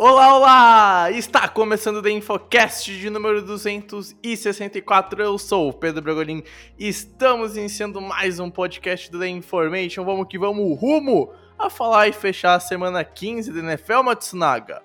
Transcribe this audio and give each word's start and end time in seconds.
Olá, 0.00 0.36
olá! 0.36 1.10
Está 1.10 1.48
começando 1.48 1.96
o 1.96 2.02
The 2.02 2.12
Infocast 2.12 2.96
de 2.96 3.10
número 3.10 3.42
264. 3.42 5.20
Eu 5.20 5.36
sou 5.36 5.70
o 5.70 5.72
Pedro 5.72 6.00
Bragolin. 6.00 6.44
Estamos 6.78 7.56
iniciando 7.56 8.00
mais 8.00 8.38
um 8.38 8.48
podcast 8.48 9.10
do 9.10 9.18
The 9.18 9.26
Information. 9.26 10.04
Vamos 10.04 10.28
que 10.28 10.38
vamos 10.38 10.80
rumo 10.80 11.32
a 11.58 11.68
falar 11.68 12.06
e 12.06 12.12
fechar 12.12 12.54
a 12.54 12.60
semana 12.60 13.02
15 13.02 13.52
da 13.52 13.58
NFL 13.58 14.04
Matsunaga. 14.04 14.82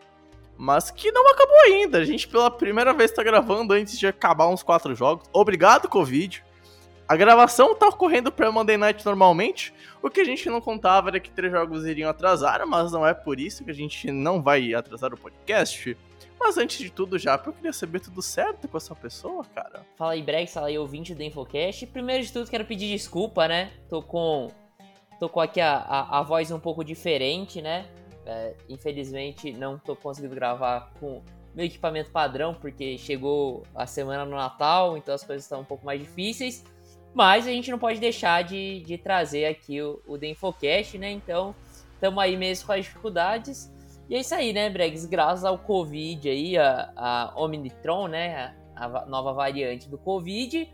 Mas 0.58 0.90
que 0.90 1.12
não 1.12 1.30
acabou 1.30 1.59
ainda. 1.68 2.00
A 2.00 2.06
gente 2.06 2.28
pela 2.28 2.50
primeira 2.50 2.92
vez 2.92 3.12
está 3.12 3.22
gravando 3.22 3.76
antes 3.76 4.00
de 4.00 4.08
acabar 4.08 4.48
uns 4.48 4.64
quatro 4.64 4.96
jogos. 4.96 5.30
Obrigado, 5.32 5.88
Covid. 5.88 6.44
A 7.14 7.16
gravação 7.16 7.75
tá 7.75 7.89
ocorrendo 7.89 8.31
para 8.31 8.52
Monday 8.52 8.75
Night 8.75 9.06
normalmente. 9.06 9.72
O 10.02 10.09
que 10.09 10.19
a 10.19 10.23
gente 10.23 10.50
não 10.50 10.59
contava 10.59 11.09
era 11.09 11.19
que 11.19 11.30
três 11.30 11.53
jogos 11.53 11.86
iriam 11.86 12.09
atrasar, 12.09 12.66
mas 12.66 12.92
não 12.92 13.06
é 13.06 13.14
por 13.14 13.39
isso 13.39 13.64
que 13.64 13.69
a 13.69 13.73
gente 13.73 14.09
não 14.09 14.42
vai 14.42 14.73
atrasar 14.73 15.14
o 15.14 15.17
podcast. 15.17 15.95
Mas 16.39 16.58
antes 16.58 16.80
de 16.80 16.89
tudo, 16.89 17.19
já, 17.19 17.39
eu 17.45 17.53
queria 17.53 17.72
saber 17.72 18.00
tudo 18.00 18.19
certo 18.19 18.67
com 18.67 18.78
essa 18.78 18.95
pessoa, 18.95 19.45
cara. 19.53 19.86
Fala 19.95 20.14
aí, 20.14 20.23
Brex, 20.23 20.56
fala 20.56 20.69
aí, 20.69 20.78
ouvinte 20.80 21.14
do 21.14 21.22
Infocast. 21.22 21.86
Primeiro 21.86 22.23
de 22.23 22.34
tudo, 22.34 22.50
quero 22.50 22.66
pedir 22.66 22.89
desculpa, 22.89 23.47
né? 23.47 23.72
Tô 23.88 24.02
com. 24.02 24.47
Tô 25.19 25.30
com 25.30 25.39
aqui 25.39 25.61
a, 25.61 25.75
a, 25.75 26.17
a 26.17 26.23
voz 26.23 26.50
um 26.50 26.59
pouco 26.59 26.84
diferente, 26.84 27.61
né? 27.61 27.86
É, 28.25 28.56
infelizmente, 28.67 29.52
não 29.53 29.78
tô 29.78 29.95
conseguindo 29.95 30.34
gravar 30.34 30.91
com 31.00 31.22
meu 31.53 31.67
equipamento 31.67 32.09
padrão, 32.09 32.56
porque 32.56 32.97
chegou 32.97 33.61
a 33.75 33.86
semana 33.86 34.25
no 34.25 34.36
Natal, 34.36 34.97
então 34.97 35.14
as 35.14 35.23
coisas 35.23 35.45
estão 35.45 35.61
um 35.61 35.64
pouco 35.64 35.86
mais 35.86 36.02
difíceis. 36.02 36.64
Mas 37.14 37.45
a 37.45 37.52
gente 37.52 37.69
não 37.69 37.78
pode 37.78 38.00
deixar 38.00 38.44
de, 38.44 38.81
de 38.81 38.97
trazer 38.97 39.45
aqui 39.45 39.81
o, 39.81 40.02
o 40.08 40.17
The 40.17 40.28
Infocast, 40.28 40.97
né? 40.97 41.11
Então, 41.11 41.56
estamos 41.94 42.22
aí 42.22 42.36
mesmo 42.36 42.66
com 42.66 42.73
as 42.73 42.86
dificuldades. 42.86 43.72
E 44.09 44.16
é 44.16 44.19
isso 44.19 44.33
aí, 44.33 44.52
né, 44.52 44.69
Bregs? 44.69 45.06
Graças 45.06 45.45
ao 45.45 45.58
Covid 45.58 46.28
aí, 46.28 46.58
a, 46.58 46.91
a 46.95 47.34
Omicron, 47.36 48.08
né? 48.08 48.56
A, 48.75 48.86
a 48.86 49.06
nova 49.06 49.31
variante 49.34 49.88
do 49.88 49.97
Covid, 49.97 50.67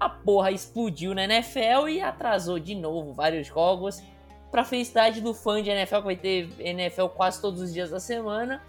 a 0.00 0.08
porra 0.08 0.50
explodiu 0.50 1.14
na 1.14 1.24
NFL 1.24 1.88
e 1.90 2.00
atrasou 2.00 2.58
de 2.58 2.74
novo 2.74 3.12
vários 3.12 3.46
jogos. 3.46 4.02
Pra 4.50 4.64
felicidade 4.64 5.20
do 5.20 5.34
fã 5.34 5.62
de 5.62 5.68
NFL, 5.68 5.96
que 5.96 6.02
vai 6.02 6.16
ter 6.16 6.48
NFL 6.58 7.06
quase 7.08 7.40
todos 7.40 7.60
os 7.60 7.72
dias 7.72 7.90
da 7.90 8.00
semana 8.00 8.62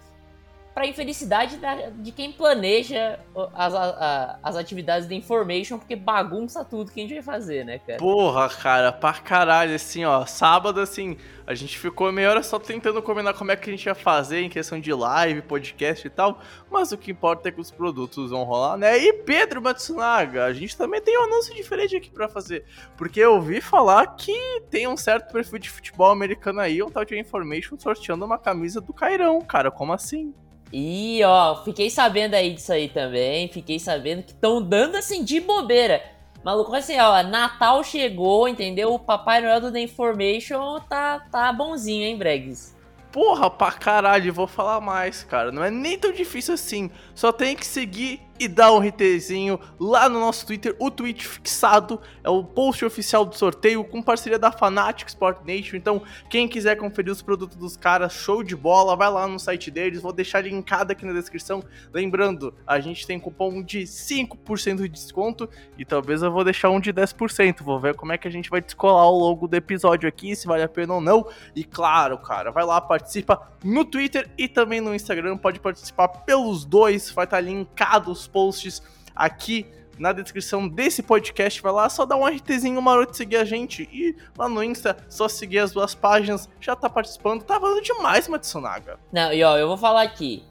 para 0.76 0.86
infelicidade 0.86 1.56
da, 1.56 1.88
de 1.88 2.12
quem 2.12 2.30
planeja 2.30 3.18
as, 3.54 3.74
a, 3.74 4.38
as 4.42 4.56
atividades 4.56 5.08
da 5.08 5.14
Information, 5.14 5.78
porque 5.78 5.96
bagunça 5.96 6.62
tudo 6.66 6.92
que 6.92 7.00
a 7.00 7.02
gente 7.02 7.14
vai 7.14 7.22
fazer, 7.22 7.64
né, 7.64 7.78
cara? 7.78 7.98
Porra, 7.98 8.46
cara, 8.50 8.92
pra 8.92 9.14
caralho, 9.14 9.74
assim, 9.74 10.04
ó, 10.04 10.26
sábado, 10.26 10.78
assim, 10.78 11.16
a 11.46 11.54
gente 11.54 11.78
ficou 11.78 12.12
meia 12.12 12.28
hora 12.28 12.42
só 12.42 12.58
tentando 12.58 13.00
combinar 13.00 13.32
como 13.32 13.50
é 13.50 13.56
que 13.56 13.70
a 13.70 13.72
gente 13.72 13.86
ia 13.86 13.94
fazer 13.94 14.42
em 14.42 14.50
questão 14.50 14.78
de 14.78 14.92
live, 14.92 15.40
podcast 15.40 16.06
e 16.06 16.10
tal, 16.10 16.40
mas 16.70 16.92
o 16.92 16.98
que 16.98 17.10
importa 17.10 17.48
é 17.48 17.52
que 17.52 17.60
os 17.62 17.70
produtos 17.70 18.28
vão 18.30 18.44
rolar, 18.44 18.76
né? 18.76 18.98
E 18.98 19.14
Pedro 19.14 19.62
Matsunaga, 19.62 20.44
a 20.44 20.52
gente 20.52 20.76
também 20.76 21.00
tem 21.00 21.18
um 21.18 21.24
anúncio 21.24 21.54
diferente 21.54 21.96
aqui 21.96 22.10
para 22.10 22.28
fazer, 22.28 22.66
porque 22.98 23.20
eu 23.20 23.36
ouvi 23.36 23.62
falar 23.62 24.06
que 24.08 24.60
tem 24.68 24.86
um 24.86 24.96
certo 24.98 25.32
perfil 25.32 25.58
de 25.58 25.70
futebol 25.70 26.10
americano 26.10 26.60
aí, 26.60 26.82
um 26.82 26.90
tal 26.90 27.02
de 27.02 27.18
Information 27.18 27.78
sorteando 27.78 28.26
uma 28.26 28.36
camisa 28.36 28.78
do 28.78 28.92
Cairão, 28.92 29.40
cara, 29.40 29.70
como 29.70 29.94
assim? 29.94 30.34
E 30.72 31.22
ó, 31.24 31.62
fiquei 31.64 31.88
sabendo 31.88 32.34
aí 32.34 32.52
disso 32.52 32.72
aí 32.72 32.88
também. 32.88 33.48
Fiquei 33.48 33.78
sabendo 33.78 34.22
que 34.22 34.32
estão 34.32 34.60
dando 34.60 34.96
assim 34.96 35.24
de 35.24 35.40
bobeira. 35.40 36.02
Maluco, 36.44 36.74
assim, 36.74 36.98
ó, 37.00 37.22
Natal 37.22 37.82
chegou, 37.82 38.46
entendeu? 38.46 38.94
O 38.94 38.98
Papai 38.98 39.40
Noel 39.40 39.60
do 39.60 39.72
The 39.72 39.80
Information 39.80 40.78
tá, 40.88 41.18
tá 41.18 41.52
bonzinho, 41.52 42.04
hein, 42.04 42.16
Bregs? 42.16 42.76
Porra, 43.10 43.50
pra 43.50 43.72
caralho, 43.72 44.32
vou 44.32 44.46
falar 44.46 44.80
mais, 44.80 45.24
cara. 45.24 45.50
Não 45.50 45.64
é 45.64 45.70
nem 45.70 45.98
tão 45.98 46.12
difícil 46.12 46.54
assim. 46.54 46.90
Só 47.14 47.32
tem 47.32 47.56
que 47.56 47.66
seguir 47.66 48.20
e 48.38 48.48
dar 48.48 48.72
um 48.72 48.78
RTzinho 48.78 49.58
lá 49.78 50.08
no 50.08 50.20
nosso 50.20 50.46
Twitter. 50.46 50.74
O 50.78 50.90
tweet 50.90 51.26
fixado 51.26 52.00
é 52.22 52.28
o 52.28 52.42
post 52.44 52.84
oficial 52.84 53.24
do 53.24 53.36
sorteio 53.36 53.84
com 53.84 54.02
parceria 54.02 54.38
da 54.38 54.52
Fanatic 54.52 55.08
Sport 55.08 55.44
Nation. 55.44 55.76
Então, 55.76 56.02
quem 56.28 56.48
quiser 56.48 56.76
conferir 56.76 57.12
os 57.12 57.22
produtos 57.22 57.56
dos 57.56 57.76
caras, 57.76 58.12
show 58.12 58.42
de 58.42 58.56
bola, 58.56 58.96
vai 58.96 59.10
lá 59.10 59.26
no 59.26 59.38
site 59.38 59.70
deles. 59.70 60.00
Vou 60.00 60.12
deixar 60.12 60.40
linkado 60.40 60.92
aqui 60.92 61.04
na 61.04 61.12
descrição. 61.12 61.62
Lembrando, 61.92 62.54
a 62.66 62.80
gente 62.80 63.06
tem 63.06 63.18
cupom 63.18 63.62
de 63.62 63.82
5% 63.82 64.76
de 64.76 64.88
desconto 64.88 65.48
e 65.78 65.84
talvez 65.84 66.22
eu 66.22 66.30
vou 66.30 66.44
deixar 66.44 66.70
um 66.70 66.80
de 66.80 66.92
10%. 66.92 67.62
Vou 67.62 67.80
ver 67.80 67.94
como 67.94 68.12
é 68.12 68.18
que 68.18 68.28
a 68.28 68.30
gente 68.30 68.50
vai 68.50 68.60
descolar 68.60 69.06
o 69.06 69.18
logo 69.18 69.46
do 69.48 69.54
episódio 69.54 70.08
aqui, 70.08 70.34
se 70.34 70.46
vale 70.46 70.62
a 70.62 70.68
pena 70.68 70.94
ou 70.94 71.00
não. 71.00 71.26
E 71.54 71.64
claro, 71.64 72.18
cara, 72.18 72.50
vai 72.50 72.64
lá, 72.64 72.80
participa 72.80 73.50
no 73.64 73.84
Twitter 73.84 74.30
e 74.36 74.48
também 74.48 74.80
no 74.80 74.94
Instagram. 74.94 75.36
Pode 75.36 75.60
participar 75.60 76.08
pelos 76.08 76.64
dois, 76.64 77.10
vai 77.10 77.24
estar 77.24 77.40
linkado 77.40 78.14
os 78.26 78.28
posts 78.28 78.82
aqui 79.14 79.66
na 79.98 80.12
descrição 80.12 80.68
desse 80.68 81.02
podcast. 81.02 81.62
Vai 81.62 81.72
lá, 81.72 81.88
só 81.88 82.04
dá 82.04 82.16
um 82.16 82.26
RTzinho 82.26 82.80
maroto 82.82 83.16
seguir 83.16 83.36
a 83.36 83.44
gente. 83.44 83.88
E 83.92 84.14
lá 84.36 84.48
no 84.48 84.62
Insta, 84.62 84.96
só 85.08 85.28
seguir 85.28 85.60
as 85.60 85.72
duas 85.72 85.94
páginas. 85.94 86.48
Já 86.60 86.76
tá 86.76 86.90
participando. 86.90 87.42
Tá 87.44 87.58
valendo 87.58 87.82
demais, 87.82 88.28
Matsunaga. 88.28 88.98
Não, 89.12 89.32
e 89.32 89.42
ó, 89.42 89.56
eu 89.56 89.68
vou 89.68 89.78
falar 89.78 90.02
aqui. 90.02 90.42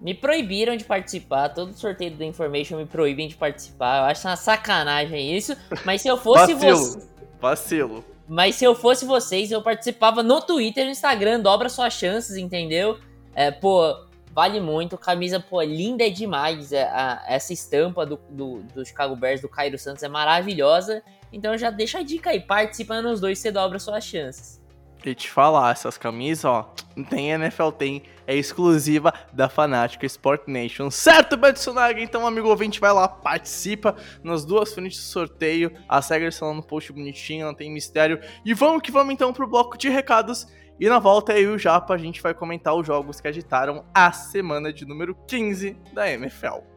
Me 0.00 0.14
proibiram 0.14 0.76
de 0.76 0.84
participar. 0.84 1.50
Todo 1.50 1.72
sorteio 1.74 2.12
da 2.12 2.24
Information 2.24 2.78
me 2.78 2.86
proíbem 2.86 3.28
de 3.28 3.34
participar. 3.34 3.98
Eu 3.98 4.04
acho 4.04 4.26
uma 4.26 4.36
sacanagem 4.36 5.36
isso. 5.36 5.56
Mas 5.84 6.02
se 6.02 6.08
eu 6.08 6.16
fosse 6.16 6.54
Vacilo. 6.54 6.76
você. 6.76 7.08
Vacilo. 7.40 8.04
Mas 8.26 8.54
se 8.54 8.64
eu 8.64 8.74
fosse 8.74 9.04
vocês, 9.04 9.50
eu 9.50 9.60
participava 9.60 10.22
no 10.22 10.40
Twitter 10.40 10.82
e 10.82 10.86
no 10.86 10.92
Instagram. 10.92 11.40
Dobra 11.40 11.68
suas 11.68 11.92
chances, 11.92 12.36
entendeu? 12.36 12.98
É, 13.34 13.50
pô, 13.50 13.94
vale 14.34 14.60
muito. 14.60 14.98
Camisa, 14.98 15.38
pô, 15.40 15.62
linda 15.62 16.04
é 16.06 16.10
demais. 16.10 16.72
É, 16.72 16.82
a- 16.84 17.22
essa 17.28 17.52
estampa 17.52 18.04
do, 18.04 18.18
do, 18.28 18.62
do 18.74 18.84
Chicago 18.84 19.14
Bears, 19.16 19.40
do 19.40 19.48
Cairo 19.48 19.78
Santos, 19.78 20.02
é 20.02 20.08
maravilhosa. 20.08 21.02
Então 21.32 21.56
já 21.56 21.70
deixa 21.70 21.98
a 21.98 22.02
dica 22.02 22.30
aí. 22.30 22.40
Participa 22.40 23.00
nos 23.00 23.20
dois, 23.20 23.38
você 23.38 23.50
dobra 23.50 23.78
suas 23.78 24.04
chances. 24.04 24.62
E 25.06 25.14
te 25.14 25.30
falar, 25.30 25.70
essas 25.70 25.98
camisas, 25.98 26.46
ó, 26.46 26.72
não 26.96 27.04
tem 27.04 27.30
NFL, 27.32 27.68
tem, 27.72 28.04
é 28.26 28.34
exclusiva 28.34 29.12
da 29.34 29.50
Fanática 29.50 30.06
Sport 30.06 30.44
Nation. 30.46 30.90
Certo, 30.90 31.36
Betsunaga? 31.36 32.00
Então, 32.00 32.26
amigo 32.26 32.48
ouvinte, 32.48 32.80
vai 32.80 32.90
lá, 32.90 33.06
participa 33.06 33.94
nas 34.22 34.46
duas 34.46 34.72
frentes 34.72 34.96
do 34.96 35.04
sorteio. 35.04 35.70
As 35.86 36.08
regras 36.08 36.34
estão 36.36 36.48
lá 36.48 36.54
no 36.54 36.62
post 36.62 36.90
bonitinho, 36.90 37.44
não 37.44 37.54
tem 37.54 37.70
mistério. 37.70 38.18
E 38.46 38.54
vamos 38.54 38.80
que 38.80 38.90
vamos 38.90 39.12
então 39.12 39.30
pro 39.30 39.46
bloco 39.46 39.76
de 39.76 39.90
recados. 39.90 40.46
E 40.78 40.88
na 40.88 40.98
volta, 40.98 41.38
e 41.38 41.46
o 41.46 41.56
Japa, 41.56 41.94
a 41.94 41.98
gente 41.98 42.20
vai 42.20 42.34
comentar 42.34 42.74
os 42.74 42.84
jogos 42.84 43.20
que 43.20 43.28
agitaram 43.28 43.84
a 43.94 44.10
semana 44.10 44.72
de 44.72 44.84
número 44.84 45.14
15 45.28 45.76
da 45.92 46.10
NFL. 46.10 46.74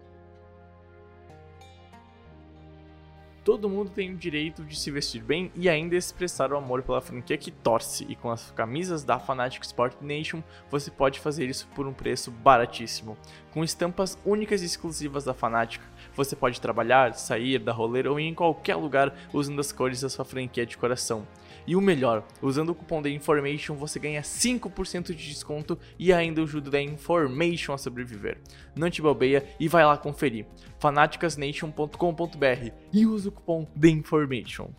Todo 3.43 3.69
mundo 3.69 3.89
tem 3.89 4.13
o 4.13 4.15
direito 4.17 4.63
de 4.63 4.77
se 4.77 4.91
vestir 4.91 5.23
bem 5.23 5.51
e 5.55 5.67
ainda 5.67 5.95
expressar 5.95 6.51
o 6.51 6.57
amor 6.57 6.83
pela 6.83 7.01
franquia 7.01 7.37
que 7.37 7.49
torce, 7.49 8.05
e 8.07 8.15
com 8.15 8.29
as 8.29 8.51
camisas 8.51 9.03
da 9.03 9.17
Fanatic 9.17 9.63
Sport 9.63 9.95
Nation 10.01 10.43
você 10.69 10.91
pode 10.91 11.19
fazer 11.19 11.47
isso 11.47 11.67
por 11.73 11.87
um 11.87 11.93
preço 11.93 12.29
baratíssimo. 12.29 13.17
Com 13.51 13.63
estampas 13.63 14.19
únicas 14.25 14.61
e 14.61 14.65
exclusivas 14.65 15.23
da 15.23 15.33
Fanatic, 15.33 15.81
você 16.13 16.35
pode 16.35 16.61
trabalhar, 16.61 17.15
sair, 17.15 17.57
dar 17.57 17.71
rolê 17.71 18.07
ou 18.07 18.19
ir 18.19 18.25
em 18.27 18.35
qualquer 18.35 18.75
lugar 18.75 19.15
usando 19.33 19.61
as 19.61 19.71
cores 19.71 20.01
da 20.01 20.09
sua 20.09 20.25
franquia 20.25 20.65
de 20.65 20.77
coração. 20.77 21.25
E 21.67 21.75
o 21.75 21.81
melhor, 21.81 22.23
usando 22.41 22.69
o 22.69 22.75
cupom 22.75 23.01
da 23.01 23.09
Information 23.09 23.75
você 23.75 23.99
ganha 23.99 24.21
5% 24.21 25.07
de 25.07 25.27
desconto 25.27 25.77
e 25.99 26.13
ainda 26.13 26.41
ajuda 26.41 26.71
da 26.71 26.81
Information 26.81 27.73
a 27.73 27.77
sobreviver. 27.77 28.37
Não 28.73 28.89
te 28.89 29.01
bobeia 29.01 29.45
e 29.59 29.67
vai 29.67 29.85
lá 29.85 29.97
conferir. 29.97 30.45
fanaticasnation.com.br 30.79 32.71
e 32.93 33.05
usa 33.05 33.27
o 33.27 33.31
cupom 33.33 33.67
da 33.75 33.89
Information. 33.89 34.69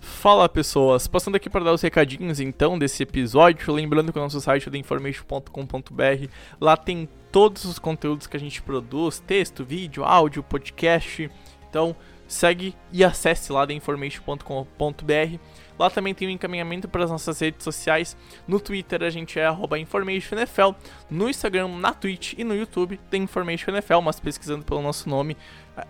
Fala 0.00 0.48
pessoas, 0.48 1.06
passando 1.06 1.36
aqui 1.36 1.50
para 1.50 1.62
dar 1.62 1.74
os 1.74 1.82
recadinhos 1.82 2.40
então 2.40 2.78
desse 2.78 3.02
episódio, 3.02 3.70
lembrando 3.72 4.12
que 4.12 4.18
o 4.18 4.22
nosso 4.22 4.40
site 4.40 4.66
é 4.66 4.72
theinformation.com.br, 4.72 6.28
lá 6.58 6.76
tem 6.76 7.06
todos 7.30 7.66
os 7.66 7.78
conteúdos 7.78 8.26
que 8.26 8.36
a 8.36 8.40
gente 8.40 8.62
produz, 8.62 9.20
texto, 9.20 9.62
vídeo, 9.62 10.02
áudio, 10.04 10.42
podcast. 10.42 11.30
Então, 11.68 11.94
segue 12.26 12.74
e 12.92 13.04
acesse 13.04 13.52
lá 13.52 13.66
theinformation.com.br. 13.66 15.38
Lá 15.78 15.90
também 15.90 16.14
tem 16.14 16.26
o 16.26 16.30
um 16.30 16.34
encaminhamento 16.34 16.88
para 16.88 17.04
as 17.04 17.10
nossas 17.10 17.38
redes 17.40 17.62
sociais. 17.62 18.16
No 18.48 18.58
Twitter 18.58 19.02
a 19.02 19.10
gente 19.10 19.38
é 19.38 19.46
InformationNFL. 19.78 20.74
No 21.10 21.28
Instagram, 21.28 21.68
na 21.68 21.92
Twitch 21.92 22.34
e 22.38 22.44
no 22.44 22.54
YouTube 22.54 22.98
tem 23.10 23.24
InformationNFL, 23.24 24.00
mas 24.02 24.18
pesquisando 24.18 24.64
pelo 24.64 24.80
nosso 24.80 25.08
nome, 25.08 25.36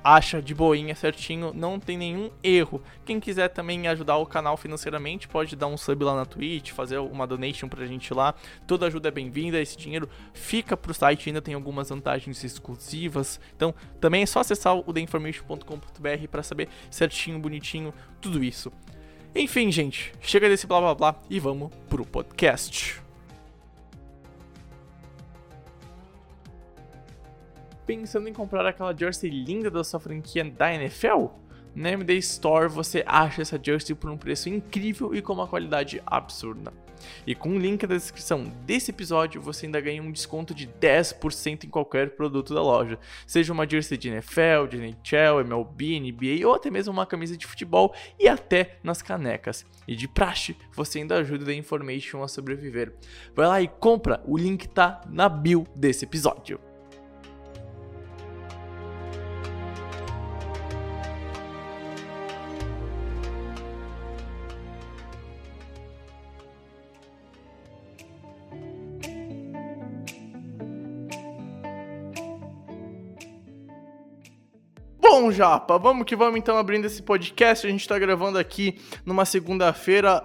acha 0.03 0.43
de 0.43 0.55
boinha 0.55 0.95
certinho, 0.95 1.53
não 1.55 1.79
tem 1.79 1.97
nenhum 1.97 2.31
erro. 2.43 2.83
Quem 3.05 3.21
quiser 3.21 3.49
também 3.49 3.87
ajudar 3.89 4.17
o 4.17 4.27
canal 4.27 4.57
financeiramente, 4.57 5.29
pode 5.29 5.55
dar 5.55 5.67
um 5.67 5.77
sub 5.77 6.05
lá 6.05 6.15
na 6.15 6.25
Twitch, 6.25 6.73
fazer 6.73 6.99
uma 6.99 7.27
donation 7.27 7.69
pra 7.69 7.87
gente 7.87 8.13
lá. 8.13 8.35
Toda 8.67 8.87
ajuda 8.87 9.09
é 9.09 9.11
bem-vinda, 9.11 9.61
esse 9.61 9.77
dinheiro 9.77 10.09
fica 10.33 10.77
pro 10.77 10.95
site, 10.95 11.29
ainda 11.29 11.43
tem 11.43 11.55
algumas 11.55 11.89
vantagens 11.89 12.43
exclusivas. 12.43 13.41
Então, 13.55 13.75
também 14.01 14.23
é 14.23 14.27
só 14.27 14.41
acessar 14.41 14.77
o 14.77 14.93
theinformation.com.br 14.93 16.29
para 16.31 16.43
saber 16.43 16.69
certinho, 16.91 17.39
bonitinho, 17.39 17.95
tudo 18.21 18.43
isso. 18.43 18.73
Enfim, 19.35 19.71
gente, 19.71 20.13
chega 20.21 20.49
desse 20.49 20.67
blá 20.67 20.81
blá 20.81 20.95
blá 20.95 21.17
e 21.29 21.39
vamos 21.39 21.71
pro 21.89 22.07
podcast. 22.07 23.06
Pensando 27.87 28.29
em 28.29 28.33
comprar 28.33 28.67
aquela 28.67 28.93
jersey 28.93 29.31
linda 29.31 29.71
da 29.71 29.85
sua 29.85 30.01
franquia 30.01 30.45
da 30.45 30.75
NFL? 30.75 31.27
Na 31.73 31.91
MD 31.91 32.17
Store 32.17 32.69
você 32.69 33.05
acha 33.07 33.43
essa 33.43 33.61
jersey 33.63 33.95
por 33.95 34.11
um 34.11 34.19
preço 34.19 34.49
incrível 34.49 35.15
e 35.15 35.23
com 35.23 35.35
uma 35.35 35.47
qualidade 35.47 36.03
absurda. 36.05 36.73
E 37.25 37.33
com 37.33 37.51
o 37.51 37.59
link 37.59 37.87
na 37.87 37.95
descrição 37.95 38.53
desse 38.65 38.91
episódio 38.91 39.41
você 39.41 39.67
ainda 39.67 39.81
ganha 39.81 40.03
um 40.03 40.11
desconto 40.11 40.53
de 40.53 40.67
10% 40.67 41.63
em 41.63 41.69
qualquer 41.69 42.17
produto 42.17 42.53
da 42.53 42.61
loja, 42.61 42.99
seja 43.25 43.53
uma 43.53 43.69
jersey 43.69 43.97
de 43.97 44.09
NFL, 44.09 44.67
de 44.69 44.79
NHL, 44.79 45.41
MLB, 45.45 46.01
NBA 46.01 46.49
ou 46.49 46.55
até 46.55 46.73
mesmo 46.73 46.93
uma 46.93 47.07
camisa 47.07 47.37
de 47.37 47.47
futebol 47.47 47.95
e 48.19 48.27
até 48.27 48.79
nas 48.83 49.01
canecas. 49.01 49.65
E 49.87 49.95
de 49.95 50.09
praxe, 50.09 50.57
você 50.75 50.99
ainda 50.99 51.19
ajuda 51.19 51.53
a 51.53 51.55
Information 51.55 52.25
a 52.25 52.27
sobreviver. 52.27 52.95
Vai 53.33 53.47
lá 53.47 53.63
e 53.63 53.69
compra, 53.69 54.21
o 54.27 54.37
link 54.37 54.67
tá 54.67 55.03
na 55.09 55.29
bio 55.29 55.65
desse 55.77 56.05
episódio. 56.05 56.66
Bom, 75.19 75.33
Japa, 75.33 75.79
vamos 75.79 76.05
que 76.05 76.15
vamos 76.15 76.39
então 76.39 76.59
abrindo 76.59 76.85
esse 76.85 77.03
podcast. 77.03 77.67
A 77.67 77.71
gente 77.71 77.89
tá 77.89 77.99
gravando 77.99 78.39
aqui 78.39 78.79
numa 79.03 79.25
segunda-feira, 79.25 80.23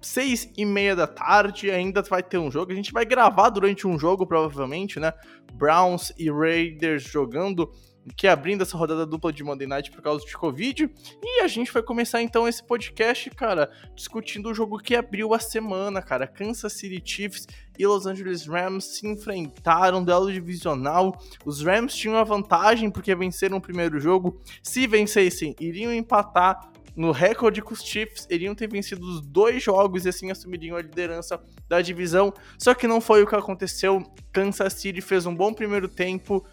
seis 0.00 0.50
e 0.56 0.64
meia 0.64 0.96
da 0.96 1.06
tarde. 1.06 1.70
Ainda 1.70 2.00
vai 2.00 2.22
ter 2.22 2.38
um 2.38 2.50
jogo. 2.50 2.72
A 2.72 2.74
gente 2.74 2.90
vai 2.90 3.04
gravar 3.04 3.50
durante 3.50 3.86
um 3.86 3.98
jogo, 3.98 4.26
provavelmente, 4.26 4.98
né? 4.98 5.12
Browns 5.52 6.10
e 6.18 6.30
Raiders 6.30 7.02
jogando 7.02 7.70
que 8.16 8.26
é 8.26 8.30
abrindo 8.30 8.62
essa 8.62 8.76
rodada 8.76 9.04
dupla 9.06 9.32
de 9.32 9.44
Monday 9.44 9.66
Night 9.66 9.90
por 9.90 10.02
causa 10.02 10.24
de 10.24 10.36
Covid. 10.36 10.90
E 11.22 11.40
a 11.42 11.48
gente 11.48 11.72
vai 11.72 11.82
começar 11.82 12.22
então 12.22 12.48
esse 12.48 12.62
podcast, 12.62 13.30
cara, 13.30 13.70
discutindo 13.94 14.50
o 14.50 14.54
jogo 14.54 14.78
que 14.78 14.94
abriu 14.94 15.34
a 15.34 15.38
semana, 15.38 16.02
cara. 16.02 16.26
Kansas 16.26 16.72
City 16.72 17.00
Chiefs 17.04 17.46
e 17.78 17.86
Los 17.86 18.06
Angeles 18.06 18.46
Rams 18.46 18.84
se 18.98 19.06
enfrentaram, 19.06 20.04
duelo 20.04 20.32
divisional. 20.32 21.18
Os 21.44 21.62
Rams 21.62 21.94
tinham 21.94 22.16
a 22.16 22.24
vantagem 22.24 22.90
porque 22.90 23.14
venceram 23.14 23.58
o 23.58 23.60
primeiro 23.60 24.00
jogo. 24.00 24.40
Se 24.62 24.86
vencessem, 24.86 25.54
iriam 25.60 25.92
empatar 25.92 26.70
no 26.96 27.12
recorde 27.12 27.62
com 27.62 27.72
os 27.72 27.82
Chiefs, 27.82 28.26
iriam 28.30 28.54
ter 28.54 28.68
vencido 28.68 29.06
os 29.06 29.20
dois 29.20 29.62
jogos 29.62 30.04
e 30.04 30.08
assim 30.08 30.30
assumiriam 30.30 30.76
a 30.76 30.82
liderança 30.82 31.40
da 31.68 31.80
divisão. 31.80 32.32
Só 32.58 32.74
que 32.74 32.86
não 32.86 33.00
foi 33.00 33.22
o 33.22 33.26
que 33.26 33.34
aconteceu. 33.34 34.02
Kansas 34.32 34.74
City 34.74 35.00
fez 35.00 35.24
um 35.24 35.34
bom 35.34 35.52
primeiro 35.52 35.88
tempo, 35.88 36.44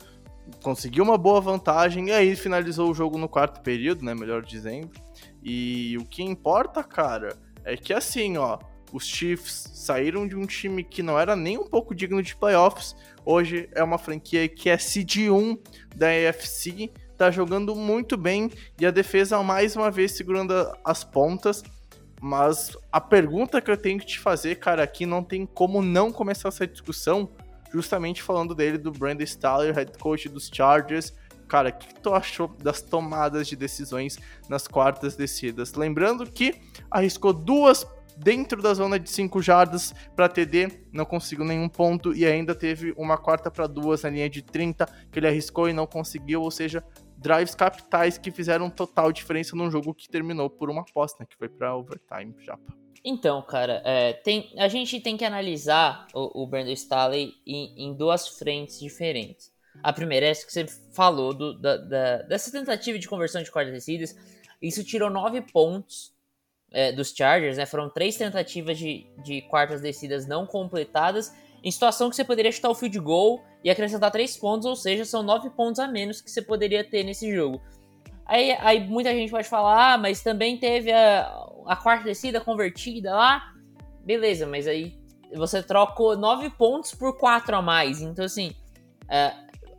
conseguiu 0.62 1.04
uma 1.04 1.18
boa 1.18 1.40
vantagem 1.42 2.10
e 2.10 2.12
aí 2.12 2.36
finalizou 2.36 2.90
o 2.90 2.94
jogo 2.94 3.18
no 3.18 3.30
quarto 3.30 3.62
período, 3.62 4.04
né, 4.04 4.14
melhor 4.14 4.44
dizendo. 4.44 4.92
E 5.44 5.98
o 6.00 6.06
que 6.06 6.24
importa, 6.24 6.84
cara, 6.84 7.38
é 7.64 7.76
que 7.76 7.94
assim, 7.94 8.38
ó, 8.38 8.58
os 8.92 9.06
Chiefs 9.06 9.72
saíram 9.74 10.28
de 10.28 10.36
um 10.36 10.46
time 10.46 10.84
que 10.84 11.04
não 11.04 11.20
era 11.20 11.36
nem 11.36 11.58
um 11.58 11.68
pouco 11.68 11.94
digno 11.94 12.22
de 12.22 12.36
playoffs. 12.36 12.96
Hoje 13.26 13.70
é 13.74 13.84
uma 13.84 13.98
franquia 13.98 14.48
que 14.48 14.70
é 14.70 14.78
CD1 14.78 15.60
da 15.96 16.08
AFC, 16.08 16.92
tá 17.18 17.30
jogando 17.30 17.76
muito 17.76 18.16
bem 18.16 18.50
e 18.80 18.86
a 18.86 18.92
defesa 18.92 19.42
mais 19.44 19.76
uma 19.76 19.92
vez 19.92 20.14
segurando 20.14 20.54
as 20.84 21.04
pontas. 21.04 21.64
Mas 22.20 22.76
a 22.92 23.00
pergunta 23.00 23.62
que 23.62 23.70
eu 23.70 23.78
tenho 23.78 24.00
que 24.00 24.06
te 24.06 24.20
fazer, 24.20 24.56
cara, 24.56 24.84
aqui 24.84 25.06
não 25.06 25.24
tem 25.24 25.46
como 25.46 25.82
não 25.82 26.12
começar 26.12 26.50
essa 26.50 26.66
discussão 26.66 27.30
justamente 27.72 28.22
falando 28.22 28.56
dele, 28.56 28.78
do 28.78 28.92
Brandon 28.92 29.24
Staley, 29.24 29.72
head 29.72 29.98
coach 29.98 30.30
dos 30.30 30.50
Chargers. 30.54 31.14
Cara, 31.48 31.70
o 31.70 31.74
que 31.74 31.96
tu 32.02 32.14
achou 32.14 32.48
das 32.62 32.82
tomadas 32.82 33.48
de 33.48 33.56
decisões 33.56 34.18
nas 34.50 34.68
quartas 34.68 35.16
descidas? 35.16 35.74
Lembrando 35.74 36.30
que 36.30 36.56
arriscou 36.92 37.32
duas 37.32 37.86
dentro 38.18 38.62
da 38.62 38.74
zona 38.74 39.00
de 39.00 39.10
5 39.10 39.42
jardas 39.42 39.94
para 40.16 40.28
TD, 40.28 40.86
não 40.92 41.06
conseguiu 41.06 41.46
nenhum 41.46 41.70
ponto 41.70 42.14
e 42.14 42.26
ainda 42.26 42.56
teve 42.56 42.94
uma 42.98 43.18
quarta 43.18 43.50
para 43.50 43.68
duas 43.68 44.04
na 44.04 44.10
linha 44.10 44.30
de 44.30 44.42
30 44.42 44.86
que 45.12 45.20
ele 45.20 45.28
arriscou 45.28 45.70
e 45.70 45.74
não 45.74 45.86
conseguiu, 45.86 46.42
ou 46.42 46.52
seja, 46.52 46.84
drives 47.18 47.56
capitais 47.56 48.18
que 48.18 48.32
fizeram 48.32 48.70
total 48.70 49.12
diferença 49.12 49.56
num 49.56 49.70
jogo 49.70 49.94
que 49.94 50.10
terminou 50.10 50.50
por 50.50 50.70
uma 50.70 50.82
aposta, 50.82 51.18
né, 51.20 51.28
que 51.30 51.38
foi 51.38 51.48
para 51.48 51.76
overtime, 51.76 52.36
japa. 52.40 52.87
Então, 53.04 53.42
cara, 53.42 53.82
é, 53.86 54.14
tem, 54.14 54.54
a 54.58 54.68
gente 54.68 55.00
tem 55.00 55.16
que 55.16 55.26
analisar 55.26 56.08
o, 56.14 56.44
o 56.44 56.48
Brandon 56.48 56.72
Staley 56.72 57.34
em, 57.46 57.90
em, 57.90 57.94
duas 57.94 58.28
frentes 58.28 58.80
diferentes. 58.80 59.52
A 59.84 59.94
primeira 59.94 60.26
é 60.26 60.30
essa 60.30 60.46
que 60.46 60.52
você 60.52 60.66
falou 60.92 61.34
do, 61.34 61.58
da, 61.60 61.78
da, 61.78 62.22
dessa 62.24 62.52
tentativa 62.52 62.98
de 62.98 63.08
conversão 63.08 63.44
de 63.44 63.52
quartas 63.52 63.74
descidas. 63.74 64.16
Isso 64.62 64.84
tirou 64.84 65.10
nove 65.10 65.42
pontos 65.42 66.12
é, 66.72 66.92
dos 66.92 67.14
Chargers, 67.16 67.58
né? 67.58 67.66
Foram 67.66 67.90
três 67.90 68.18
tentativas 68.18 68.78
de, 68.78 69.06
de 69.24 69.42
quartas 69.44 69.82
descidas 69.82 70.28
não 70.28 70.46
completadas, 70.46 71.34
em 71.64 71.72
situação 71.72 72.10
que 72.10 72.16
você 72.16 72.24
poderia 72.24 72.52
chutar 72.52 72.70
o 72.70 72.76
field 72.76 73.00
goal 73.00 73.44
e 73.64 73.70
acrescentar 73.70 74.12
três 74.12 74.36
pontos, 74.38 74.66
ou 74.66 74.76
seja, 74.76 75.06
são 75.06 75.24
nove 75.24 75.50
pontos 75.50 75.80
a 75.80 75.88
menos 75.88 76.22
que 76.22 76.30
você 76.30 76.42
poderia 76.42 76.84
ter 76.84 77.04
nesse 77.04 77.34
jogo. 77.34 77.62
Aí, 78.26 78.52
aí 78.60 78.86
muita 78.86 79.12
gente 79.14 79.32
pode 79.32 79.48
falar, 79.48 79.94
ah, 79.94 79.98
mas 79.98 80.22
também 80.22 80.58
teve 80.58 80.92
a, 80.92 81.47
a 81.68 81.76
quarta 81.76 82.06
descida 82.06 82.40
convertida 82.40 83.14
lá. 83.14 83.54
Beleza, 84.04 84.48
mas 84.48 84.68
aí 84.68 84.98
você 85.36 85.62
trocou 85.62 86.18
9 86.18 86.50
pontos 86.52 86.94
por 86.94 87.18
4 87.18 87.56
a 87.56 87.62
mais. 87.62 88.02
Então, 88.02 88.26
assim, 88.26 88.52
é, 89.10 89.34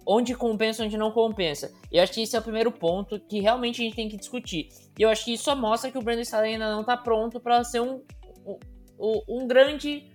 onde 0.07 0.35
compensa, 0.35 0.85
onde 0.85 0.97
não 0.97 1.11
compensa. 1.11 1.73
Eu 1.91 2.03
acho 2.03 2.13
que 2.13 2.23
esse 2.23 2.37
é 2.37 2.39
o 2.39 2.43
primeiro 2.43 2.71
ponto 2.71 3.21
que 3.21 3.41
realmente 3.41 3.81
a 3.81 3.85
gente 3.85 3.97
tem 3.97 4.09
que 4.09 4.17
discutir. 4.17 4.69
E 4.99 5.03
eu 5.03 5.09
acho 5.09 5.25
que 5.25 5.35
isso 5.35 5.45
só 5.45 5.55
mostra 5.55 5.91
que 5.91 5.99
o 5.99 6.03
Brandon 6.03 6.23
Staley 6.23 6.55
ainda 6.55 6.71
não 6.73 6.81
está 6.81 6.97
pronto 6.97 7.41
para 7.41 7.63
ser 7.65 7.81
um, 7.81 8.03
um, 8.99 9.23
um 9.29 9.47
grande 9.47 10.11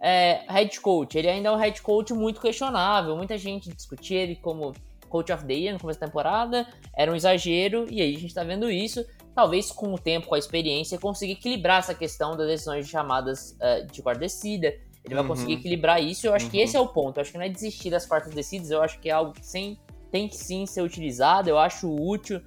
é, 0.00 0.44
head 0.48 0.80
coach. 0.80 1.16
Ele 1.16 1.28
ainda 1.28 1.48
é 1.48 1.52
um 1.52 1.56
head 1.56 1.80
coach 1.82 2.12
muito 2.12 2.40
questionável. 2.40 3.16
Muita 3.16 3.36
gente 3.38 3.68
discutia 3.70 4.20
ele 4.20 4.36
como 4.36 4.72
coach 5.08 5.32
of 5.32 5.44
the 5.46 5.54
year 5.54 5.74
no 5.74 5.80
começo 5.80 6.00
da 6.00 6.06
temporada. 6.06 6.66
Era 6.96 7.12
um 7.12 7.14
exagero, 7.14 7.86
e 7.90 8.00
aí 8.00 8.14
a 8.14 8.18
gente 8.18 8.28
está 8.28 8.42
vendo 8.44 8.70
isso 8.70 9.04
talvez 9.34 9.70
com 9.70 9.92
o 9.92 9.98
tempo, 9.98 10.28
com 10.28 10.34
a 10.34 10.38
experiência, 10.38 10.98
consiga 10.98 11.32
equilibrar 11.32 11.80
essa 11.80 11.94
questão 11.94 12.36
das 12.36 12.46
decisões 12.46 12.86
de 12.86 12.92
chamadas 12.92 13.56
uh, 13.60 13.86
de 13.90 14.02
quarta 14.02 14.20
descida. 14.20 14.68
Ele 15.04 15.14
vai 15.14 15.22
uhum. 15.22 15.28
conseguir 15.28 15.54
equilibrar 15.54 16.02
isso. 16.02 16.26
Eu 16.26 16.34
acho 16.34 16.46
uhum. 16.46 16.50
que 16.50 16.58
esse 16.58 16.76
é 16.76 16.80
o 16.80 16.88
ponto. 16.88 17.18
Eu 17.18 17.22
acho 17.22 17.32
que 17.32 17.38
não 17.38 17.44
é 17.44 17.48
desistir 17.48 17.90
das 17.90 18.06
quartas 18.06 18.32
descidas. 18.32 18.70
Eu 18.70 18.82
acho 18.82 18.98
que 19.00 19.10
é 19.10 19.12
algo 19.12 19.32
que 19.32 19.44
sem, 19.44 19.78
tem 20.10 20.28
que 20.28 20.36
sim 20.36 20.64
ser 20.64 20.82
utilizado. 20.82 21.50
Eu 21.50 21.58
acho 21.58 21.92
útil, 21.94 22.40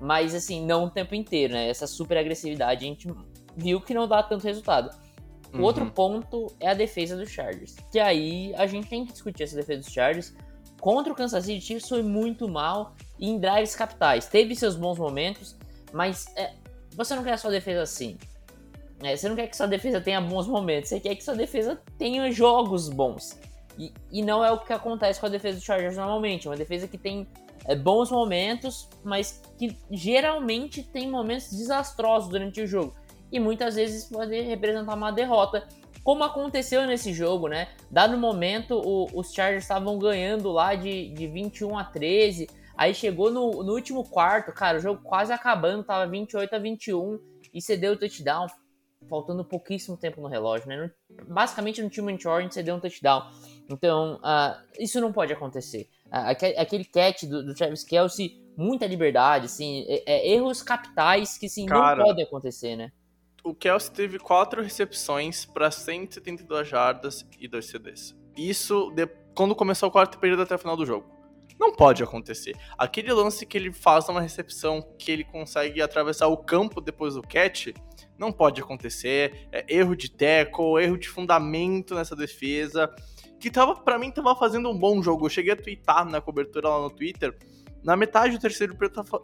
mas 0.00 0.34
assim, 0.34 0.64
não 0.64 0.84
o 0.84 0.90
tempo 0.90 1.14
inteiro, 1.14 1.54
né? 1.54 1.68
Essa 1.68 1.86
super 1.86 2.16
agressividade 2.18 2.84
a 2.84 2.88
gente 2.88 3.12
viu 3.56 3.80
que 3.80 3.94
não 3.94 4.06
dá 4.06 4.22
tanto 4.22 4.44
resultado. 4.44 4.90
O 5.52 5.56
uhum. 5.56 5.64
outro 5.64 5.90
ponto 5.90 6.54
é 6.60 6.68
a 6.68 6.74
defesa 6.74 7.16
dos 7.16 7.30
Chargers. 7.30 7.74
Que 7.90 7.98
aí 7.98 8.54
a 8.54 8.66
gente 8.66 8.88
tem 8.88 9.04
que 9.04 9.12
discutir 9.12 9.44
essa 9.44 9.56
defesa 9.56 9.80
dos 9.80 9.92
Chargers. 9.92 10.34
Contra 10.80 11.12
o 11.12 11.16
Kansas 11.16 11.44
City 11.44 11.60
Chiefs 11.60 11.88
foi 11.88 12.02
muito 12.02 12.48
mal 12.48 12.94
em 13.18 13.40
drives 13.40 13.74
capitais. 13.74 14.26
Teve 14.26 14.54
seus 14.54 14.76
bons 14.76 14.98
momentos, 14.98 15.56
mas 15.92 16.26
é, 16.36 16.52
você 16.94 17.14
não 17.14 17.22
quer 17.22 17.32
a 17.32 17.38
sua 17.38 17.50
defesa 17.50 17.82
assim. 17.82 18.18
É, 19.02 19.16
você 19.16 19.28
não 19.28 19.36
quer 19.36 19.46
que 19.46 19.56
sua 19.56 19.68
defesa 19.68 20.00
tenha 20.00 20.20
bons 20.20 20.46
momentos, 20.46 20.90
você 20.90 20.98
quer 20.98 21.14
que 21.14 21.22
sua 21.22 21.36
defesa 21.36 21.80
tenha 21.96 22.30
jogos 22.32 22.88
bons. 22.88 23.38
E, 23.78 23.92
e 24.10 24.22
não 24.22 24.44
é 24.44 24.50
o 24.50 24.58
que 24.58 24.72
acontece 24.72 25.20
com 25.20 25.26
a 25.26 25.28
defesa 25.28 25.58
do 25.58 25.64
Chargers 25.64 25.96
normalmente. 25.96 26.48
Uma 26.48 26.56
defesa 26.56 26.88
que 26.88 26.98
tem 26.98 27.28
é, 27.64 27.76
bons 27.76 28.10
momentos, 28.10 28.88
mas 29.04 29.40
que 29.56 29.76
geralmente 29.90 30.82
tem 30.82 31.08
momentos 31.08 31.50
desastrosos 31.50 32.28
durante 32.28 32.60
o 32.60 32.66
jogo. 32.66 32.94
e 33.30 33.38
muitas 33.38 33.74
vezes 33.76 34.04
pode 34.06 34.40
representar 34.40 34.94
uma 34.94 35.10
derrota. 35.10 35.68
Como 36.02 36.24
aconteceu 36.24 36.86
nesse 36.86 37.12
jogo, 37.12 37.46
né? 37.46 37.68
Dado 37.90 38.16
momento, 38.16 38.80
o, 38.82 39.06
os 39.12 39.32
Chargers 39.32 39.64
estavam 39.64 39.98
ganhando 39.98 40.50
lá 40.50 40.74
de, 40.74 41.10
de 41.10 41.26
21 41.26 41.76
a 41.76 41.84
13. 41.84 42.48
Aí 42.78 42.94
chegou 42.94 43.28
no, 43.28 43.64
no 43.64 43.72
último 43.72 44.04
quarto, 44.04 44.52
cara, 44.52 44.78
o 44.78 44.80
jogo 44.80 45.02
quase 45.02 45.32
acabando, 45.32 45.82
tava 45.82 46.08
28 46.08 46.54
a 46.54 46.58
21 46.60 47.18
e 47.52 47.60
cedeu 47.60 47.94
o 47.94 47.96
touchdown, 47.96 48.46
faltando 49.08 49.44
pouquíssimo 49.44 49.96
tempo 49.96 50.20
no 50.20 50.28
relógio, 50.28 50.68
né? 50.68 50.88
Basicamente 51.26 51.82
no 51.82 51.90
time 51.90 52.16
Orange 52.24 52.54
cedeu 52.54 52.76
um 52.76 52.80
touchdown. 52.80 53.28
Então, 53.68 54.20
uh, 54.22 54.62
isso 54.78 55.00
não 55.00 55.12
pode 55.12 55.32
acontecer. 55.32 55.88
Uh, 56.06 56.30
aquele 56.56 56.84
catch 56.84 57.24
do, 57.24 57.44
do, 57.44 57.52
Travis 57.52 57.82
Kelsey, 57.82 58.40
muita 58.56 58.86
liberdade, 58.86 59.46
assim, 59.46 59.84
é, 59.88 60.04
é 60.06 60.32
erros 60.32 60.62
capitais 60.62 61.36
que 61.36 61.48
sim, 61.48 61.66
Cara, 61.66 61.96
não 61.96 62.04
podem 62.04 62.24
acontecer, 62.24 62.76
né? 62.76 62.92
O 63.42 63.54
Kelsey 63.54 63.92
teve 63.92 64.20
quatro 64.20 64.62
recepções 64.62 65.44
para 65.44 65.68
172 65.68 66.68
jardas 66.68 67.26
e 67.40 67.48
dois 67.48 67.66
CDs. 67.66 68.16
Isso 68.36 68.92
de, 68.94 69.08
quando 69.34 69.56
começou 69.56 69.88
o 69.88 69.92
quarto 69.92 70.16
período 70.20 70.42
até 70.42 70.54
o 70.54 70.58
final 70.58 70.76
do 70.76 70.86
jogo. 70.86 71.17
Não 71.58 71.72
pode 71.72 72.02
acontecer. 72.02 72.56
Aquele 72.76 73.12
lance 73.12 73.44
que 73.44 73.56
ele 73.56 73.72
faz 73.72 74.08
uma 74.08 74.20
recepção 74.20 74.82
que 74.98 75.10
ele 75.10 75.24
consegue 75.24 75.82
atravessar 75.82 76.28
o 76.28 76.36
campo 76.36 76.80
depois 76.80 77.14
do 77.14 77.22
catch, 77.22 77.68
não 78.16 78.32
pode 78.32 78.60
acontecer. 78.60 79.48
É 79.52 79.64
erro 79.68 79.96
de 79.96 80.10
tackle, 80.10 80.82
erro 80.82 80.98
de 80.98 81.08
fundamento 81.08 81.94
nessa 81.94 82.14
defesa. 82.14 82.92
Que 83.40 83.50
tava, 83.50 83.76
para 83.76 83.98
mim, 83.98 84.10
tava 84.10 84.34
fazendo 84.34 84.70
um 84.70 84.78
bom 84.78 85.02
jogo. 85.02 85.26
Eu 85.26 85.30
cheguei 85.30 85.52
a 85.52 85.56
twittar 85.56 86.04
na 86.04 86.20
cobertura 86.20 86.68
lá 86.68 86.80
no 86.80 86.90
Twitter. 86.90 87.36
Na 87.82 87.96
metade 87.96 88.36
do 88.36 88.40
terceiro 88.40 88.76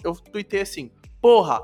eu 0.04 0.14
tuitei 0.14 0.60
assim: 0.60 0.90
Porra, 1.20 1.60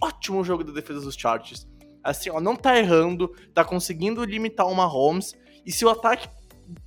ótimo 0.00 0.44
jogo 0.44 0.62
da 0.62 0.72
defesa 0.72 1.00
dos 1.00 1.14
Chargers. 1.14 1.66
Assim, 2.02 2.28
ó, 2.28 2.38
não 2.38 2.54
tá 2.54 2.78
errando, 2.78 3.34
tá 3.54 3.64
conseguindo 3.64 4.22
limitar 4.24 4.66
uma 4.66 4.84
Holmes. 4.84 5.34
E 5.64 5.72
se 5.72 5.84
o 5.86 5.88
ataque 5.88 6.28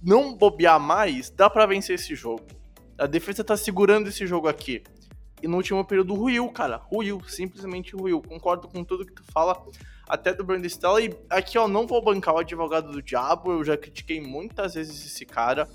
não 0.02 0.36
bobear 0.36 0.80
mais, 0.80 1.32
dá 1.32 1.50
para 1.50 1.66
vencer 1.66 1.96
esse 1.96 2.14
jogo. 2.16 2.46
A 2.98 3.06
defesa 3.06 3.44
tá 3.44 3.56
segurando 3.56 4.10
esse 4.10 4.26
jogo 4.26 4.48
aqui. 4.48 4.84
E 5.42 5.48
no 5.48 5.58
último 5.58 5.86
período 5.86 6.16
ruiu, 6.16 6.50
cara. 6.50 6.78
Ruiu, 6.78 7.22
simplesmente 7.28 7.96
ruiu. 7.96 8.22
Concordo 8.22 8.68
com 8.68 8.84
tudo 8.84 9.06
que 9.06 9.14
tu 9.14 9.24
fala, 9.32 9.64
até 10.08 10.34
do 10.34 10.44
Brandon 10.44 10.68
Stella. 10.68 11.02
E 11.02 11.16
aqui, 11.30 11.58
ó, 11.58 11.68
não 11.68 11.86
vou 11.86 12.04
bancar 12.04 12.34
o 12.34 12.40
advogado 12.40 12.92
do 12.92 13.02
diabo. 13.02 13.52
Eu 13.52 13.64
já 13.64 13.78
critiquei 13.78 14.20
muitas 14.20 14.74
vezes 14.74 15.06
esse 15.06 15.26
cara. 15.26 15.70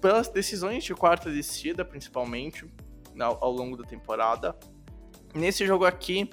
Pelas 0.00 0.28
decisões 0.28 0.84
de 0.84 0.94
quarta 0.94 1.30
descida, 1.30 1.84
principalmente, 1.84 2.66
ao, 3.18 3.42
ao 3.42 3.50
longo 3.50 3.76
da 3.78 3.84
temporada. 3.84 4.54
Nesse 5.34 5.66
jogo 5.66 5.86
aqui, 5.86 6.28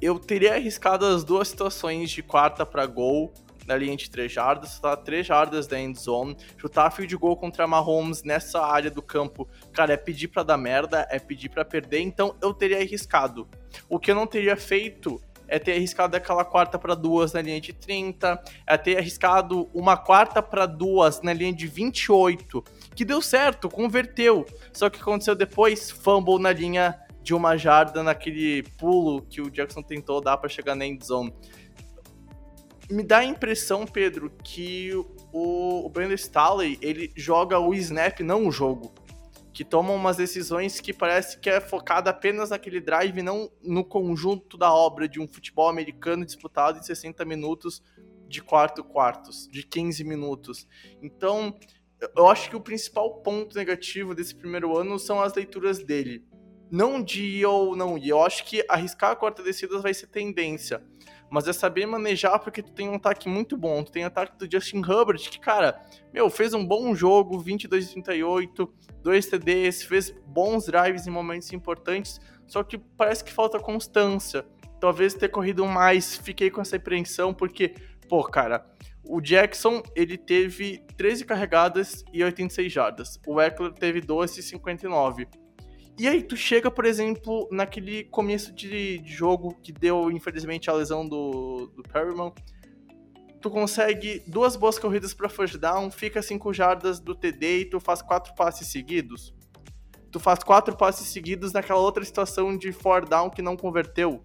eu 0.00 0.18
teria 0.18 0.54
arriscado 0.54 1.04
as 1.04 1.24
duas 1.24 1.48
situações 1.48 2.10
de 2.10 2.22
quarta 2.22 2.64
para 2.64 2.86
gol 2.86 3.32
na 3.66 3.76
linha 3.76 3.96
de 3.96 4.10
3 4.10 4.30
jardas, 4.30 4.78
tá 4.78 4.96
3 4.96 5.26
jardas 5.26 5.66
da 5.66 5.78
end 5.78 5.98
zone, 5.98 6.36
chutar 6.56 6.90
fio 6.90 7.06
de 7.06 7.16
gol 7.16 7.36
contra 7.36 7.66
Mahomes 7.66 8.22
nessa 8.22 8.64
área 8.64 8.90
do 8.90 9.02
campo, 9.02 9.48
cara, 9.72 9.92
é 9.92 9.96
pedir 9.96 10.28
para 10.28 10.42
dar 10.42 10.56
merda, 10.56 11.06
é 11.10 11.18
pedir 11.18 11.48
para 11.48 11.64
perder, 11.64 12.00
então 12.00 12.36
eu 12.42 12.52
teria 12.52 12.78
arriscado. 12.78 13.48
O 13.88 13.98
que 13.98 14.10
eu 14.10 14.14
não 14.14 14.26
teria 14.26 14.56
feito 14.56 15.20
é 15.46 15.58
ter 15.58 15.72
arriscado 15.72 16.16
aquela 16.16 16.44
quarta 16.44 16.78
para 16.78 16.94
duas 16.94 17.32
na 17.32 17.42
linha 17.42 17.60
de 17.60 17.72
30, 17.72 18.42
é 18.66 18.76
ter 18.76 18.96
arriscado 18.96 19.68
uma 19.74 19.96
quarta 19.96 20.42
para 20.42 20.66
duas 20.66 21.20
na 21.22 21.32
linha 21.32 21.52
de 21.52 21.66
28, 21.66 22.64
que 22.94 23.04
deu 23.04 23.20
certo, 23.20 23.68
converteu. 23.68 24.46
Só 24.72 24.88
que 24.88 25.00
aconteceu 25.00 25.34
depois, 25.34 25.90
fumble 25.90 26.38
na 26.38 26.52
linha 26.52 26.98
de 27.22 27.34
uma 27.34 27.56
jarda 27.56 28.02
naquele 28.02 28.62
pulo 28.78 29.22
que 29.22 29.40
o 29.40 29.50
Jackson 29.50 29.82
tentou 29.82 30.20
dar 30.20 30.36
para 30.36 30.48
chegar 30.48 30.74
na 30.74 30.86
end 30.86 31.04
zone 31.04 31.32
me 32.90 33.02
dá 33.02 33.18
a 33.18 33.24
impressão, 33.24 33.86
Pedro, 33.86 34.30
que 34.42 34.90
o, 35.32 35.86
o 35.86 35.88
Brandon 35.88 36.14
Staley, 36.14 36.78
ele 36.82 37.12
joga 37.16 37.58
o 37.58 37.74
snap, 37.74 38.20
não 38.20 38.46
o 38.46 38.52
jogo. 38.52 38.92
Que 39.52 39.64
toma 39.64 39.92
umas 39.92 40.16
decisões 40.16 40.80
que 40.80 40.92
parece 40.92 41.38
que 41.38 41.48
é 41.48 41.60
focada 41.60 42.10
apenas 42.10 42.50
naquele 42.50 42.80
drive, 42.80 43.22
não 43.22 43.50
no 43.62 43.84
conjunto 43.84 44.58
da 44.58 44.72
obra 44.72 45.08
de 45.08 45.20
um 45.20 45.28
futebol 45.28 45.68
americano 45.68 46.24
disputado 46.24 46.78
em 46.78 46.82
60 46.82 47.24
minutos 47.24 47.82
de 48.26 48.42
quarto 48.42 48.82
quartos, 48.82 49.48
de 49.50 49.62
15 49.62 50.02
minutos. 50.02 50.66
Então, 51.00 51.56
eu 52.16 52.28
acho 52.28 52.50
que 52.50 52.56
o 52.56 52.60
principal 52.60 53.22
ponto 53.22 53.56
negativo 53.56 54.14
desse 54.14 54.34
primeiro 54.34 54.76
ano 54.76 54.98
são 54.98 55.20
as 55.20 55.34
leituras 55.34 55.78
dele. 55.78 56.24
Não 56.70 57.00
de 57.00 57.22
ir 57.22 57.46
ou 57.46 57.76
não 57.76 57.96
ir. 57.96 58.08
Eu 58.08 58.22
acho 58.22 58.44
que 58.44 58.64
arriscar 58.68 59.12
a 59.12 59.16
quarta 59.16 59.42
descida 59.42 59.78
vai 59.78 59.94
ser 59.94 60.08
tendência 60.08 60.82
mas 61.34 61.48
é 61.48 61.52
saber 61.52 61.84
manejar 61.84 62.38
porque 62.38 62.62
tu 62.62 62.70
tem 62.70 62.88
um 62.88 62.94
ataque 62.94 63.28
muito 63.28 63.56
bom. 63.56 63.82
Tu 63.82 63.90
tem 63.90 64.04
o 64.04 64.06
ataque 64.06 64.38
do 64.38 64.48
Justin 64.48 64.78
Hubbard, 64.78 65.28
que, 65.28 65.40
cara, 65.40 65.84
meu, 66.12 66.30
fez 66.30 66.54
um 66.54 66.64
bom 66.64 66.94
jogo, 66.94 67.40
22 67.40 67.90
38, 67.90 68.72
dois 69.02 69.26
TDs, 69.26 69.82
fez 69.82 70.14
bons 70.28 70.66
drives 70.66 71.08
em 71.08 71.10
momentos 71.10 71.52
importantes, 71.52 72.20
só 72.46 72.62
que 72.62 72.78
parece 72.78 73.24
que 73.24 73.32
falta 73.32 73.58
constância. 73.58 74.46
Talvez 74.78 75.12
ter 75.12 75.28
corrido 75.28 75.66
mais, 75.66 76.16
fiquei 76.16 76.50
com 76.50 76.60
essa 76.60 76.76
apreensão, 76.76 77.34
porque, 77.34 77.74
pô, 78.08 78.22
cara, 78.22 78.64
o 79.02 79.20
Jackson, 79.20 79.82
ele 79.96 80.16
teve 80.16 80.84
13 80.96 81.24
carregadas 81.24 82.04
e 82.12 82.22
86 82.22 82.72
jardas. 82.72 83.20
O 83.26 83.40
Eckler 83.40 83.72
teve 83.72 84.00
12 84.00 84.38
e 84.38 84.42
59. 84.44 85.26
E 85.96 86.08
aí 86.08 86.22
tu 86.22 86.36
chega, 86.36 86.70
por 86.70 86.84
exemplo, 86.84 87.48
naquele 87.52 88.04
começo 88.04 88.52
de, 88.52 89.00
jogo 89.04 89.54
que 89.62 89.72
deu, 89.72 90.10
infelizmente, 90.10 90.68
a 90.68 90.72
lesão 90.72 91.08
do, 91.08 91.68
do 91.68 91.82
Perryman. 91.84 92.32
Tu 93.40 93.48
consegue 93.48 94.22
duas 94.26 94.56
boas 94.56 94.78
corridas 94.78 95.14
para 95.14 95.28
first 95.28 95.56
down, 95.56 95.90
fica 95.90 96.20
cinco 96.20 96.52
jardas 96.52 96.98
do 96.98 97.14
TD 97.14 97.60
e 97.60 97.64
tu 97.66 97.78
faz 97.78 98.02
quatro 98.02 98.34
passes 98.34 98.66
seguidos. 98.68 99.32
Tu 100.10 100.18
faz 100.18 100.42
quatro 100.42 100.76
passes 100.76 101.06
seguidos 101.08 101.52
naquela 101.52 101.80
outra 101.80 102.04
situação 102.04 102.56
de 102.56 102.72
four 102.72 103.06
down 103.08 103.30
que 103.30 103.42
não 103.42 103.56
converteu. 103.56 104.24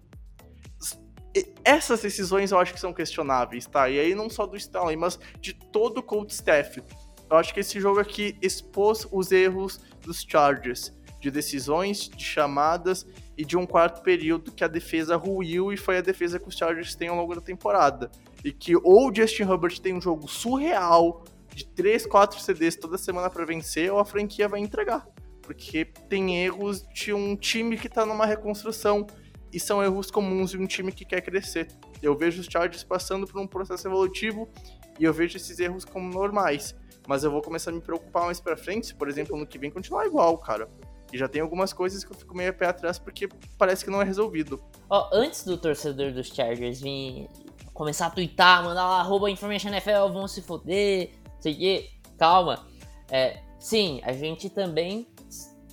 Essas 1.64 2.02
decisões 2.02 2.50
eu 2.50 2.58
acho 2.58 2.74
que 2.74 2.80
são 2.80 2.92
questionáveis, 2.92 3.66
tá? 3.66 3.88
E 3.88 4.00
aí 4.00 4.14
não 4.14 4.28
só 4.28 4.44
do 4.44 4.56
Stanley, 4.56 4.96
mas 4.96 5.20
de 5.40 5.52
todo 5.52 5.98
o 5.98 6.02
coach 6.02 6.30
staff. 6.30 6.82
Eu 7.30 7.36
acho 7.36 7.54
que 7.54 7.60
esse 7.60 7.78
jogo 7.78 8.00
aqui 8.00 8.36
expôs 8.42 9.06
os 9.12 9.30
erros 9.30 9.80
dos 10.02 10.22
Chargers 10.22 10.92
de 11.20 11.30
decisões, 11.30 12.08
de 12.08 12.24
chamadas 12.24 13.06
e 13.36 13.44
de 13.44 13.56
um 13.56 13.66
quarto 13.66 14.02
período 14.02 14.50
que 14.50 14.64
a 14.64 14.68
defesa 14.68 15.16
ruiu 15.16 15.72
e 15.72 15.76
foi 15.76 15.98
a 15.98 16.00
defesa 16.00 16.38
que 16.38 16.48
os 16.48 16.56
Chargers 16.56 16.94
têm 16.94 17.08
ao 17.08 17.16
longo 17.16 17.34
da 17.34 17.40
temporada. 17.40 18.10
E 18.44 18.52
que 18.52 18.74
ou 18.76 19.10
o 19.10 19.14
Justin 19.14 19.42
Herbert 19.42 19.78
tem 19.80 19.94
um 19.94 20.00
jogo 20.00 20.26
surreal 20.26 21.22
de 21.54 21.66
3, 21.66 22.06
4 22.06 22.40
CDs 22.40 22.76
toda 22.76 22.96
semana 22.96 23.28
para 23.28 23.44
vencer, 23.44 23.92
ou 23.92 23.98
a 23.98 24.04
franquia 24.04 24.48
vai 24.48 24.60
entregar. 24.60 25.06
Porque 25.42 25.84
tem 26.08 26.42
erros 26.44 26.86
de 26.94 27.12
um 27.12 27.36
time 27.36 27.76
que 27.76 27.88
tá 27.88 28.06
numa 28.06 28.24
reconstrução 28.24 29.06
e 29.52 29.58
são 29.58 29.82
erros 29.82 30.10
comuns 30.10 30.52
de 30.52 30.58
um 30.58 30.66
time 30.66 30.92
que 30.92 31.04
quer 31.04 31.20
crescer. 31.20 31.68
Eu 32.02 32.16
vejo 32.16 32.40
os 32.40 32.46
Chargers 32.46 32.84
passando 32.84 33.26
por 33.26 33.40
um 33.40 33.46
processo 33.46 33.86
evolutivo 33.88 34.48
e 34.98 35.04
eu 35.04 35.12
vejo 35.12 35.36
esses 35.36 35.58
erros 35.58 35.84
como 35.84 36.10
normais. 36.10 36.74
Mas 37.06 37.24
eu 37.24 37.30
vou 37.30 37.42
começar 37.42 37.70
a 37.70 37.74
me 37.74 37.80
preocupar 37.80 38.24
mais 38.26 38.40
pra 38.40 38.56
frente, 38.56 38.94
por 38.94 39.08
exemplo, 39.08 39.36
no 39.36 39.46
que 39.46 39.58
vem 39.58 39.70
continuar 39.70 40.06
igual, 40.06 40.38
cara. 40.38 40.68
E 41.12 41.18
já 41.18 41.28
tem 41.28 41.40
algumas 41.42 41.72
coisas 41.72 42.04
que 42.04 42.12
eu 42.12 42.16
fico 42.16 42.36
meio 42.36 42.50
a 42.50 42.52
pé 42.52 42.66
atrás 42.66 42.98
porque 42.98 43.28
parece 43.58 43.84
que 43.84 43.90
não 43.90 44.00
é 44.00 44.04
resolvido. 44.04 44.62
Ó, 44.88 45.08
antes 45.12 45.44
do 45.44 45.56
torcedor 45.56 46.12
dos 46.12 46.28
Chargers 46.28 46.80
vir 46.80 47.28
começar 47.74 48.06
a 48.06 48.10
twittar, 48.10 48.62
mandar 48.62 48.86
lá, 48.86 49.00
arroba 49.00 49.30
Information 49.30 49.68
NFL, 49.68 50.12
vão 50.12 50.28
se 50.28 50.42
foder, 50.42 51.10
sei 51.40 51.54
que, 51.54 51.90
calma. 52.18 52.66
É, 53.10 53.40
sim, 53.58 54.00
a 54.04 54.12
gente 54.12 54.50
também 54.50 55.06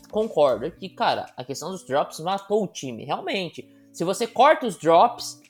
concorda 0.10 0.72
que, 0.72 0.89
cara, 0.89 1.27
a 1.36 1.44
questão 1.44 1.70
dos 1.70 1.86
drops 1.86 2.20
matou 2.20 2.63
o 2.63 2.67
time, 2.67 3.03
realmente. 3.03 3.67
Se 3.91 4.03
você 4.03 4.25
corta 4.25 4.65
os 4.65 4.77
drops, 4.77 5.41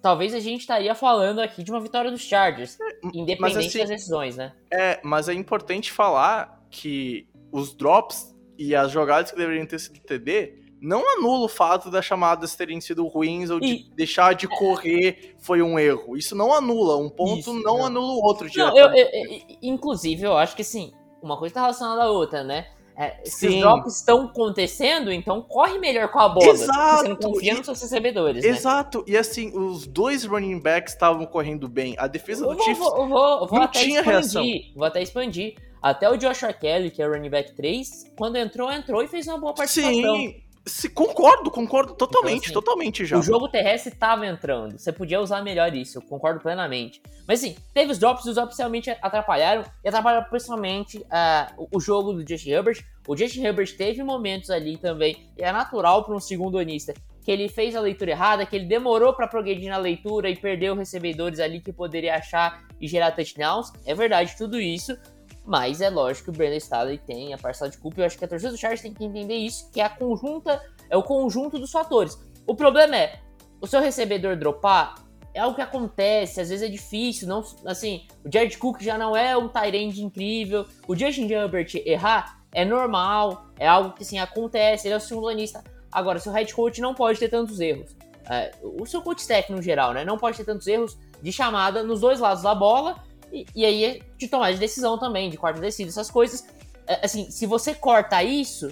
talvez 0.00 0.34
a 0.34 0.40
gente 0.40 0.60
estaria 0.60 0.94
falando 0.94 1.40
aqui 1.40 1.62
de 1.62 1.70
uma 1.70 1.80
vitória 1.80 2.10
dos 2.10 2.20
Chargers, 2.20 2.78
é, 2.80 2.98
independente 3.12 3.66
assim, 3.66 3.78
das 3.78 3.88
decisões, 3.88 4.36
né? 4.36 4.52
É, 4.70 5.00
mas 5.02 5.28
é 5.28 5.34
importante 5.34 5.90
falar 5.90 6.62
que 6.70 7.28
os 7.50 7.74
drops 7.74 8.33
e 8.58 8.74
as 8.74 8.90
jogadas 8.90 9.30
que 9.30 9.36
deveriam 9.36 9.66
ter 9.66 9.78
sido 9.78 10.00
TD 10.00 10.64
não 10.80 11.02
anula 11.16 11.46
o 11.46 11.48
fato 11.48 11.90
das 11.90 12.04
chamadas 12.04 12.54
terem 12.54 12.80
sido 12.80 13.06
ruins 13.06 13.48
ou 13.48 13.58
de 13.58 13.66
e... 13.66 13.90
deixar 13.94 14.34
de 14.34 14.46
correr 14.46 15.34
foi 15.38 15.62
um 15.62 15.78
erro. 15.78 16.16
Isso 16.16 16.36
não 16.36 16.52
anula. 16.52 16.98
Um 16.98 17.08
ponto 17.08 17.40
Isso, 17.40 17.54
não, 17.54 17.62
não, 17.62 17.86
anula 17.86 18.12
o 18.12 18.22
outro. 18.22 18.48
Não, 18.54 18.76
eu, 18.76 18.88
eu, 18.88 19.06
eu, 19.06 19.40
inclusive, 19.62 20.24
eu 20.24 20.36
acho 20.36 20.54
que 20.54 20.62
sim. 20.62 20.92
Uma 21.22 21.38
coisa 21.38 21.52
está 21.52 21.62
relacionada 21.62 22.02
à 22.02 22.10
outra, 22.10 22.44
né? 22.44 22.66
É, 22.96 23.18
se 23.24 23.48
os 23.48 23.56
drops 23.56 23.96
estão 23.96 24.26
acontecendo, 24.26 25.10
então 25.10 25.42
corre 25.42 25.78
melhor 25.78 26.08
com 26.12 26.20
a 26.20 26.28
bola. 26.28 26.46
Exato. 26.46 27.02
Você 27.02 27.08
não 27.08 27.16
confia 27.16 27.54
nos 27.54 27.66
seus 27.66 27.82
recebedores. 27.82 28.44
Né? 28.44 28.50
Exato. 28.50 28.98
Né? 28.98 29.04
E 29.08 29.16
assim, 29.16 29.50
os 29.56 29.86
dois 29.86 30.24
running 30.24 30.60
backs 30.60 30.92
estavam 30.92 31.26
correndo 31.26 31.68
bem. 31.68 31.96
A 31.98 32.06
defesa 32.06 32.46
do 32.46 32.62
Chiefs 32.62 32.78
vou, 32.78 33.08
vou, 33.08 33.48
vou 33.48 33.58
não 33.58 33.68
tinha 33.68 34.00
expandir, 34.00 34.04
reação. 34.04 34.44
Vou 34.76 34.84
até 34.84 35.02
expandir. 35.02 35.56
Até 35.84 36.08
o 36.08 36.16
Joshua 36.16 36.50
Kelly, 36.50 36.90
que 36.90 37.02
é 37.02 37.06
o 37.06 37.12
running 37.12 37.28
back 37.28 37.52
3, 37.52 38.14
quando 38.16 38.36
entrou, 38.36 38.72
entrou 38.72 39.02
e 39.02 39.06
fez 39.06 39.28
uma 39.28 39.36
boa 39.36 39.52
participação. 39.52 40.16
Sim, 40.16 40.42
Se, 40.66 40.88
concordo, 40.88 41.50
concordo 41.50 41.92
totalmente, 41.92 42.48
então, 42.48 42.58
assim, 42.58 42.66
totalmente 42.66 43.04
já. 43.04 43.18
O 43.18 43.22
jogo 43.22 43.50
terrestre 43.50 43.94
tava 43.94 44.26
entrando. 44.26 44.78
Você 44.78 44.90
podia 44.90 45.20
usar 45.20 45.42
melhor 45.42 45.74
isso, 45.74 45.98
eu 45.98 46.02
concordo 46.02 46.40
plenamente. 46.40 47.02
Mas 47.28 47.40
assim, 47.40 47.54
teve 47.74 47.92
os 47.92 47.98
drops, 47.98 48.24
os 48.24 48.34
drops 48.34 48.56
realmente 48.56 48.88
atrapalharam. 49.02 49.62
E 49.84 49.88
atrapalharam 49.88 50.26
principalmente 50.30 51.00
uh, 51.00 51.68
o 51.70 51.78
jogo 51.78 52.14
do 52.14 52.26
Justin 52.26 52.52
Herbert. 52.52 52.82
O 53.06 53.14
Justin 53.14 53.44
Herbert 53.44 53.76
teve 53.76 54.02
momentos 54.02 54.48
ali 54.48 54.78
também, 54.78 55.28
e 55.36 55.42
é 55.42 55.52
natural 55.52 56.02
para 56.02 56.14
um 56.14 56.20
segundo 56.20 56.56
onista, 56.56 56.94
que 57.22 57.30
ele 57.30 57.46
fez 57.46 57.76
a 57.76 57.80
leitura 57.80 58.12
errada, 58.12 58.46
que 58.46 58.56
ele 58.56 58.64
demorou 58.64 59.12
para 59.12 59.28
progredir 59.28 59.68
na 59.68 59.76
leitura 59.76 60.30
e 60.30 60.36
perdeu 60.36 60.74
recebedores 60.74 61.40
ali 61.40 61.60
que 61.60 61.74
poderia 61.74 62.14
achar 62.16 62.64
e 62.80 62.88
gerar 62.88 63.12
touchdowns. 63.12 63.70
É 63.84 63.94
verdade 63.94 64.34
tudo 64.36 64.58
isso, 64.58 64.96
mas 65.44 65.80
é 65.80 65.90
lógico 65.90 66.24
que 66.24 66.30
o 66.30 66.32
Brandon 66.32 66.56
Staley 66.56 66.98
tem 66.98 67.34
a 67.34 67.38
parcela 67.38 67.70
de 67.70 67.78
culpa. 67.78 68.00
Eu 68.00 68.06
acho 68.06 68.18
que 68.18 68.24
a 68.24 68.28
torcida 68.28 68.50
do 68.50 68.56
Chargers 68.56 68.80
tem 68.80 68.94
que 68.94 69.04
entender 69.04 69.36
isso, 69.36 69.70
que 69.70 69.80
é 69.80 69.84
a 69.84 69.90
conjunta, 69.90 70.62
é 70.88 70.96
o 70.96 71.02
conjunto 71.02 71.58
dos 71.58 71.70
fatores. 71.70 72.18
O 72.46 72.54
problema 72.54 72.96
é, 72.96 73.20
o 73.60 73.66
seu 73.66 73.80
recebedor 73.80 74.36
dropar 74.36 74.94
é 75.34 75.40
algo 75.40 75.56
que 75.56 75.62
acontece, 75.62 76.40
às 76.40 76.48
vezes 76.48 76.66
é 76.66 76.70
difícil, 76.70 77.26
não, 77.26 77.44
assim, 77.66 78.06
o 78.24 78.32
Jared 78.32 78.56
Cook 78.56 78.80
já 78.80 78.96
não 78.96 79.16
é 79.16 79.36
um 79.36 79.48
tight 79.48 80.00
incrível, 80.00 80.64
o 80.86 80.96
Justin 80.96 81.28
Herbert 81.28 81.68
errar 81.84 82.40
é 82.52 82.64
normal, 82.64 83.46
é 83.58 83.66
algo 83.66 83.92
que 83.92 84.04
assim 84.04 84.18
acontece, 84.18 84.86
ele 84.86 84.94
é 84.94 84.96
o 84.96 85.00
segundo 85.00 85.28
anista. 85.28 85.62
Agora, 85.90 86.18
seu 86.18 86.32
head 86.32 86.52
coach 86.54 86.80
não 86.80 86.94
pode 86.94 87.18
ter 87.18 87.28
tantos 87.28 87.60
erros. 87.60 87.96
É, 88.30 88.52
o 88.62 88.86
seu 88.86 89.02
coach 89.02 89.18
staff 89.18 89.52
no 89.52 89.60
geral, 89.60 89.92
né, 89.92 90.04
não 90.04 90.16
pode 90.16 90.36
ter 90.36 90.44
tantos 90.44 90.66
erros 90.66 90.96
de 91.20 91.32
chamada 91.32 91.82
nos 91.82 92.00
dois 92.00 92.20
lados 92.20 92.42
da 92.42 92.54
bola 92.54 93.02
e, 93.34 93.46
e 93.54 93.64
aí 93.64 93.84
é 93.84 94.00
de 94.16 94.28
tomar 94.28 94.52
de 94.52 94.58
decisão 94.58 94.96
também, 94.96 95.28
de 95.28 95.36
quarta 95.36 95.60
descida, 95.60 95.88
essas 95.90 96.10
coisas. 96.10 96.46
É, 96.86 97.04
assim, 97.04 97.30
se 97.30 97.46
você 97.46 97.74
corta 97.74 98.22
isso, 98.22 98.68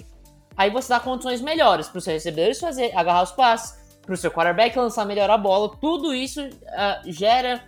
aí 0.55 0.69
você 0.69 0.89
dá 0.89 0.99
condições 0.99 1.41
melhores 1.41 1.89
para 1.89 1.97
os 1.97 2.03
seus 2.03 2.13
recebedores 2.15 2.59
fazer, 2.59 2.95
agarrar 2.95 3.23
os 3.23 3.31
passes, 3.31 3.83
para 4.01 4.13
o 4.13 4.17
seu 4.17 4.31
quarterback 4.31 4.77
lançar 4.77 5.05
melhor 5.05 5.29
a 5.29 5.37
bola. 5.37 5.75
Tudo 5.79 6.13
isso 6.13 6.41
uh, 6.41 6.51
gera 7.05 7.63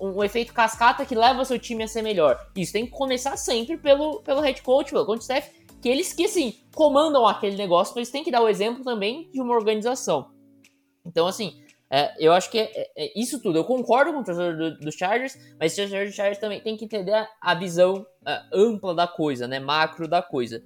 um, 0.00 0.18
um, 0.18 0.24
efeito 0.24 0.52
cascata 0.52 1.04
que 1.04 1.14
leva 1.14 1.42
o 1.42 1.44
seu 1.44 1.58
time 1.58 1.84
a 1.84 1.88
ser 1.88 2.02
melhor. 2.02 2.38
Isso 2.56 2.72
tem 2.72 2.86
que 2.86 2.92
começar 2.92 3.36
sempre 3.36 3.76
pelo, 3.76 4.20
pelo 4.22 4.40
head 4.40 4.60
coach, 4.62 4.90
pelo 4.90 5.06
coach 5.06 5.22
staff, 5.22 5.50
que 5.80 5.88
eles 5.88 6.12
que, 6.12 6.24
assim, 6.24 6.54
comandam 6.74 7.26
aquele 7.26 7.56
negócio, 7.56 7.94
mas 7.96 8.10
têm 8.10 8.24
que 8.24 8.30
dar 8.30 8.42
o 8.42 8.48
exemplo 8.48 8.84
também 8.84 9.30
de 9.32 9.40
uma 9.40 9.54
organização. 9.54 10.30
Então, 11.04 11.26
assim, 11.26 11.60
é, 11.92 12.14
eu 12.24 12.32
acho 12.32 12.48
que 12.48 12.58
é, 12.58 12.70
é, 12.72 12.90
é, 12.96 13.20
isso 13.20 13.42
tudo. 13.42 13.58
Eu 13.58 13.64
concordo 13.64 14.12
com 14.12 14.20
o 14.20 14.24
torcedor 14.24 14.56
dos 14.56 14.78
do 14.78 14.92
Chargers, 14.92 15.36
mas 15.58 15.72
o 15.72 15.76
torcedor 15.76 16.06
do 16.06 16.12
Chargers 16.12 16.38
também 16.38 16.60
tem 16.60 16.76
que 16.76 16.84
entender 16.84 17.12
a, 17.12 17.28
a 17.40 17.54
visão 17.54 18.06
uh, 18.22 18.56
ampla 18.56 18.94
da 18.94 19.08
coisa, 19.08 19.48
né? 19.48 19.58
Macro 19.58 20.06
da 20.06 20.22
coisa. 20.22 20.62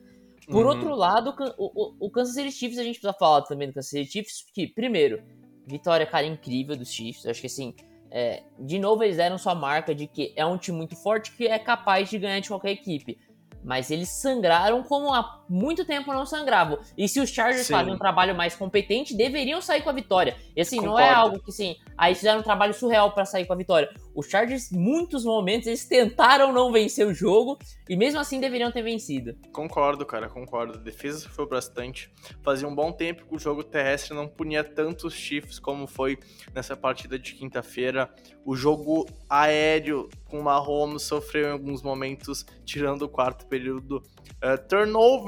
Por 0.46 0.66
uhum. 0.66 0.72
outro 0.72 0.94
lado, 0.94 1.34
o, 1.56 1.64
o, 1.64 2.06
o, 2.06 2.10
Kansas 2.10 2.34
City 2.34 2.52
Chiefs, 2.52 2.78
a 2.78 2.84
gente 2.84 3.00
precisa 3.00 3.18
falar 3.18 3.40
também 3.42 3.68
do 3.68 3.72
Kansas 3.72 3.90
City 3.90 4.10
Chiefs, 4.10 4.44
que, 4.52 4.66
primeiro, 4.66 5.22
vitória, 5.66 6.04
cara, 6.04 6.26
incrível 6.26 6.76
dos 6.76 6.92
Chiefs. 6.92 7.24
Eu 7.24 7.30
acho 7.30 7.40
que, 7.40 7.46
assim, 7.46 7.74
é, 8.10 8.42
de 8.58 8.78
novo 8.78 9.02
eles 9.02 9.16
deram 9.16 9.38
sua 9.38 9.54
marca 9.54 9.94
de 9.94 10.06
que 10.06 10.34
é 10.36 10.44
um 10.44 10.58
time 10.58 10.76
muito 10.76 10.94
forte 10.94 11.34
que 11.34 11.46
é 11.46 11.58
capaz 11.58 12.10
de 12.10 12.18
ganhar 12.18 12.40
de 12.40 12.48
qualquer 12.48 12.72
equipe 12.72 13.18
mas 13.64 13.90
eles 13.90 14.10
sangraram 14.10 14.82
como 14.82 15.12
há 15.12 15.42
muito 15.48 15.84
tempo 15.84 16.12
não 16.12 16.26
sangravam. 16.26 16.78
E 16.96 17.08
se 17.08 17.20
os 17.20 17.30
Chargers 17.30 17.66
Sim. 17.66 17.72
fazem 17.72 17.92
um 17.92 17.98
trabalho 17.98 18.34
mais 18.34 18.54
competente, 18.54 19.16
deveriam 19.16 19.60
sair 19.60 19.82
com 19.82 19.90
a 19.90 19.92
vitória. 19.92 20.36
E 20.56 20.60
assim, 20.60 20.76
Concordo. 20.76 20.98
não 20.98 21.04
é 21.04 21.10
algo 21.10 21.38
que 21.38 21.50
assim, 21.50 21.76
aí 21.96 22.14
fizeram 22.14 22.40
um 22.40 22.42
trabalho 22.42 22.74
surreal 22.74 23.12
para 23.12 23.24
sair 23.24 23.46
com 23.46 23.52
a 23.52 23.56
vitória. 23.56 23.90
Os 24.14 24.26
Chargers, 24.26 24.70
muitos 24.70 25.24
momentos, 25.24 25.66
eles 25.66 25.86
tentaram 25.86 26.52
não 26.52 26.72
vencer 26.72 27.06
o 27.06 27.12
jogo 27.12 27.58
e 27.88 27.96
mesmo 27.96 28.20
assim 28.20 28.40
deveriam 28.40 28.70
ter 28.70 28.82
vencido. 28.82 29.36
Concordo, 29.52 30.06
cara, 30.06 30.28
concordo. 30.28 30.78
A 30.78 30.80
defesa 30.82 31.18
sofreu 31.18 31.48
bastante. 31.48 32.10
Fazia 32.42 32.68
um 32.68 32.74
bom 32.74 32.92
tempo 32.92 33.26
que 33.26 33.34
o 33.34 33.38
jogo 33.38 33.64
terrestre 33.64 34.14
não 34.14 34.28
punia 34.28 34.62
tantos 34.62 35.14
Chiefs 35.14 35.58
como 35.58 35.86
foi 35.86 36.18
nessa 36.54 36.76
partida 36.76 37.18
de 37.18 37.34
quinta-feira. 37.34 38.08
O 38.44 38.54
jogo 38.54 39.06
aéreo 39.28 40.08
com 40.26 40.40
o 40.40 40.44
Mahomes 40.44 41.02
sofreu 41.02 41.48
em 41.48 41.52
alguns 41.52 41.82
momentos, 41.82 42.44
tirando 42.64 43.02
o 43.02 43.08
quarto 43.08 43.46
período. 43.46 44.02
Uh, 44.42 44.58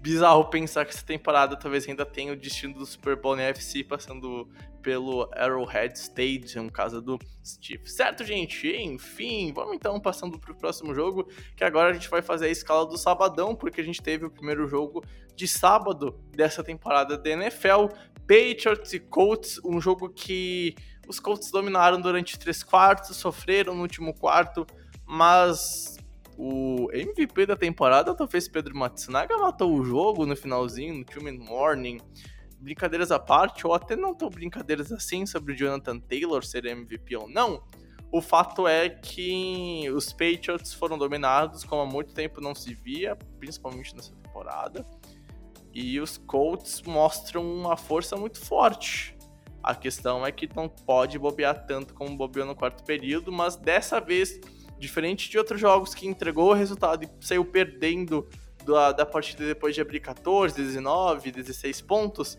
bizarro 0.00 0.50
pensar 0.50 0.84
que 0.84 0.92
essa 0.92 1.06
temporada 1.06 1.56
talvez 1.56 1.88
ainda 1.88 2.04
tenha 2.04 2.32
o 2.32 2.36
destino 2.36 2.74
do 2.74 2.84
Super 2.84 3.14
Bowl 3.14 3.36
na 3.36 3.42
FC 3.44 3.84
passando 3.84 4.48
pelo 4.82 5.30
Arrowhead 5.32 5.96
Stadium, 5.96 6.68
casa 6.68 7.00
do 7.00 7.16
Steve. 7.44 7.88
Certo, 7.88 8.24
gente? 8.24 8.66
Enfim, 8.66 9.52
vamos 9.54 9.76
então 9.76 10.00
passando 10.00 10.36
para 10.36 10.50
o 10.50 10.56
próximo 10.56 10.92
jogo, 10.92 11.28
que 11.54 11.62
agora 11.62 11.90
a 11.90 11.92
gente 11.92 12.10
vai 12.10 12.22
fazer 12.22 12.46
a 12.46 12.50
escala 12.50 12.84
do 12.86 12.98
sabadão, 12.98 13.54
porque 13.54 13.80
a 13.80 13.84
gente 13.84 14.02
teve 14.02 14.24
o 14.24 14.30
primeiro 14.30 14.66
jogo 14.66 15.04
de 15.36 15.46
sábado 15.46 16.18
dessa 16.34 16.64
temporada 16.64 17.16
da 17.16 17.30
NFL, 17.30 17.86
Patriots 18.26 18.92
e 18.94 18.98
Colts, 18.98 19.60
um 19.64 19.80
jogo 19.80 20.08
que 20.08 20.74
os 21.06 21.20
Colts 21.20 21.52
dominaram 21.52 22.00
durante 22.00 22.36
três 22.36 22.64
quartos, 22.64 23.16
sofreram 23.16 23.76
no 23.76 23.82
último 23.82 24.12
quarto, 24.12 24.66
mas 25.06 25.99
o 26.42 26.88
MVP 26.90 27.44
da 27.44 27.54
temporada 27.54 28.14
talvez 28.14 28.48
Pedro 28.48 28.74
Matsunaga 28.74 29.36
matou 29.36 29.74
o 29.74 29.84
jogo 29.84 30.24
no 30.24 30.34
finalzinho, 30.34 30.94
no 30.94 31.04
Human 31.14 31.36
Morning. 31.36 32.00
Brincadeiras 32.58 33.10
à 33.10 33.18
parte, 33.18 33.66
ou 33.66 33.74
até 33.74 33.94
não 33.94 34.14
tão 34.14 34.30
brincadeiras 34.30 34.90
assim 34.90 35.26
sobre 35.26 35.52
o 35.52 35.56
Jonathan 35.56 35.98
Taylor 35.98 36.42
ser 36.42 36.64
MVP 36.64 37.14
ou 37.14 37.28
não. 37.28 37.62
O 38.10 38.22
fato 38.22 38.66
é 38.66 38.88
que 38.88 39.84
os 39.90 40.14
Patriots 40.14 40.72
foram 40.72 40.96
dominados 40.96 41.62
como 41.62 41.82
há 41.82 41.86
muito 41.86 42.14
tempo 42.14 42.40
não 42.40 42.54
se 42.54 42.72
via, 42.72 43.14
principalmente 43.38 43.94
nessa 43.94 44.14
temporada. 44.14 44.86
E 45.74 46.00
os 46.00 46.16
Colts 46.16 46.80
mostram 46.86 47.42
uma 47.42 47.76
força 47.76 48.16
muito 48.16 48.40
forte. 48.40 49.14
A 49.62 49.74
questão 49.74 50.24
é 50.26 50.32
que 50.32 50.48
não 50.56 50.70
pode 50.70 51.18
bobear 51.18 51.66
tanto 51.66 51.92
como 51.92 52.16
bobeou 52.16 52.46
no 52.46 52.56
quarto 52.56 52.82
período, 52.82 53.30
mas 53.30 53.56
dessa 53.56 54.00
vez 54.00 54.40
Diferente 54.80 55.30
de 55.30 55.38
outros 55.38 55.60
jogos 55.60 55.94
que 55.94 56.06
entregou 56.06 56.50
o 56.50 56.54
resultado 56.54 57.04
e 57.04 57.10
saiu 57.20 57.44
perdendo 57.44 58.28
da, 58.64 58.92
da 58.92 59.06
partida 59.06 59.46
depois 59.46 59.74
de 59.74 59.80
abrir 59.80 60.00
14, 60.00 60.56
19, 60.56 61.30
16 61.30 61.80
pontos, 61.82 62.38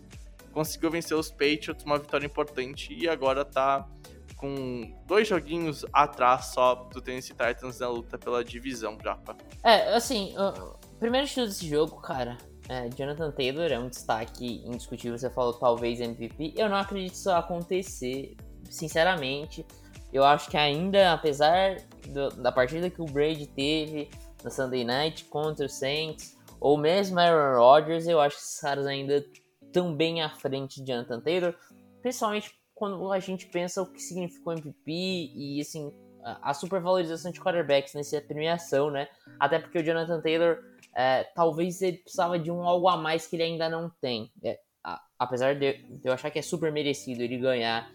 conseguiu 0.52 0.90
vencer 0.90 1.16
os 1.16 1.30
Patriots, 1.30 1.84
uma 1.84 1.98
vitória 1.98 2.26
importante, 2.26 2.92
e 2.92 3.08
agora 3.08 3.44
tá 3.44 3.88
com 4.36 4.92
dois 5.06 5.28
joguinhos 5.28 5.86
atrás 5.92 6.46
só 6.46 6.74
do 6.74 7.00
Tennessee 7.00 7.34
Titans 7.34 7.78
na 7.78 7.88
luta 7.88 8.18
pela 8.18 8.44
divisão, 8.44 8.98
Japa. 9.02 9.36
É, 9.62 9.94
assim, 9.94 10.34
uh, 10.36 10.76
primeiro 10.98 11.26
estudo 11.26 11.46
desse 11.46 11.68
jogo, 11.68 12.00
cara, 12.00 12.36
é, 12.68 12.88
Jonathan 12.88 13.30
Taylor 13.30 13.70
é 13.70 13.78
um 13.78 13.88
destaque 13.88 14.62
indiscutível. 14.66 15.16
Você 15.16 15.30
falou 15.30 15.52
talvez 15.52 16.00
MVP. 16.00 16.54
Eu 16.56 16.68
não 16.68 16.76
acredito 16.76 17.14
isso 17.14 17.30
acontecer, 17.30 18.36
sinceramente. 18.68 19.64
Eu 20.12 20.24
acho 20.24 20.50
que 20.50 20.56
ainda, 20.56 21.12
apesar 21.12 21.76
do, 22.08 22.28
da 22.30 22.52
partida 22.52 22.90
que 22.90 23.00
o 23.00 23.06
Brady 23.06 23.46
teve 23.46 24.10
na 24.44 24.50
Sunday 24.50 24.84
Night 24.84 25.24
contra 25.24 25.66
o 25.66 25.68
Saints, 25.68 26.36
ou 26.60 26.76
mesmo 26.76 27.18
Aaron 27.18 27.58
Rodgers, 27.58 28.06
eu 28.06 28.20
acho 28.20 28.36
que 28.36 28.42
esses 28.42 28.60
caras 28.60 28.86
ainda 28.86 29.24
estão 29.62 29.94
bem 29.94 30.22
à 30.22 30.28
frente 30.28 30.82
de 30.82 30.92
Jonathan 30.92 31.20
Taylor, 31.20 31.54
principalmente 32.02 32.54
quando 32.74 33.10
a 33.10 33.18
gente 33.18 33.46
pensa 33.46 33.80
o 33.80 33.86
que 33.86 34.00
significou 34.00 34.52
MVP 34.52 35.32
e 35.34 35.60
assim 35.60 35.92
a 36.24 36.54
supervalorização 36.54 37.32
de 37.32 37.40
quarterbacks 37.40 37.94
nessa 37.94 38.20
premiação, 38.20 38.90
né? 38.90 39.08
Até 39.40 39.58
porque 39.58 39.78
o 39.78 39.84
Jonathan 39.84 40.20
Taylor 40.20 40.58
é, 40.94 41.24
talvez 41.34 41.82
ele 41.82 41.98
precisava 41.98 42.38
de 42.38 42.50
um 42.50 42.62
algo 42.62 42.88
a 42.88 42.96
mais 42.96 43.26
que 43.26 43.36
ele 43.36 43.42
ainda 43.42 43.68
não 43.68 43.90
tem. 44.00 44.30
É, 44.42 44.58
a, 44.84 45.02
apesar 45.18 45.54
de, 45.56 45.84
eu 46.04 46.12
achar 46.12 46.30
que 46.30 46.38
é 46.38 46.42
super 46.42 46.70
merecido 46.70 47.22
ele 47.22 47.38
ganhar 47.38 47.90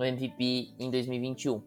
no 0.00 0.06
MVP 0.06 0.70
em 0.78 0.90
2021. 0.90 1.62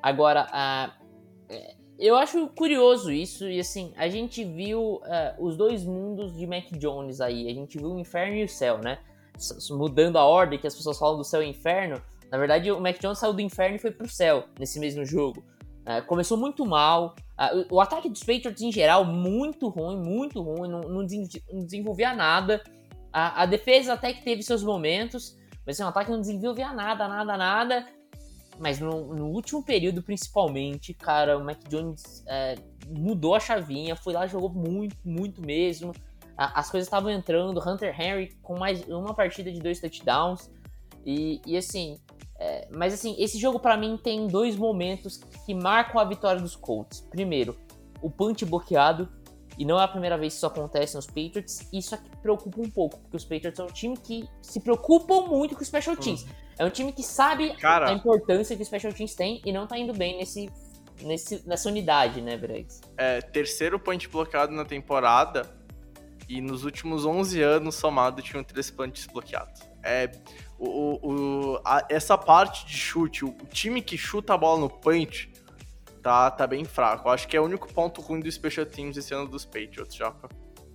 Agora, 0.00 0.46
uh, 0.46 1.54
eu 1.98 2.14
acho 2.16 2.46
curioso 2.48 3.10
isso, 3.10 3.48
e 3.48 3.58
assim, 3.58 3.92
a 3.96 4.08
gente 4.08 4.44
viu 4.44 4.80
uh, 4.80 5.00
os 5.44 5.56
dois 5.56 5.84
mundos 5.84 6.36
de 6.36 6.46
Mac 6.46 6.70
Jones 6.78 7.20
aí, 7.20 7.48
a 7.48 7.52
gente 7.52 7.76
viu 7.76 7.94
o 7.94 7.98
inferno 7.98 8.36
e 8.36 8.44
o 8.44 8.48
céu, 8.48 8.78
né? 8.78 8.98
Mudando 9.70 10.16
a 10.16 10.24
ordem 10.24 10.58
que 10.58 10.66
as 10.68 10.74
pessoas 10.74 10.98
falam 10.98 11.16
do 11.16 11.24
céu 11.24 11.42
e 11.42 11.48
inferno, 11.48 12.00
na 12.30 12.38
verdade 12.38 12.70
o 12.70 12.80
Mac 12.80 12.98
Jones 13.00 13.18
saiu 13.18 13.32
do 13.32 13.40
inferno 13.40 13.76
e 13.76 13.78
foi 13.78 13.90
pro 13.90 14.08
céu 14.08 14.44
nesse 14.58 14.78
mesmo 14.78 15.04
jogo. 15.04 15.44
Uh, 15.82 16.06
começou 16.06 16.36
muito 16.38 16.64
mal, 16.64 17.16
o, 17.70 17.76
o, 17.76 17.80
ataque 17.80 18.08
dos 18.08 18.22
Patriots 18.22 18.62
em 18.62 18.70
geral, 18.70 19.04
muito 19.04 19.68
ruim, 19.68 19.96
muito 19.96 20.40
ruim, 20.40 20.68
não, 20.68 20.82
não, 20.82 21.04
desenvolvia 21.04 22.14
nada. 22.14 22.62
A, 23.12 23.42
a 23.42 23.46
defesa 23.46 23.94
até 23.94 24.12
que 24.12 24.22
teve 24.22 24.42
seus 24.42 24.62
momentos, 24.62 25.37
mas 25.68 25.76
assim, 25.76 25.84
o 25.84 25.88
ataque 25.88 26.10
não 26.10 26.18
desenvolvia 26.18 26.72
nada, 26.72 27.06
nada, 27.06 27.36
nada. 27.36 27.86
Mas 28.58 28.80
no, 28.80 29.14
no 29.14 29.26
último 29.26 29.62
período, 29.62 30.02
principalmente, 30.02 30.94
cara, 30.94 31.36
o 31.36 31.44
Mac 31.44 31.58
Jones 31.68 32.24
é, 32.26 32.54
mudou 32.88 33.34
a 33.34 33.40
chavinha, 33.40 33.94
foi 33.94 34.14
lá, 34.14 34.26
jogou 34.26 34.48
muito, 34.48 34.96
muito 35.04 35.42
mesmo. 35.42 35.92
A, 36.38 36.58
as 36.58 36.70
coisas 36.70 36.86
estavam 36.86 37.10
entrando, 37.10 37.60
Hunter 37.60 37.94
Henry 38.00 38.34
com 38.40 38.58
mais 38.58 38.82
uma 38.88 39.12
partida 39.12 39.52
de 39.52 39.60
dois 39.60 39.78
touchdowns. 39.78 40.50
E, 41.04 41.42
e 41.44 41.54
assim, 41.54 41.98
é, 42.38 42.66
mas 42.70 42.94
assim, 42.94 43.14
esse 43.18 43.38
jogo 43.38 43.60
para 43.60 43.76
mim 43.76 43.98
tem 44.02 44.26
dois 44.26 44.56
momentos 44.56 45.18
que 45.44 45.54
marcam 45.54 46.00
a 46.00 46.04
vitória 46.06 46.40
dos 46.40 46.56
Colts. 46.56 47.06
Primeiro, 47.10 47.54
o 48.00 48.10
punch 48.10 48.42
bloqueado 48.46 49.06
e 49.58 49.64
não 49.64 49.78
é 49.78 49.84
a 49.84 49.88
primeira 49.88 50.16
vez 50.16 50.34
que 50.34 50.36
isso 50.36 50.46
acontece 50.46 50.94
nos 50.94 51.06
Patriots. 51.06 51.68
Isso 51.72 51.94
aqui 51.94 52.08
preocupa 52.22 52.60
um 52.60 52.70
pouco, 52.70 53.00
porque 53.00 53.16
os 53.16 53.24
Patriots 53.24 53.58
é 53.58 53.64
um 53.64 53.66
time 53.66 53.96
que 53.96 54.28
se 54.40 54.60
preocupam 54.60 55.22
muito 55.26 55.56
com 55.56 55.62
os 55.62 55.66
Special 55.66 55.96
Teams. 55.96 56.22
Uhum. 56.22 56.28
É 56.58 56.64
um 56.64 56.70
time 56.70 56.92
que 56.92 57.02
sabe 57.02 57.54
Cara, 57.56 57.90
a 57.90 57.92
importância 57.92 58.54
que 58.54 58.62
os 58.62 58.68
Special 58.68 58.92
Teams 58.92 59.14
têm 59.16 59.42
e 59.44 59.52
não 59.52 59.66
tá 59.66 59.76
indo 59.76 59.92
bem 59.92 60.16
nesse, 60.16 60.48
nesse, 61.02 61.46
nessa 61.46 61.68
unidade, 61.68 62.20
né, 62.20 62.36
Bregs? 62.36 62.80
É, 62.96 63.20
terceiro 63.20 63.80
punch 63.80 64.08
bloqueado 64.08 64.52
na 64.52 64.64
temporada 64.64 65.42
e 66.28 66.40
nos 66.40 66.62
últimos 66.64 67.04
11 67.04 67.42
anos 67.42 67.74
somado 67.74 68.22
tinham 68.22 68.44
três 68.44 68.70
punts 68.70 69.06
bloqueados. 69.06 69.62
É, 69.82 70.10
o, 70.56 70.98
o, 71.02 71.60
a, 71.64 71.84
essa 71.88 72.16
parte 72.16 72.64
de 72.64 72.76
chute, 72.76 73.24
o, 73.24 73.28
o 73.28 73.46
time 73.46 73.82
que 73.82 73.98
chuta 73.98 74.34
a 74.34 74.38
bola 74.38 74.60
no 74.60 74.70
punch 74.70 75.32
tá, 76.02 76.30
tá 76.30 76.46
bem 76.46 76.64
fraco. 76.64 77.08
Acho 77.08 77.28
que 77.28 77.36
é 77.36 77.40
o 77.40 77.44
único 77.44 77.72
ponto 77.72 78.00
ruim 78.00 78.20
do 78.20 78.30
Special 78.30 78.66
Teams 78.66 78.96
esse 78.96 79.14
ano 79.14 79.28
dos 79.28 79.44
Patriots, 79.44 79.94
Japa. 79.94 80.28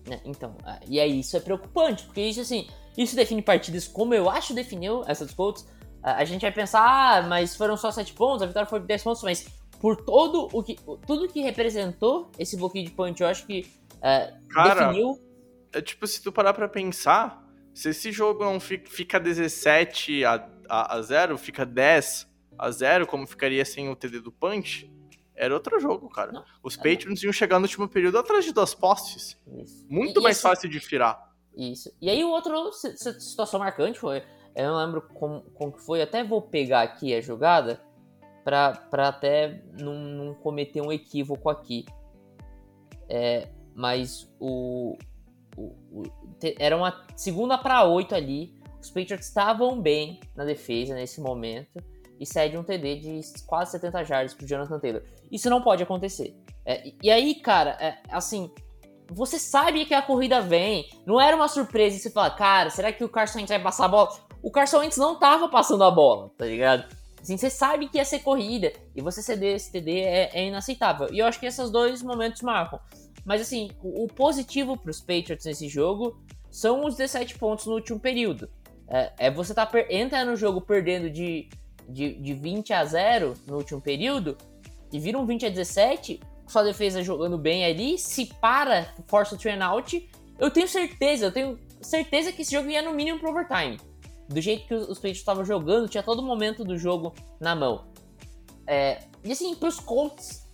É, 0.10 0.20
então, 0.26 0.58
é, 0.66 0.80
e 0.88 1.00
aí 1.00 1.20
isso 1.20 1.38
é 1.38 1.40
preocupante, 1.40 2.04
porque 2.04 2.22
isso 2.22 2.42
assim, 2.42 2.68
isso 2.98 3.16
define 3.16 3.42
partidas 3.42 3.88
como 3.88 4.14
eu 4.14 4.30
acho 4.30 4.54
definiu 4.54 5.04
essa 5.08 5.26
dos 5.26 5.34
Colts. 5.34 5.66
A 6.02 6.26
gente 6.26 6.42
vai 6.42 6.52
pensar, 6.52 6.82
ah, 6.82 7.22
mas 7.22 7.56
foram 7.56 7.78
só 7.78 7.90
7 7.90 8.12
pontos, 8.12 8.42
a 8.42 8.46
vitória 8.46 8.68
foi 8.68 8.82
de 8.82 8.88
10 8.88 9.04
pontos, 9.04 9.24
mas 9.24 9.48
por 9.80 9.96
todo 9.96 10.50
o 10.52 10.62
que 10.62 10.76
tudo 11.08 11.30
que 11.30 11.42
representou 11.42 12.30
esse 12.38 12.58
bloqueio 12.58 12.86
de 12.86 12.92
punch, 12.92 13.22
eu 13.22 13.28
acho 13.28 13.46
que 13.46 13.66
é, 14.02 14.34
Cara, 14.50 14.88
definiu. 14.88 15.18
É 15.72 15.82
tipo, 15.82 16.06
se 16.06 16.22
tu 16.22 16.32
parar 16.32 16.54
pra 16.54 16.68
pensar, 16.68 17.42
se 17.74 17.90
esse 17.90 18.12
jogo 18.12 18.44
não 18.44 18.60
fica, 18.60 18.90
fica 18.90 19.20
17 19.20 20.26
a, 20.26 20.46
a, 20.70 20.96
a 20.96 21.02
0, 21.02 21.38
fica 21.38 21.66
10 21.66 22.28
a 22.60 22.70
0, 22.70 23.08
como 23.08 23.26
ficaria 23.26 23.64
sem 23.64 23.90
o 23.90 23.96
TD 23.96 24.20
do 24.20 24.32
punch, 24.32 24.92
era 25.36 25.54
outro 25.54 25.80
jogo, 25.80 26.10
cara. 26.10 26.32
Não, 26.32 26.44
Os 26.62 26.76
Patriots 26.76 27.24
iam 27.24 27.34
chegar 27.34 27.60
no 27.60 27.66
último 27.66 27.88
período 27.88 28.18
atrás 28.18 28.46
de 28.46 28.54
duas 28.54 28.74
postes. 28.74 29.40
Isso. 29.58 29.86
Muito 29.90 30.20
e, 30.20 30.24
mais 30.24 30.38
esse... 30.38 30.44
fácil 30.44 30.70
de 30.70 30.80
firar. 30.80 31.32
Isso. 31.56 31.92
E 32.02 32.10
aí 32.10 32.24
o 32.24 32.30
outro 32.30 32.72
situação 32.72 33.60
marcante 33.60 34.00
foi, 34.00 34.24
eu 34.56 34.68
não 34.68 34.78
lembro 34.78 35.02
como, 35.14 35.42
como 35.54 35.72
que 35.72 35.82
foi, 35.82 36.02
até 36.02 36.24
vou 36.24 36.42
pegar 36.42 36.82
aqui 36.82 37.14
a 37.14 37.22
jogada 37.22 37.82
pra, 38.44 38.74
pra 38.74 39.10
até 39.10 39.64
não, 39.80 39.94
não 39.94 40.34
cometer 40.36 40.82
um 40.82 40.92
equívoco 40.92 41.50
aqui. 41.50 41.86
É, 43.10 43.50
mas 43.76 44.32
o, 44.40 44.98
o, 45.58 45.76
o 45.92 46.04
te, 46.40 46.56
era 46.60 46.76
uma 46.76 47.06
segunda 47.16 47.58
para 47.58 47.84
oito 47.86 48.16
ali. 48.16 48.54
Os 48.82 48.90
Patriots 48.90 49.28
estavam 49.28 49.82
bem 49.82 50.20
na 50.36 50.44
defesa 50.44 50.94
nesse 50.94 51.22
momento 51.22 51.82
e 52.20 52.26
cede 52.26 52.58
um 52.58 52.64
TD 52.64 52.96
de 52.98 53.22
quase 53.46 53.72
70 53.72 54.04
jardas 54.04 54.34
pro 54.34 54.48
Jonathan 54.48 54.80
Taylor. 54.80 55.04
Isso 55.32 55.50
não 55.50 55.62
pode 55.62 55.84
acontecer. 55.84 56.36
É, 56.66 56.94
e 57.02 57.12
aí, 57.12 57.36
cara, 57.36 57.72
é, 57.80 57.98
assim, 58.10 58.52
você 59.12 59.38
sabe 59.38 59.86
que 59.86 59.94
a 59.94 60.02
corrida 60.02 60.42
vem, 60.42 60.88
não 61.06 61.20
era 61.20 61.36
uma 61.36 61.48
surpresa 61.48 61.96
e 61.96 62.00
você 62.00 62.10
fala, 62.10 62.32
cara, 62.32 62.70
será 62.70 62.92
que 62.92 63.04
o 63.04 63.10
Carson 63.10 63.40
Wentz 63.40 63.50
vai 63.50 63.62
passar 63.62 63.86
a 63.86 63.90
bola? 63.90 64.10
O 64.42 64.52
Carson 64.52 64.80
Wentz 64.80 64.98
não 64.98 65.18
tava 65.18 65.50
passando 65.50 65.84
a 65.84 65.92
bola, 65.92 66.30
tá 66.38 66.46
ligado? 66.46 66.86
Assim, 67.22 67.38
você 67.38 67.50
sabe 67.50 67.88
que 67.88 67.98
ia 67.98 68.06
ser 68.06 68.20
corrida 68.20 68.74
e 68.94 69.02
você 69.02 69.22
ceder 69.22 69.56
esse 69.56 69.72
TD 69.72 70.00
é, 70.02 70.30
é 70.34 70.46
inaceitável. 70.46 71.08
E 71.12 71.20
eu 71.20 71.26
acho 71.26 71.40
que 71.40 71.46
esses 71.46 71.70
dois 71.70 72.04
momentos 72.04 72.42
marcam. 72.42 72.80
Mas 73.24 73.42
assim, 73.42 73.72
o, 73.82 74.04
o 74.04 74.08
positivo 74.08 74.76
pros 74.76 75.00
Patriots 75.00 75.46
nesse 75.46 75.70
jogo 75.70 76.22
são 76.52 76.86
os 76.86 76.96
17 76.96 77.38
pontos 77.40 77.66
no 77.66 77.76
último 77.76 78.00
período. 78.00 78.50
É, 78.90 79.14
é 79.18 79.32
você 79.32 79.54
tá 79.54 79.70
entra 79.90 80.26
no 80.26 80.36
jogo 80.36 80.60
perdendo 80.60 81.10
de 81.10 81.48
de, 81.88 82.14
de 82.16 82.34
20 82.34 82.74
a 82.74 82.86
0 82.86 83.34
no 83.48 83.58
último 83.58 83.82
período 83.82 84.38
e 84.92 85.00
vira 85.00 85.18
um 85.18 85.26
20 85.26 85.48
a 85.48 85.50
17, 85.50 86.20
sua 86.48 86.64
defesa 86.64 87.02
jogando 87.02 87.38
bem 87.38 87.66
ali, 87.66 87.98
se 87.98 88.26
para, 88.26 88.94
força 89.08 89.36
o 89.36 89.38
turn 89.38 89.62
out, 89.62 90.10
eu 90.38 90.52
tenho 90.52 90.68
certeza, 90.68 91.26
eu 91.26 91.32
tenho 91.32 91.60
certeza 91.82 92.32
que 92.32 92.42
esse 92.42 92.52
jogo 92.52 92.70
ia 92.70 92.82
no 92.82 92.94
mínimo 92.94 93.20
pro 93.20 93.32
overtime. 93.32 93.80
Do 94.28 94.40
jeito 94.40 94.68
que 94.68 94.74
os, 94.74 94.98
Patriots 94.98 95.20
estavam 95.20 95.44
jogando, 95.44 95.90
tinha 95.90 96.04
todo 96.04 96.22
momento 96.22 96.64
do 96.64 96.78
jogo 96.78 97.14
na 97.40 97.56
mão. 97.56 97.86
É, 98.66 99.04
e 99.24 99.32
assim, 99.32 99.54
pros 99.56 99.80
Colts, 99.80 100.48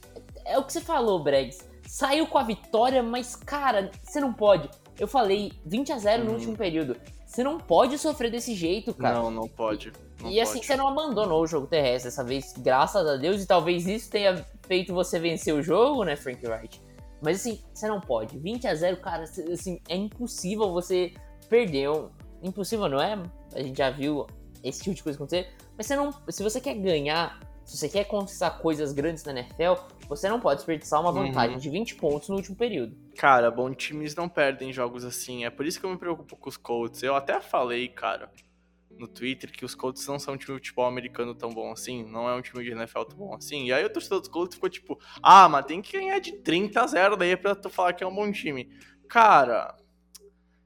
é 0.46 0.58
o 0.58 0.64
que 0.64 0.74
você 0.74 0.82
falou, 0.82 1.22
Bregs. 1.22 1.68
Saiu 1.88 2.28
com 2.28 2.38
a 2.38 2.44
vitória, 2.44 3.02
mas 3.04 3.36
cara, 3.36 3.92
você 4.04 4.20
não 4.20 4.34
pode. 4.34 4.70
Eu 5.00 5.08
falei 5.08 5.52
20 5.66 5.92
a 5.92 5.98
0 5.98 6.24
no 6.24 6.30
uhum. 6.30 6.36
último 6.36 6.58
período. 6.58 6.96
Você 7.26 7.44
não 7.44 7.58
pode 7.58 7.98
sofrer 7.98 8.32
desse 8.32 8.56
jeito, 8.56 8.94
cara. 8.94 9.20
Não, 9.20 9.32
não 9.32 9.48
pode. 9.48 9.92
Não 10.22 10.30
e 10.30 10.40
assim, 10.40 10.56
pode. 10.56 10.66
você 10.66 10.76
não 10.76 10.88
abandonou 10.88 11.42
o 11.42 11.48
jogo 11.48 11.68
terrestre 11.68 12.10
dessa 12.10 12.24
vez, 12.24 12.54
graças 12.58 13.08
a 13.08 13.16
Deus, 13.16 13.42
e 13.42 13.48
talvez 13.48 13.88
isso 13.88 14.10
tenha 14.10 14.46
feito 14.68 14.94
você 14.94 15.20
vencer 15.20 15.54
o 15.54 15.62
jogo, 15.62 16.04
né, 16.04 16.16
Frank 16.16 16.46
Wright? 16.46 16.82
Mas 17.22 17.42
assim, 17.42 17.62
você 17.74 17.88
não 17.88 18.00
pode. 18.00 18.38
20 18.38 18.68
a 18.68 18.76
0 18.76 18.98
cara, 18.98 19.24
assim, 19.24 19.82
é 19.88 19.96
impossível 19.96 20.72
você 20.72 21.14
perder. 21.50 21.90
Um... 21.90 22.10
Impossível, 22.42 22.88
não 22.88 23.02
é? 23.02 23.22
A 23.54 23.62
gente 23.62 23.78
já 23.78 23.90
viu 23.90 24.26
esse 24.64 24.82
tipo 24.82 24.96
de 24.96 25.04
coisa 25.04 25.18
acontecer. 25.18 25.50
Mas 25.78 25.88
você 25.88 25.96
não. 25.96 26.14
Se 26.30 26.42
você 26.42 26.62
quer 26.62 26.76
ganhar, 26.76 27.40
se 27.66 27.78
você 27.78 27.90
quer 27.90 28.06
conquistar 28.06 28.52
coisas 28.52 28.94
grandes 28.94 29.24
na 29.26 29.34
NFL, 29.34 29.74
você 30.08 30.30
não 30.30 30.40
pode 30.40 30.58
desperdiçar 30.58 31.02
uma 31.02 31.12
vantagem 31.12 31.56
uhum. 31.56 31.60
de 31.60 31.70
20 31.70 31.96
pontos 31.96 32.30
no 32.30 32.36
último 32.36 32.56
período. 32.56 32.96
Cara, 33.18 33.52
bom, 33.52 33.74
times 33.74 34.16
não 34.16 34.30
perdem 34.30 34.72
jogos 34.72 35.04
assim. 35.04 35.44
É 35.44 35.50
por 35.50 35.66
isso 35.66 35.80
que 35.80 35.86
eu 35.86 35.90
me 35.90 35.98
preocupo 35.98 36.38
com 36.38 36.50
os 36.50 36.56
Colts. 36.56 37.04
Eu 37.04 37.16
até 37.16 37.42
falei, 37.42 37.90
cara, 37.90 38.32
no 39.00 39.08
Twitter 39.08 39.52
que 39.52 39.66
os 39.66 39.74
Colts 39.74 40.06
não 40.08 40.20
são 40.20 40.34
um 40.34 40.38
time 40.38 40.58
de 40.58 40.68
futebol 40.68 40.86
americano 40.86 41.34
tão 41.34 41.50
bom 41.50 41.72
assim, 41.72 42.04
não 42.04 42.30
é 42.30 42.36
um 42.36 42.42
time 42.42 42.64
de 42.64 42.72
NFL 42.72 43.04
tão 43.04 43.18
bom 43.18 43.34
assim. 43.34 43.66
E 43.66 43.74
aí 43.74 43.84
o 43.86 43.90
torcedor 43.90 44.20
dos 44.20 44.30
Colts 44.30 44.56
ficou 44.56 44.70
tipo, 44.70 45.00
ah, 45.24 45.48
mas 45.48 45.66
tem 45.66 45.82
que 45.82 45.94
ganhar 45.94 46.20
de 46.20 46.34
30 46.34 46.82
a 46.82 46.88
0 46.88 47.18
daí 47.18 47.36
pra 47.38 47.56
tu 47.56 47.70
falar 47.70 47.94
que 47.94 48.04
é 48.04 48.08
um 48.08 48.14
bom 48.14 48.32
time. 48.32 48.70
Cara, 49.08 49.76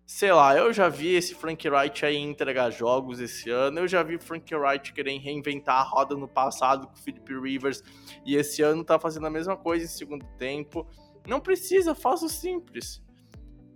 sei 0.05 0.31
lá, 0.31 0.55
eu 0.57 0.73
já 0.73 0.89
vi 0.89 1.15
esse 1.15 1.33
Frank 1.33 1.67
Wright 1.67 2.05
aí 2.05 2.17
entregar 2.17 2.69
jogos 2.69 3.19
esse 3.19 3.49
ano, 3.49 3.79
eu 3.79 3.87
já 3.87 4.03
vi 4.03 4.19
Frank 4.19 4.53
Wright 4.53 4.93
querer 4.93 5.17
reinventar 5.17 5.77
a 5.79 5.83
roda 5.83 6.15
no 6.15 6.27
passado 6.27 6.87
com 6.87 6.93
o 6.93 6.97
Philip 6.97 7.33
Rivers, 7.33 7.83
e 8.25 8.35
esse 8.35 8.61
ano 8.61 8.83
tá 8.83 8.99
fazendo 8.99 9.27
a 9.27 9.29
mesma 9.29 9.55
coisa 9.55 9.85
em 9.85 9.87
segundo 9.87 10.25
tempo. 10.37 10.87
Não 11.27 11.39
precisa, 11.39 11.95
faz 11.95 12.21
o 12.21 12.29
simples. 12.29 13.01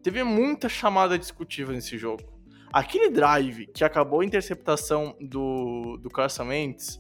Teve 0.04 0.24
muita 0.24 0.70
chamada 0.70 1.17
discutível 1.17 1.74
nesse 1.74 1.98
jogo. 1.98 2.37
Aquele 2.71 3.10
drive 3.10 3.67
que 3.67 3.84
acabou 3.84 4.21
a 4.21 4.25
interceptação 4.25 5.15
do, 5.19 5.97
do 5.97 6.10
Carson 6.10 6.47
Wentz, 6.47 6.99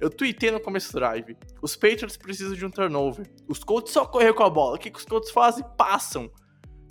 eu 0.00 0.10
tuitei 0.10 0.50
no 0.50 0.58
começo 0.58 0.92
do 0.92 0.98
drive. 0.98 1.36
Os 1.60 1.76
Patriots 1.76 2.16
precisam 2.16 2.54
de 2.54 2.66
um 2.66 2.70
turnover. 2.70 3.24
Os 3.48 3.62
Colts 3.62 3.92
só 3.92 4.04
correram 4.04 4.34
com 4.34 4.42
a 4.42 4.50
bola. 4.50 4.76
O 4.76 4.78
que, 4.78 4.90
que 4.90 4.98
os 4.98 5.04
Colts 5.04 5.30
fazem? 5.30 5.64
Passam. 5.76 6.30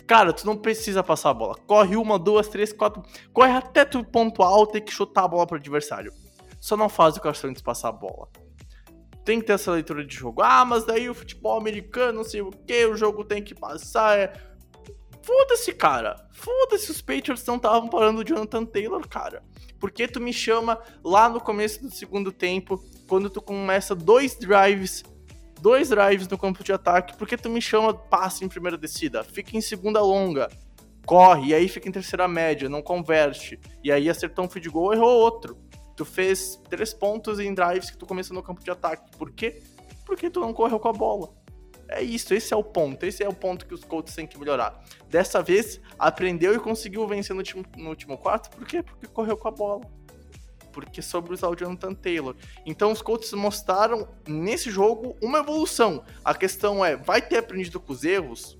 Cara, 0.06 0.32
tu 0.32 0.46
não 0.46 0.56
precisa 0.56 1.02
passar 1.02 1.30
a 1.30 1.34
bola. 1.34 1.54
Corre 1.66 1.96
uma, 1.96 2.18
duas, 2.18 2.48
três, 2.48 2.72
quatro. 2.72 3.02
Corre 3.32 3.52
até 3.52 3.84
tu 3.84 4.04
pontuar 4.04 4.66
ter 4.66 4.80
que 4.80 4.92
chutar 4.92 5.24
a 5.24 5.28
bola 5.28 5.46
pro 5.46 5.56
adversário. 5.56 6.12
Só 6.60 6.76
não 6.76 6.88
faz 6.88 7.16
o 7.16 7.20
Carson 7.20 7.48
Wentz 7.48 7.60
passar 7.60 7.88
a 7.88 7.92
bola. 7.92 8.28
Tem 9.24 9.40
que 9.40 9.46
ter 9.46 9.54
essa 9.54 9.72
leitura 9.72 10.04
de 10.04 10.14
jogo. 10.14 10.42
Ah, 10.42 10.64
mas 10.64 10.84
daí 10.84 11.08
o 11.10 11.14
futebol 11.14 11.58
americano, 11.58 12.18
não 12.18 12.24
sei 12.24 12.40
o 12.40 12.50
que, 12.50 12.86
o 12.86 12.96
jogo 12.96 13.24
tem 13.24 13.42
que 13.42 13.54
passar. 13.54 14.18
É... 14.18 14.32
Foda-se, 15.22 15.72
cara. 15.72 16.28
Foda-se, 16.32 16.90
os 16.90 17.00
Patriots 17.00 17.46
não 17.46 17.56
estavam 17.56 17.88
parando 17.88 18.20
o 18.20 18.24
Jonathan 18.24 18.64
Taylor, 18.64 19.06
cara. 19.08 19.42
Por 19.78 19.90
que 19.90 20.06
tu 20.08 20.20
me 20.20 20.32
chama 20.32 20.80
lá 21.04 21.28
no 21.28 21.40
começo 21.40 21.82
do 21.82 21.90
segundo 21.90 22.32
tempo, 22.32 22.82
quando 23.08 23.30
tu 23.30 23.40
começa 23.40 23.94
dois 23.94 24.36
drives, 24.36 25.02
dois 25.60 25.90
drives 25.90 26.26
no 26.28 26.38
campo 26.38 26.64
de 26.64 26.72
ataque, 26.72 27.16
por 27.16 27.26
que 27.28 27.36
tu 27.36 27.48
me 27.48 27.60
chama 27.60 27.94
passe 27.94 28.44
em 28.44 28.48
primeira 28.48 28.76
descida? 28.76 29.22
Fica 29.22 29.56
em 29.56 29.60
segunda 29.60 30.00
longa, 30.00 30.48
corre, 31.06 31.48
e 31.48 31.54
aí 31.54 31.68
fica 31.68 31.88
em 31.88 31.92
terceira 31.92 32.26
média, 32.26 32.68
não 32.68 32.82
converte. 32.82 33.60
E 33.82 33.92
aí 33.92 34.08
acertou 34.08 34.44
um 34.44 34.48
feed 34.48 34.68
goal, 34.68 34.92
errou 34.92 35.20
outro. 35.20 35.56
Tu 35.96 36.04
fez 36.04 36.60
três 36.68 36.92
pontos 36.92 37.38
em 37.38 37.54
drives 37.54 37.90
que 37.90 37.98
tu 37.98 38.06
começou 38.06 38.34
no 38.34 38.42
campo 38.42 38.62
de 38.62 38.70
ataque. 38.70 39.16
Por 39.16 39.30
quê? 39.30 39.62
Porque 40.04 40.30
tu 40.30 40.40
não 40.40 40.52
correu 40.52 40.80
com 40.80 40.88
a 40.88 40.92
bola. 40.92 41.41
É 41.94 42.02
isso, 42.02 42.32
esse 42.32 42.54
é 42.54 42.56
o 42.56 42.64
ponto. 42.64 43.04
Esse 43.04 43.22
é 43.22 43.28
o 43.28 43.34
ponto 43.34 43.66
que 43.66 43.74
os 43.74 43.84
Colts 43.84 44.14
têm 44.14 44.26
que 44.26 44.38
melhorar. 44.38 44.82
Dessa 45.08 45.42
vez, 45.42 45.80
aprendeu 45.98 46.54
e 46.54 46.58
conseguiu 46.58 47.06
vencer 47.06 47.34
no 47.34 47.40
último, 47.40 47.64
no 47.76 47.90
último 47.90 48.16
quarto. 48.16 48.50
Por 48.56 48.66
quê? 48.66 48.82
Porque 48.82 49.06
correu 49.06 49.36
com 49.36 49.48
a 49.48 49.50
bola. 49.50 49.80
Porque 50.72 51.02
soube 51.02 51.32
usar 51.32 51.48
o 51.48 51.54
Jonathan 51.54 51.92
Taylor. 51.92 52.34
Então 52.64 52.90
os 52.92 53.02
Colts 53.02 53.32
mostraram 53.34 54.08
nesse 54.26 54.70
jogo 54.70 55.16
uma 55.22 55.40
evolução. 55.40 56.02
A 56.24 56.34
questão 56.34 56.82
é, 56.82 56.96
vai 56.96 57.20
ter 57.20 57.36
aprendido 57.36 57.78
com 57.78 57.92
os 57.92 58.04
erros? 58.04 58.58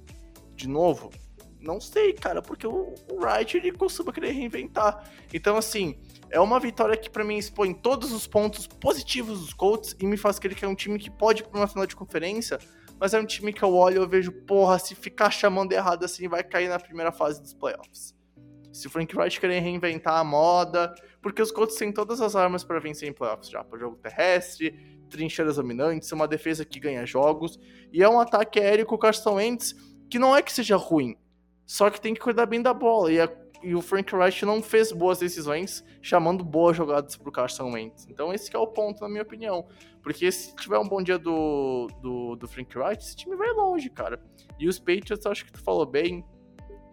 De 0.54 0.68
novo? 0.68 1.10
Não 1.58 1.80
sei, 1.80 2.12
cara, 2.12 2.42
porque 2.42 2.66
o, 2.66 2.94
o 3.10 3.20
Wright 3.20 3.56
ele 3.56 3.72
costuma 3.72 4.12
querer 4.12 4.32
reinventar. 4.32 5.08
Então, 5.32 5.56
assim, 5.56 5.96
é 6.28 6.40
uma 6.40 6.60
vitória 6.60 6.96
que 6.96 7.08
para 7.08 7.24
mim 7.24 7.38
expõe 7.38 7.72
todos 7.72 8.12
os 8.12 8.26
pontos 8.26 8.66
positivos 8.66 9.40
dos 9.40 9.54
Colts 9.54 9.96
e 9.98 10.04
me 10.04 10.16
faz 10.16 10.38
crer 10.38 10.54
que 10.54 10.64
é 10.64 10.68
um 10.68 10.74
time 10.74 10.98
que 10.98 11.08
pode 11.08 11.42
ir 11.42 11.46
pra 11.46 11.60
uma 11.60 11.68
final 11.68 11.86
de 11.86 11.94
conferência 11.94 12.58
mas 13.02 13.14
é 13.14 13.18
um 13.18 13.26
time 13.26 13.52
que 13.52 13.64
eu 13.64 13.74
olho 13.74 13.94
e 13.94 13.98
eu 13.98 14.08
vejo, 14.08 14.30
porra, 14.30 14.78
se 14.78 14.94
ficar 14.94 15.28
chamando 15.28 15.72
errado 15.72 16.04
assim, 16.04 16.28
vai 16.28 16.44
cair 16.44 16.68
na 16.68 16.78
primeira 16.78 17.10
fase 17.10 17.42
dos 17.42 17.52
playoffs. 17.52 18.14
Se 18.72 18.86
o 18.86 18.90
Frank 18.90 19.16
Wright 19.16 19.40
querer 19.40 19.58
reinventar 19.58 20.20
a 20.20 20.22
moda, 20.22 20.94
porque 21.20 21.42
os 21.42 21.50
Colts 21.50 21.74
têm 21.74 21.90
todas 21.90 22.20
as 22.20 22.36
armas 22.36 22.62
para 22.62 22.78
vencer 22.78 23.08
em 23.08 23.12
playoffs 23.12 23.50
já, 23.50 23.64
para 23.64 23.76
jogo 23.76 23.96
terrestre, 23.96 25.02
trincheiras 25.10 25.56
dominantes, 25.56 26.12
uma 26.12 26.28
defesa 26.28 26.64
que 26.64 26.78
ganha 26.78 27.04
jogos, 27.04 27.58
e 27.92 28.04
é 28.04 28.08
um 28.08 28.20
ataque 28.20 28.60
aéreo 28.60 28.86
com 28.86 28.94
o 28.94 28.98
Carson 28.98 29.34
Wentz 29.34 29.74
que 30.08 30.20
não 30.20 30.36
é 30.36 30.40
que 30.40 30.52
seja 30.52 30.76
ruim, 30.76 31.16
só 31.66 31.90
que 31.90 32.00
tem 32.00 32.14
que 32.14 32.20
cuidar 32.20 32.46
bem 32.46 32.62
da 32.62 32.72
bola, 32.72 33.10
e, 33.10 33.20
a, 33.20 33.28
e 33.62 33.74
o 33.74 33.80
Frank 33.80 34.14
Wright 34.14 34.44
não 34.44 34.62
fez 34.62 34.92
boas 34.92 35.18
decisões 35.18 35.84
chamando 36.00 36.44
boas 36.44 36.76
jogadas 36.76 37.16
pro 37.16 37.30
Carson 37.30 37.70
Wentz. 37.72 38.06
Então 38.08 38.32
esse 38.32 38.54
é 38.54 38.58
o 38.58 38.66
ponto, 38.66 39.00
na 39.00 39.08
minha 39.08 39.22
opinião. 39.22 39.66
Porque 40.02 40.30
se 40.32 40.54
tiver 40.56 40.78
um 40.78 40.88
bom 40.88 41.02
dia 41.02 41.18
do, 41.18 41.88
do, 42.00 42.36
do 42.36 42.48
Frank 42.48 42.76
Wright, 42.76 43.02
esse 43.02 43.16
time 43.16 43.36
vai 43.36 43.52
longe, 43.52 43.88
cara. 43.88 44.20
E 44.58 44.68
os 44.68 44.78
Patriots, 44.78 45.24
acho 45.26 45.44
que 45.44 45.52
tu 45.52 45.62
falou 45.62 45.86
bem. 45.86 46.24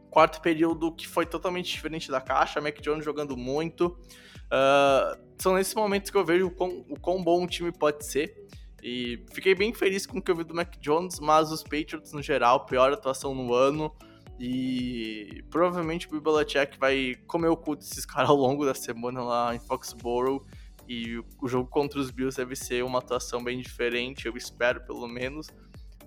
Quarto 0.09 0.41
período 0.41 0.91
que 0.91 1.07
foi 1.07 1.25
totalmente 1.25 1.71
diferente 1.71 2.09
da 2.09 2.21
caixa, 2.21 2.61
Mac 2.61 2.79
Jones 2.81 3.05
jogando 3.05 3.35
muito. 3.35 3.97
Uh, 4.45 5.19
são 5.37 5.53
nesses 5.53 5.73
momentos 5.75 6.09
que 6.09 6.17
eu 6.17 6.25
vejo 6.25 6.47
o 6.47 6.51
quão, 6.51 6.85
o 6.89 6.99
quão 6.99 7.23
bom 7.23 7.43
o 7.43 7.47
time 7.47 7.71
pode 7.71 8.05
ser. 8.05 8.35
E 8.81 9.23
fiquei 9.33 9.53
bem 9.53 9.73
feliz 9.73 10.05
com 10.05 10.19
o 10.19 10.21
que 10.21 10.31
eu 10.31 10.35
vi 10.35 10.43
do 10.43 10.53
Mac 10.53 10.75
Jones, 10.79 11.19
mas 11.19 11.51
os 11.51 11.63
Patriots 11.63 12.13
no 12.13 12.21
geral, 12.21 12.65
pior 12.65 12.91
atuação 12.91 13.35
no 13.35 13.53
ano. 13.53 13.93
E 14.39 15.43
provavelmente 15.49 16.07
o 16.07 16.11
Bill 16.11 16.33
vai 16.79 17.15
comer 17.27 17.49
o 17.49 17.57
cu 17.57 17.75
desses 17.75 18.05
caras 18.07 18.29
ao 18.29 18.37
longo 18.37 18.65
da 18.65 18.73
semana 18.73 19.21
lá 19.21 19.53
em 19.53 19.59
Foxborough. 19.59 20.45
E 20.87 21.19
o 21.39 21.47
jogo 21.47 21.69
contra 21.69 21.99
os 21.99 22.09
Bills 22.09 22.35
deve 22.35 22.55
ser 22.55 22.83
uma 22.83 22.97
atuação 22.97 23.43
bem 23.43 23.59
diferente, 23.59 24.25
eu 24.25 24.35
espero 24.35 24.81
pelo 24.85 25.07
menos. 25.07 25.47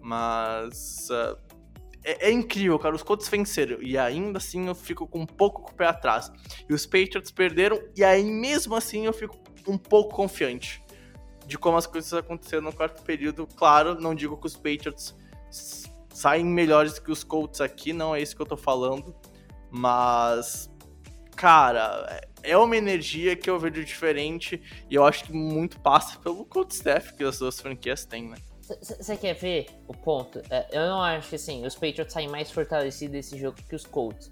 Mas 0.00 1.08
uh, 1.10 1.38
é, 2.04 2.28
é, 2.28 2.32
incrível, 2.32 2.78
cara. 2.78 2.94
Os 2.94 3.02
Colts 3.02 3.28
venceram 3.28 3.80
e 3.80 3.96
ainda 3.96 4.38
assim 4.38 4.66
eu 4.66 4.74
fico 4.74 5.06
com 5.06 5.20
um 5.20 5.26
pouco 5.26 5.62
com 5.62 5.70
o 5.70 5.74
pé 5.74 5.86
atrás. 5.86 6.32
E 6.68 6.74
os 6.74 6.84
Patriots 6.84 7.30
perderam 7.30 7.80
e 7.96 8.02
aí 8.02 8.24
mesmo 8.24 8.74
assim 8.74 9.06
eu 9.06 9.12
fico 9.12 9.38
um 9.68 9.78
pouco 9.78 10.14
confiante 10.14 10.82
de 11.46 11.58
como 11.58 11.76
as 11.76 11.86
coisas 11.86 12.12
aconteceram 12.12 12.62
no 12.62 12.72
quarto 12.72 13.02
período. 13.02 13.46
Claro, 13.46 14.00
não 14.00 14.14
digo 14.14 14.36
que 14.36 14.46
os 14.46 14.56
Patriots 14.56 15.14
saem 16.12 16.44
melhores 16.44 16.98
que 16.98 17.10
os 17.10 17.24
Colts 17.24 17.60
aqui, 17.60 17.92
não 17.92 18.14
é 18.14 18.20
isso 18.20 18.34
que 18.36 18.42
eu 18.42 18.46
tô 18.46 18.56
falando. 18.56 19.14
Mas, 19.70 20.70
cara, 21.34 22.20
é 22.42 22.56
uma 22.56 22.76
energia 22.76 23.34
que 23.36 23.48
eu 23.48 23.58
vejo 23.58 23.84
diferente 23.84 24.60
e 24.90 24.94
eu 24.94 25.04
acho 25.04 25.24
que 25.24 25.32
muito 25.32 25.80
passa 25.80 26.18
pelo 26.18 26.44
coach 26.44 26.72
staff 26.72 27.14
que 27.14 27.24
as 27.24 27.38
duas 27.38 27.60
franquias 27.60 28.04
têm, 28.04 28.28
né? 28.28 28.36
Você 28.80 29.16
quer 29.16 29.34
ver 29.34 29.66
o 29.86 29.92
ponto? 29.92 30.40
É, 30.50 30.66
eu 30.72 30.86
não 30.86 31.02
acho 31.02 31.30
que 31.30 31.34
assim, 31.36 31.66
os 31.66 31.74
Patriots 31.74 32.12
saem 32.12 32.28
mais 32.28 32.50
fortalecidos 32.50 33.12
desse 33.12 33.38
jogo 33.38 33.56
que 33.68 33.74
os 33.74 33.84
Colts. 33.84 34.30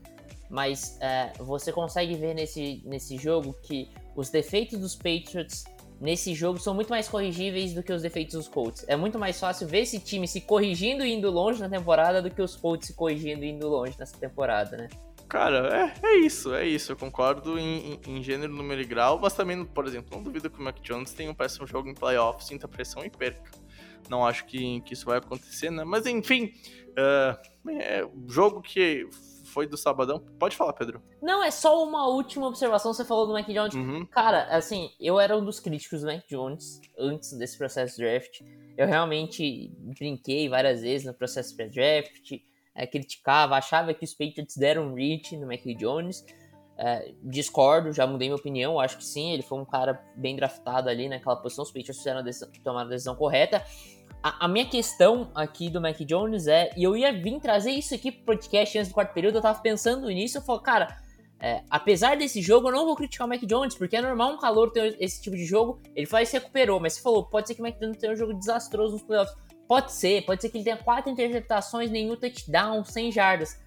Mas 0.48 0.98
é, 1.00 1.32
você 1.38 1.72
consegue 1.72 2.14
ver 2.14 2.34
nesse, 2.34 2.82
nesse 2.84 3.16
jogo 3.16 3.54
que 3.62 3.88
os 4.16 4.30
defeitos 4.30 4.78
dos 4.78 4.96
Patriots 4.96 5.64
nesse 6.00 6.34
jogo 6.34 6.58
são 6.58 6.74
muito 6.74 6.88
mais 6.88 7.08
corrigíveis 7.08 7.74
do 7.74 7.82
que 7.82 7.92
os 7.92 8.02
defeitos 8.02 8.34
dos 8.34 8.48
Colts. 8.48 8.84
É 8.88 8.96
muito 8.96 9.18
mais 9.18 9.38
fácil 9.38 9.68
ver 9.68 9.80
esse 9.80 10.00
time 10.00 10.26
se 10.26 10.40
corrigindo 10.40 11.04
e 11.04 11.12
indo 11.12 11.30
longe 11.30 11.60
na 11.60 11.68
temporada 11.68 12.22
do 12.22 12.30
que 12.30 12.40
os 12.40 12.56
Colts 12.56 12.86
se 12.86 12.94
corrigindo 12.94 13.44
e 13.44 13.50
indo 13.50 13.68
longe 13.68 13.94
nessa 13.98 14.16
temporada, 14.16 14.76
né? 14.76 14.88
Cara, 15.28 15.94
é, 16.02 16.06
é 16.08 16.16
isso, 16.18 16.52
é 16.52 16.66
isso. 16.66 16.90
Eu 16.90 16.96
concordo 16.96 17.56
em, 17.56 18.00
em, 18.04 18.20
gênero, 18.20 18.52
número 18.52 18.80
e 18.80 18.84
grau, 18.84 19.20
mas 19.20 19.32
também, 19.32 19.64
por 19.64 19.86
exemplo, 19.86 20.16
não 20.16 20.24
duvido 20.24 20.50
que 20.50 20.58
o 20.58 20.62
Mac 20.62 20.80
Jones 20.80 21.12
tenha 21.12 21.30
um 21.30 21.34
péssimo 21.34 21.66
jogo 21.68 21.88
em 21.88 21.94
playoffs, 21.94 22.48
sinta 22.48 22.66
pressão 22.66 23.04
e 23.04 23.10
perca. 23.10 23.50
Não 24.08 24.26
acho 24.26 24.44
que, 24.46 24.80
que 24.80 24.92
isso 24.92 25.06
vai 25.06 25.18
acontecer, 25.18 25.70
né? 25.70 25.84
Mas 25.84 26.04
enfim, 26.04 26.52
uh, 26.90 27.70
é, 27.70 28.04
jogo 28.26 28.60
que 28.60 29.08
foi 29.50 29.66
do 29.66 29.76
sabadão. 29.76 30.20
Pode 30.38 30.56
falar, 30.56 30.72
Pedro. 30.72 31.02
Não, 31.20 31.42
é 31.42 31.50
só 31.50 31.82
uma 31.82 32.06
última 32.08 32.46
observação. 32.46 32.92
Você 32.94 33.04
falou 33.04 33.26
do 33.26 33.32
Mac 33.32 33.46
Jones. 33.46 33.74
Uhum. 33.74 34.06
Cara, 34.06 34.44
assim, 34.44 34.90
eu 35.00 35.18
era 35.20 35.36
um 35.36 35.44
dos 35.44 35.60
críticos 35.60 36.00
do 36.00 36.06
Mac 36.06 36.22
Jones 36.28 36.80
antes 36.98 37.32
desse 37.32 37.58
processo 37.58 37.96
de 37.96 38.04
draft. 38.04 38.40
Eu 38.76 38.86
realmente 38.86 39.70
brinquei 39.78 40.48
várias 40.48 40.80
vezes 40.80 41.06
no 41.06 41.14
processo 41.14 41.56
de 41.56 41.68
draft 41.68 42.40
é, 42.74 42.86
criticava, 42.86 43.56
achava 43.56 43.92
que 43.92 44.04
os 44.04 44.14
Patriots 44.14 44.56
deram 44.56 44.94
reach 44.94 45.36
no 45.36 45.46
Mac 45.46 45.62
Jones. 45.78 46.24
É, 46.78 47.12
discordo, 47.22 47.92
já 47.92 48.06
mudei 48.06 48.28
minha 48.28 48.36
opinião. 48.36 48.80
Acho 48.80 48.96
que 48.96 49.04
sim, 49.04 49.32
ele 49.32 49.42
foi 49.42 49.58
um 49.58 49.64
cara 49.64 50.02
bem 50.16 50.34
draftado 50.34 50.88
ali 50.88 51.08
naquela 51.08 51.36
posição. 51.36 51.62
Os 51.62 51.70
Patriots 51.70 51.98
fizeram 51.98 52.20
a 52.20 52.22
decisão, 52.22 52.50
tomaram 52.64 52.88
a 52.88 52.90
decisão 52.90 53.14
correta. 53.14 53.62
A, 54.22 54.44
a, 54.44 54.48
minha 54.48 54.66
questão 54.66 55.30
aqui 55.34 55.70
do 55.70 55.80
Mac 55.80 55.98
Jones 56.00 56.46
é, 56.46 56.70
e 56.76 56.84
eu 56.84 56.96
ia 56.96 57.12
vir 57.12 57.40
trazer 57.40 57.70
isso 57.70 57.94
aqui 57.94 58.12
pro 58.12 58.26
podcast 58.26 58.78
antes 58.78 58.90
do 58.90 58.94
quarto 58.94 59.14
período, 59.14 59.36
eu 59.36 59.42
tava 59.42 59.58
pensando 59.60 60.06
nisso, 60.08 60.38
eu 60.38 60.42
falei, 60.42 60.62
cara, 60.62 60.98
é, 61.42 61.62
apesar 61.70 62.18
desse 62.18 62.42
jogo, 62.42 62.68
eu 62.68 62.72
não 62.72 62.84
vou 62.84 62.94
criticar 62.94 63.26
o 63.26 63.30
Mac 63.30 63.40
Jones, 63.40 63.74
porque 63.74 63.96
é 63.96 64.02
normal 64.02 64.34
um 64.34 64.38
calor 64.38 64.70
ter 64.70 64.94
esse 65.00 65.22
tipo 65.22 65.34
de 65.34 65.46
jogo, 65.46 65.80
ele 65.96 66.06
faz 66.06 66.28
se 66.28 66.38
recuperou, 66.38 66.78
mas 66.78 66.94
você 66.94 67.00
falou, 67.00 67.24
pode 67.24 67.48
ser 67.48 67.54
que 67.54 67.62
o 67.62 67.64
Mac 67.64 67.78
Jones 67.80 67.96
tenha 67.96 68.12
um 68.12 68.16
jogo 68.16 68.34
desastroso 68.34 68.92
nos 68.92 69.02
playoffs. 69.02 69.34
Pode 69.66 69.92
ser, 69.92 70.22
pode 70.26 70.42
ser 70.42 70.50
que 70.50 70.58
ele 70.58 70.64
tenha 70.64 70.76
quatro 70.76 71.10
interceptações, 71.10 71.90
nenhum 71.90 72.16
touchdown, 72.16 72.84
100 72.84 73.12
jardas. 73.12 73.58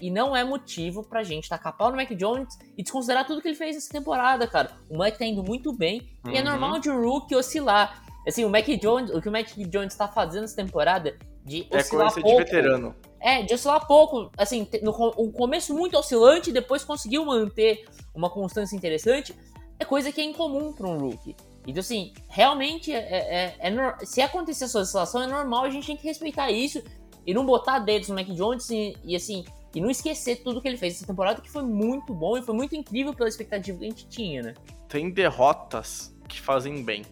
E 0.00 0.10
não 0.10 0.34
é 0.34 0.42
motivo 0.42 1.02
pra 1.02 1.22
gente 1.22 1.48
tacar 1.48 1.76
pau 1.76 1.90
no 1.90 1.96
Mac 1.96 2.08
Jones 2.12 2.56
e 2.78 2.82
desconsiderar 2.82 3.26
tudo 3.26 3.42
que 3.42 3.48
ele 3.48 3.56
fez 3.56 3.76
essa 3.76 3.90
temporada, 3.90 4.46
cara. 4.46 4.70
O 4.88 4.96
Mac 4.96 5.18
tá 5.18 5.26
indo 5.26 5.42
muito 5.42 5.72
bem 5.72 6.08
uhum. 6.24 6.32
e 6.32 6.36
é 6.36 6.38
uhum. 6.38 6.46
normal 6.46 6.78
de 6.78 6.88
um 6.88 7.02
rookie 7.02 7.34
oscilar. 7.34 8.02
Assim, 8.30 8.44
o 8.44 8.48
Mac 8.48 8.66
Jones, 8.80 9.10
o 9.10 9.20
que 9.20 9.28
o 9.28 9.32
Mac 9.32 9.48
Jones 9.56 9.94
tá 9.94 10.06
fazendo 10.06 10.44
essa 10.44 10.56
temporada 10.56 11.16
de 11.44 11.66
é 11.70 11.78
oscilar 11.78 12.14
pouco. 12.14 12.28
de 12.28 12.36
veterano. 12.36 12.94
É, 13.20 13.42
de 13.42 13.52
oscilar 13.52 13.86
pouco. 13.86 14.30
Assim, 14.38 14.68
no 14.82 14.92
um 15.18 15.32
começo 15.32 15.74
muito 15.74 15.98
oscilante, 15.98 16.52
depois 16.52 16.84
conseguiu 16.84 17.24
manter 17.24 17.84
uma 18.14 18.30
constância 18.30 18.76
interessante. 18.76 19.34
É 19.78 19.84
coisa 19.84 20.12
que 20.12 20.20
é 20.20 20.24
incomum 20.24 20.72
para 20.72 20.86
um 20.86 20.98
rookie. 20.98 21.34
Então, 21.66 21.80
assim, 21.80 22.12
realmente, 22.28 22.92
é, 22.92 22.98
é, 22.98 23.56
é, 23.58 23.68
é 23.68 24.04
se 24.04 24.22
acontecer 24.22 24.64
essa 24.64 24.78
oscilação, 24.78 25.22
é 25.22 25.26
normal, 25.26 25.64
a 25.64 25.70
gente 25.70 25.88
tem 25.88 25.96
que 25.96 26.06
respeitar 26.06 26.50
isso 26.50 26.82
e 27.26 27.34
não 27.34 27.44
botar 27.44 27.80
dedos 27.80 28.08
no 28.08 28.14
Mac 28.14 28.28
Jones 28.28 28.70
e, 28.70 28.96
e, 29.04 29.16
assim, 29.16 29.44
e 29.74 29.80
não 29.80 29.90
esquecer 29.90 30.36
tudo 30.36 30.62
que 30.62 30.68
ele 30.68 30.76
fez 30.76 30.96
essa 30.96 31.06
temporada, 31.06 31.40
que 31.40 31.50
foi 31.50 31.64
muito 31.64 32.14
bom 32.14 32.38
e 32.38 32.42
foi 32.42 32.54
muito 32.54 32.76
incrível 32.76 33.12
pela 33.12 33.28
expectativa 33.28 33.76
que 33.76 33.84
a 33.84 33.88
gente 33.88 34.08
tinha, 34.08 34.42
né? 34.42 34.54
Tem 34.88 35.10
derrotas 35.10 36.16
que 36.28 36.40
fazem 36.40 36.84
bem. 36.84 37.02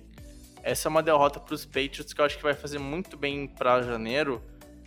Essa 0.69 0.87
é 0.87 0.91
uma 0.91 1.03
derrota 1.03 1.41
para 1.41 1.55
os 1.55 1.65
Patriots 1.65 2.13
que 2.13 2.21
eu 2.21 2.27
acho 2.27 2.37
que 2.37 2.43
vai 2.43 2.53
fazer 2.53 2.79
muito 2.79 3.17
bem 3.17 3.47
para 3.47 3.81
janeiro, 3.81 4.43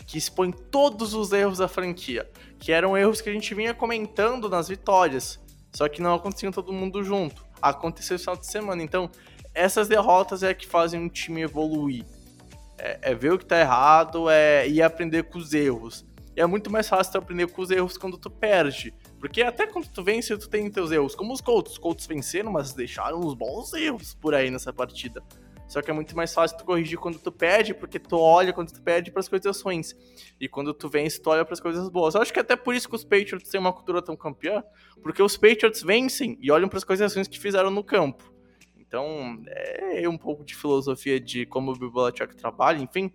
que 0.06 0.15
expõe 0.15 0.52
todos 0.52 1.15
os 1.15 1.32
erros 1.32 1.58
da 1.58 1.67
franquia, 1.67 2.30
que 2.60 2.72
eram 2.72 2.96
erros 2.96 3.20
que 3.20 3.28
a 3.28 3.34
gente 3.34 3.56
vinha 3.56 3.74
comentando 3.74 4.48
nas 4.48 4.70
vitórias, 4.70 5.39
só 5.74 5.89
que 5.89 6.00
não 6.00 6.13
aconteciam 6.13 6.52
todo 6.52 6.72
mundo 6.72 7.04
junto. 7.04 7.44
Aconteceu 7.60 8.13
no 8.13 8.20
final 8.20 8.38
de 8.38 8.46
semana, 8.46 8.84
então 8.84 9.10
essas 9.56 9.88
derrotas 9.88 10.44
é 10.44 10.54
que 10.54 10.67
fazem 10.67 11.00
um 11.00 11.10
time 11.10 11.41
evoluir. 11.41 12.06
É, 12.78 13.00
é 13.02 13.15
ver 13.15 13.34
o 13.34 13.39
que 13.39 13.46
tá 13.46 13.60
errado 13.60 14.30
é, 14.30 14.70
e 14.70 14.84
aprender 14.84 15.24
com 15.24 15.39
os 15.39 15.52
erros. 15.52 16.06
E 16.36 16.41
é 16.41 16.46
muito 16.46 16.70
mais 16.70 16.88
fácil 16.88 17.13
tu 17.13 17.17
aprender 17.17 17.48
com 17.48 17.60
os 17.60 17.72
erros 17.72 17.98
quando 17.98 18.20
tu 18.20 18.30
perde. 18.30 18.94
Porque 19.20 19.41
até 19.41 19.65
quando 19.65 19.88
tu 19.88 20.04
vence, 20.04 20.38
tu 20.38 20.48
tem 20.48 20.70
teus 20.70 20.91
erros. 20.91 21.15
Como 21.15 21.34
os 21.34 21.41
Colts. 21.41 21.74
Os 21.74 21.78
Colts 21.80 22.06
venceram, 22.06 22.52
mas 22.52 22.72
deixaram 22.72 23.20
uns 23.20 23.34
bons 23.34 23.74
erros 23.74 24.13
por 24.13 24.36
aí 24.36 24.52
nessa 24.52 24.72
partida. 24.72 25.24
Só 25.71 25.81
que 25.81 25.89
é 25.89 25.93
muito 25.93 26.13
mais 26.17 26.34
fácil 26.34 26.57
tu 26.57 26.65
corrigir 26.65 26.99
quando 26.99 27.17
tu 27.17 27.31
perde, 27.31 27.73
porque 27.73 27.97
tu 27.97 28.17
olha 28.17 28.51
quando 28.51 28.73
tu 28.73 28.81
perde 28.81 29.10
para 29.10 29.21
as 29.21 29.29
coisas 29.29 29.62
ruins. 29.62 29.95
E 30.38 30.45
quando 30.49 30.73
tu 30.73 30.89
vence, 30.89 31.21
tu 31.21 31.29
olha 31.29 31.45
para 31.45 31.53
as 31.53 31.62
coisas 31.62 31.88
boas. 31.88 32.13
Eu 32.13 32.21
acho 32.21 32.34
que 32.34 32.41
até 32.41 32.57
por 32.57 32.75
isso 32.75 32.89
que 32.89 32.95
os 32.95 33.05
Patriots 33.05 33.49
têm 33.49 33.57
uma 33.57 33.71
cultura 33.71 34.01
tão 34.01 34.17
campeã, 34.17 34.62
porque 35.01 35.23
os 35.23 35.38
Patriots 35.38 35.81
vencem 35.81 36.38
e 36.41 36.51
olham 36.51 36.67
para 36.67 36.77
as 36.77 36.84
coisas 36.84 37.15
ruins 37.15 37.29
que 37.29 37.39
fizeram 37.39 37.71
no 37.71 37.86
campo. 37.86 38.34
Então, 38.77 39.41
é 39.47 40.10
um 40.10 40.17
pouco 40.17 40.43
de 40.43 40.53
filosofia 40.53 41.21
de 41.21 41.45
como 41.45 41.71
o 41.71 41.79
Bill 41.79 41.89
Belichick 41.89 42.36
trabalha, 42.36 42.81
enfim. 42.81 43.10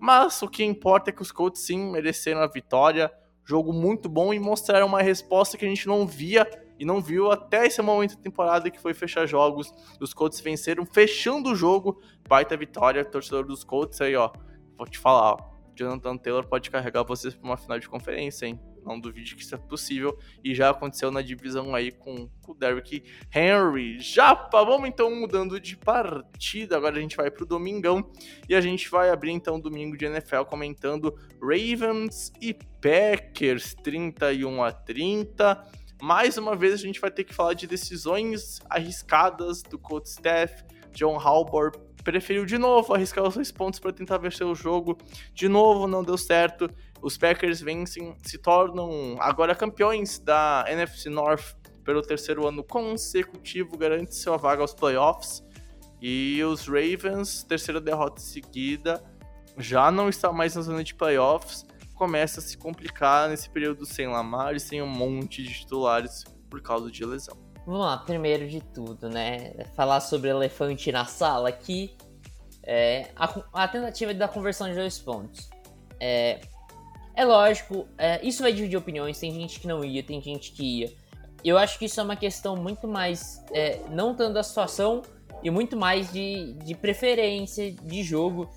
Mas 0.00 0.40
o 0.40 0.48
que 0.48 0.64
importa 0.64 1.10
é 1.10 1.12
que 1.12 1.20
os 1.20 1.30
Colts 1.30 1.60
sim 1.60 1.90
mereceram 1.90 2.40
a 2.40 2.46
vitória. 2.46 3.12
Jogo 3.44 3.70
muito 3.70 4.08
bom 4.08 4.32
e 4.32 4.40
mostraram 4.40 4.86
uma 4.86 5.02
resposta 5.02 5.58
que 5.58 5.66
a 5.66 5.68
gente 5.68 5.86
não 5.86 6.06
via 6.06 6.48
e 6.78 6.84
não 6.84 7.00
viu 7.00 7.30
até 7.30 7.66
esse 7.66 7.82
momento 7.82 8.16
da 8.16 8.22
temporada 8.22 8.70
que 8.70 8.80
foi 8.80 8.94
fechar 8.94 9.26
jogos. 9.26 9.72
Os 10.00 10.14
Colts 10.14 10.40
venceram, 10.40 10.86
fechando 10.86 11.50
o 11.50 11.56
jogo. 11.56 12.00
Baita 12.28 12.56
vitória, 12.56 13.04
torcedor 13.04 13.44
dos 13.44 13.64
Colts 13.64 14.00
aí, 14.00 14.14
ó. 14.14 14.30
Vou 14.76 14.86
te 14.86 14.98
falar, 14.98 15.32
ó. 15.32 15.58
Jonathan 15.74 16.16
Taylor 16.16 16.46
pode 16.46 16.70
carregar 16.70 17.04
vocês 17.04 17.34
para 17.34 17.48
uma 17.48 17.56
final 17.56 17.78
de 17.78 17.88
conferência, 17.88 18.46
hein? 18.46 18.60
Não 18.84 18.98
duvide 18.98 19.36
que 19.36 19.42
isso 19.42 19.54
é 19.54 19.58
possível. 19.58 20.18
E 20.42 20.54
já 20.54 20.70
aconteceu 20.70 21.10
na 21.10 21.22
divisão 21.22 21.74
aí 21.74 21.92
com, 21.92 22.28
com 22.42 22.52
o 22.52 22.54
Derrick 22.54 23.04
Henry. 23.32 24.00
Japa, 24.00 24.64
vamos 24.64 24.88
então 24.88 25.14
mudando 25.14 25.60
de 25.60 25.76
partida. 25.76 26.76
Agora 26.76 26.96
a 26.96 27.00
gente 27.00 27.16
vai 27.16 27.30
pro 27.30 27.46
domingão. 27.46 28.10
E 28.48 28.54
a 28.54 28.60
gente 28.60 28.88
vai 28.90 29.10
abrir 29.10 29.30
então 29.30 29.56
o 29.56 29.60
domingo 29.60 29.96
de 29.96 30.06
NFL 30.06 30.42
comentando 30.48 31.14
Ravens 31.40 32.32
e 32.40 32.54
Packers 32.54 33.74
31 33.74 34.62
a 34.62 34.72
30 34.72 35.78
mais 36.00 36.38
uma 36.38 36.54
vez 36.54 36.74
a 36.74 36.76
gente 36.76 37.00
vai 37.00 37.10
ter 37.10 37.24
que 37.24 37.34
falar 37.34 37.54
de 37.54 37.66
decisões 37.66 38.60
arriscadas 38.70 39.62
do 39.62 39.78
coach 39.78 40.06
staff. 40.06 40.64
John 40.92 41.18
Halbor 41.18 41.72
preferiu 42.04 42.46
de 42.46 42.56
novo 42.56 42.94
arriscar 42.94 43.26
os 43.26 43.34
dois 43.34 43.50
pontos 43.52 43.80
para 43.80 43.92
tentar 43.92 44.18
vencer 44.18 44.46
o 44.46 44.54
jogo. 44.54 44.96
De 45.34 45.48
novo, 45.48 45.86
não 45.86 46.02
deu 46.02 46.16
certo. 46.16 46.70
Os 47.02 47.18
Packers 47.18 47.60
vencem, 47.60 48.16
se 48.22 48.38
tornam 48.38 49.16
agora 49.20 49.54
campeões 49.54 50.18
da 50.18 50.64
NFC 50.68 51.10
North 51.10 51.56
pelo 51.84 52.02
terceiro 52.02 52.46
ano 52.46 52.62
consecutivo, 52.62 53.76
garante 53.76 54.14
sua 54.14 54.36
vaga 54.36 54.62
aos 54.62 54.74
playoffs. 54.74 55.42
E 56.00 56.42
os 56.44 56.66
Ravens, 56.66 57.42
terceira 57.42 57.80
derrota 57.80 58.20
seguida, 58.20 59.02
já 59.56 59.90
não 59.90 60.08
está 60.08 60.32
mais 60.32 60.54
na 60.54 60.62
zona 60.62 60.84
de 60.84 60.94
playoffs 60.94 61.66
começa 61.98 62.38
a 62.38 62.42
se 62.42 62.56
complicar 62.56 63.28
nesse 63.28 63.50
período 63.50 63.84
sem 63.84 64.06
Lamar 64.06 64.54
e 64.54 64.60
sem 64.60 64.80
um 64.80 64.86
monte 64.86 65.42
de 65.42 65.52
titulares 65.52 66.24
por 66.48 66.62
causa 66.62 66.90
de 66.90 67.04
lesão. 67.04 67.36
Vamos 67.66 67.82
lá, 67.82 67.98
primeiro 67.98 68.48
de 68.48 68.60
tudo, 68.60 69.10
né? 69.10 69.52
Falar 69.74 70.00
sobre 70.00 70.30
elefante 70.30 70.90
na 70.90 71.04
sala 71.04 71.48
aqui. 71.48 71.94
É, 72.62 73.10
a, 73.16 73.64
a, 73.64 73.68
tentativa 73.68 74.14
da 74.14 74.28
conversão 74.28 74.68
de 74.68 74.74
dois 74.74 74.98
pontos. 74.98 75.50
É, 76.00 76.40
é 77.14 77.24
lógico, 77.24 77.86
é, 77.98 78.24
isso 78.24 78.42
vai 78.42 78.52
dividir 78.52 78.78
opiniões. 78.78 79.18
Tem 79.18 79.32
gente 79.32 79.60
que 79.60 79.66
não 79.66 79.84
ia, 79.84 80.02
tem 80.02 80.22
gente 80.22 80.52
que 80.52 80.80
ia. 80.80 80.92
Eu 81.44 81.58
acho 81.58 81.78
que 81.78 81.84
isso 81.84 82.00
é 82.00 82.02
uma 82.02 82.16
questão 82.16 82.56
muito 82.56 82.86
mais. 82.88 83.44
É, 83.52 83.80
não 83.90 84.14
tanto 84.14 84.34
da 84.34 84.42
situação 84.42 85.02
e 85.42 85.50
muito 85.50 85.76
mais 85.76 86.10
de, 86.12 86.54
de 86.64 86.74
preferência 86.74 87.70
de 87.70 88.02
jogo. 88.02 88.48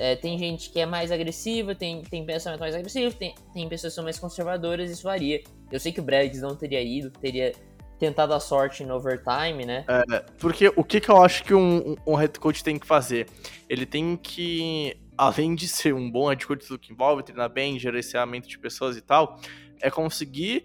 É, 0.00 0.16
tem 0.16 0.38
gente 0.38 0.70
que 0.70 0.80
é 0.80 0.86
mais 0.86 1.12
agressiva, 1.12 1.74
tem, 1.74 2.00
tem 2.00 2.24
pensamento 2.24 2.60
mais 2.60 2.74
agressivo, 2.74 3.14
tem, 3.14 3.34
tem 3.52 3.68
pessoas 3.68 3.92
que 3.92 3.94
são 3.96 4.04
mais 4.04 4.18
conservadoras, 4.18 4.90
isso 4.90 5.02
varia. 5.02 5.42
Eu 5.70 5.78
sei 5.78 5.92
que 5.92 6.00
o 6.00 6.02
Braggs 6.02 6.40
não 6.40 6.56
teria 6.56 6.82
ido, 6.82 7.10
teria 7.10 7.52
tentado 7.98 8.32
a 8.32 8.40
sorte 8.40 8.82
no 8.82 8.94
overtime, 8.94 9.66
né? 9.66 9.84
É, 9.86 10.20
porque 10.38 10.72
o 10.74 10.82
que, 10.82 11.02
que 11.02 11.10
eu 11.10 11.22
acho 11.22 11.44
que 11.44 11.52
um, 11.52 11.96
um 12.06 12.14
head 12.14 12.40
coach 12.40 12.64
tem 12.64 12.78
que 12.78 12.86
fazer? 12.86 13.28
Ele 13.68 13.84
tem 13.84 14.16
que, 14.16 14.96
além 15.18 15.54
de 15.54 15.68
ser 15.68 15.92
um 15.92 16.10
bom 16.10 16.30
head 16.30 16.46
coach 16.46 16.66
do 16.66 16.78
que 16.78 16.94
envolve, 16.94 17.22
treinar 17.22 17.50
bem, 17.50 17.78
gerenciamento 17.78 18.48
de 18.48 18.58
pessoas 18.58 18.96
e 18.96 19.02
tal, 19.02 19.38
é 19.82 19.90
conseguir 19.90 20.64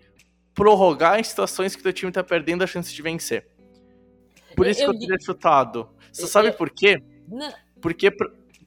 prorrogar 0.54 1.20
em 1.20 1.24
situações 1.26 1.76
que 1.76 1.82
o 1.82 1.84
teu 1.84 1.92
time 1.92 2.10
tá 2.10 2.24
perdendo 2.24 2.64
a 2.64 2.68
chance 2.68 2.96
de 2.96 3.02
vencer. 3.02 3.50
Por 4.56 4.66
isso 4.66 4.82
eu, 4.82 4.92
que 4.92 4.96
eu 4.96 5.00
teria 5.02 5.18
chutado. 5.20 5.90
Você 6.10 6.24
eu, 6.24 6.28
sabe 6.28 6.54
por 6.54 6.70
quê? 6.70 7.04
Não. 7.28 7.54
Porque 7.82 8.10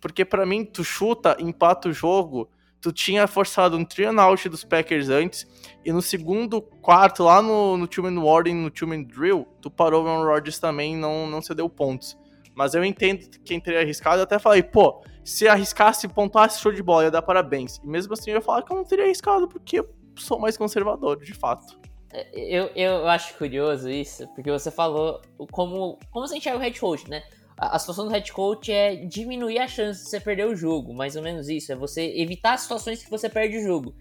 porque 0.00 0.24
para 0.24 0.46
mim, 0.46 0.64
tu 0.64 0.84
chuta, 0.84 1.36
empata 1.40 1.88
o 1.88 1.92
jogo. 1.92 2.48
Tu 2.80 2.92
tinha 2.92 3.26
forçado 3.26 3.76
um 3.76 3.84
three 3.84 4.06
and 4.06 4.20
out 4.20 4.48
dos 4.48 4.64
Packers 4.64 5.08
antes. 5.08 5.46
E 5.84 5.92
no 5.92 6.00
segundo 6.00 6.62
quarto, 6.62 7.24
lá 7.24 7.42
no, 7.42 7.76
no 7.76 7.88
Two-Man 7.88 8.22
Warning, 8.22 8.54
no 8.54 8.70
Two-Man 8.70 9.02
Drill, 9.02 9.48
tu 9.60 9.68
parou 9.68 10.04
o 10.04 10.08
Aaron 10.08 10.24
Rodgers 10.24 10.60
também 10.60 10.96
não 10.96 11.26
não 11.26 11.42
cedeu 11.42 11.68
pontos. 11.68 12.16
Mas 12.54 12.74
eu 12.74 12.84
entendo 12.84 13.28
quem 13.44 13.60
teria 13.60 13.80
arriscado. 13.80 14.18
Eu 14.18 14.24
até 14.24 14.38
falei, 14.38 14.62
pô, 14.62 15.02
se 15.24 15.46
arriscasse 15.48 16.06
e 16.06 16.08
pontuasse 16.08 16.60
show 16.60 16.72
de 16.72 16.82
bola, 16.82 17.04
ia 17.04 17.10
dar 17.10 17.22
parabéns. 17.22 17.78
E 17.78 17.86
mesmo 17.86 18.12
assim 18.14 18.30
eu 18.30 18.36
ia 18.36 18.40
falar 18.40 18.62
que 18.62 18.72
eu 18.72 18.76
não 18.76 18.84
teria 18.84 19.04
arriscado, 19.04 19.46
porque 19.46 19.80
eu 19.80 19.88
sou 20.16 20.38
mais 20.38 20.56
conservador, 20.56 21.22
de 21.22 21.34
fato. 21.34 21.78
É, 22.12 22.26
eu, 22.34 22.66
eu 22.74 23.06
acho 23.08 23.34
curioso 23.34 23.90
isso, 23.90 24.26
porque 24.28 24.50
você 24.50 24.70
falou 24.70 25.20
como, 25.50 25.98
como 26.10 26.26
você 26.26 26.36
enxerga 26.36 26.58
o 26.58 26.60
head 26.60 26.78
coach, 26.80 27.08
né? 27.08 27.22
A, 27.58 27.78
situação 27.78 28.06
do 28.06 28.10
head 28.10 28.32
coach 28.32 28.72
é 28.72 28.94
diminuir 28.94 29.58
a 29.58 29.66
chance 29.66 30.04
de 30.04 30.10
você 30.10 30.20
perder 30.20 30.46
o 30.46 30.54
jogo, 30.54 30.94
mais 30.94 31.16
ou 31.16 31.22
menos 31.22 31.48
isso. 31.48 31.72
É 31.72 31.76
você 31.76 32.02
evitar 32.16 32.56
situações 32.56 33.02
que 33.02 33.10
você 33.10 33.28
perde 33.28 33.58
o 33.58 33.62
jogo. 33.62 33.94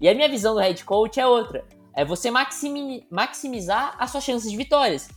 E 0.00 0.08
a 0.08 0.14
minha 0.14 0.28
visão 0.28 0.54
do 0.54 0.60
head 0.60 0.84
coach 0.84 1.18
é 1.18 1.26
outra. 1.26 1.64
É 1.94 2.04
você 2.04 2.30
maximi, 2.30 3.04
maximizar 3.10 3.96
as 3.98 4.12
suas 4.12 4.22
chances 4.22 4.48
de 4.48 4.56
vitórias. 4.56 5.08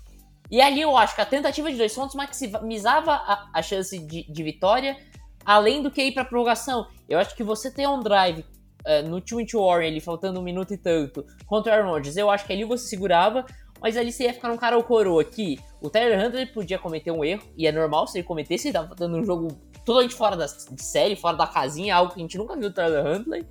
E 0.49 0.59
ali 0.59 0.81
eu 0.81 0.97
acho 0.97 1.15
que 1.15 1.21
a 1.21 1.25
tentativa 1.25 1.71
de 1.71 1.77
dois 1.77 1.93
pontos 1.93 2.15
maximizava 2.15 3.13
a, 3.13 3.49
a 3.53 3.61
chance 3.61 3.97
de, 3.97 4.23
de, 4.23 4.43
vitória, 4.43 4.97
além 5.45 5.81
do 5.81 5.91
que 5.91 6.03
ir 6.03 6.13
para 6.13 6.25
prorrogação. 6.25 6.87
Eu 7.07 7.19
acho 7.19 7.35
que 7.35 7.43
você 7.43 7.71
ter 7.71 7.87
um 7.87 7.99
drive 7.99 8.39
uh, 8.85 9.07
no 9.07 9.21
2 9.21 9.51
Warren 9.53 9.87
ali, 9.87 10.01
faltando 10.01 10.39
um 10.39 10.43
minuto 10.43 10.73
e 10.73 10.77
tanto, 10.77 11.25
contra 11.45 11.71
o 11.71 11.75
Aaron 11.75 11.91
Rodgers, 11.91 12.17
eu 12.17 12.29
acho 12.29 12.45
que 12.45 12.53
ali 12.53 12.63
você 12.63 12.87
segurava 12.87 13.45
mas 13.83 13.97
ali 13.97 14.13
você 14.13 14.23
ia 14.23 14.33
ficar 14.33 14.47
num 14.47 14.55
cara 14.55 14.77
ou 14.77 14.83
coroa 14.83 15.21
aqui. 15.21 15.59
O 15.81 15.89
Tyler 15.89 16.25
Huntley 16.25 16.45
podia 16.45 16.79
cometer 16.79 17.11
um 17.11 17.23
erro, 17.23 17.43
e 17.57 17.67
é 17.67 17.71
normal 17.71 18.07
se 18.07 18.17
ele 18.17 18.25
cometesse, 18.25 18.69
ele 18.69 18.73
tava 18.73 18.95
dando 18.95 19.17
um 19.17 19.25
jogo 19.25 19.49
totalmente 19.83 20.15
fora 20.15 20.37
da 20.37 20.47
série, 20.47 21.17
fora 21.17 21.35
da 21.35 21.45
casinha, 21.45 21.93
algo 21.93 22.13
que 22.13 22.19
a 22.19 22.23
gente 22.23 22.37
nunca 22.37 22.55
viu 22.55 22.69
do 22.69 22.73
Tyler 22.73 23.05
Huntley. 23.05 23.45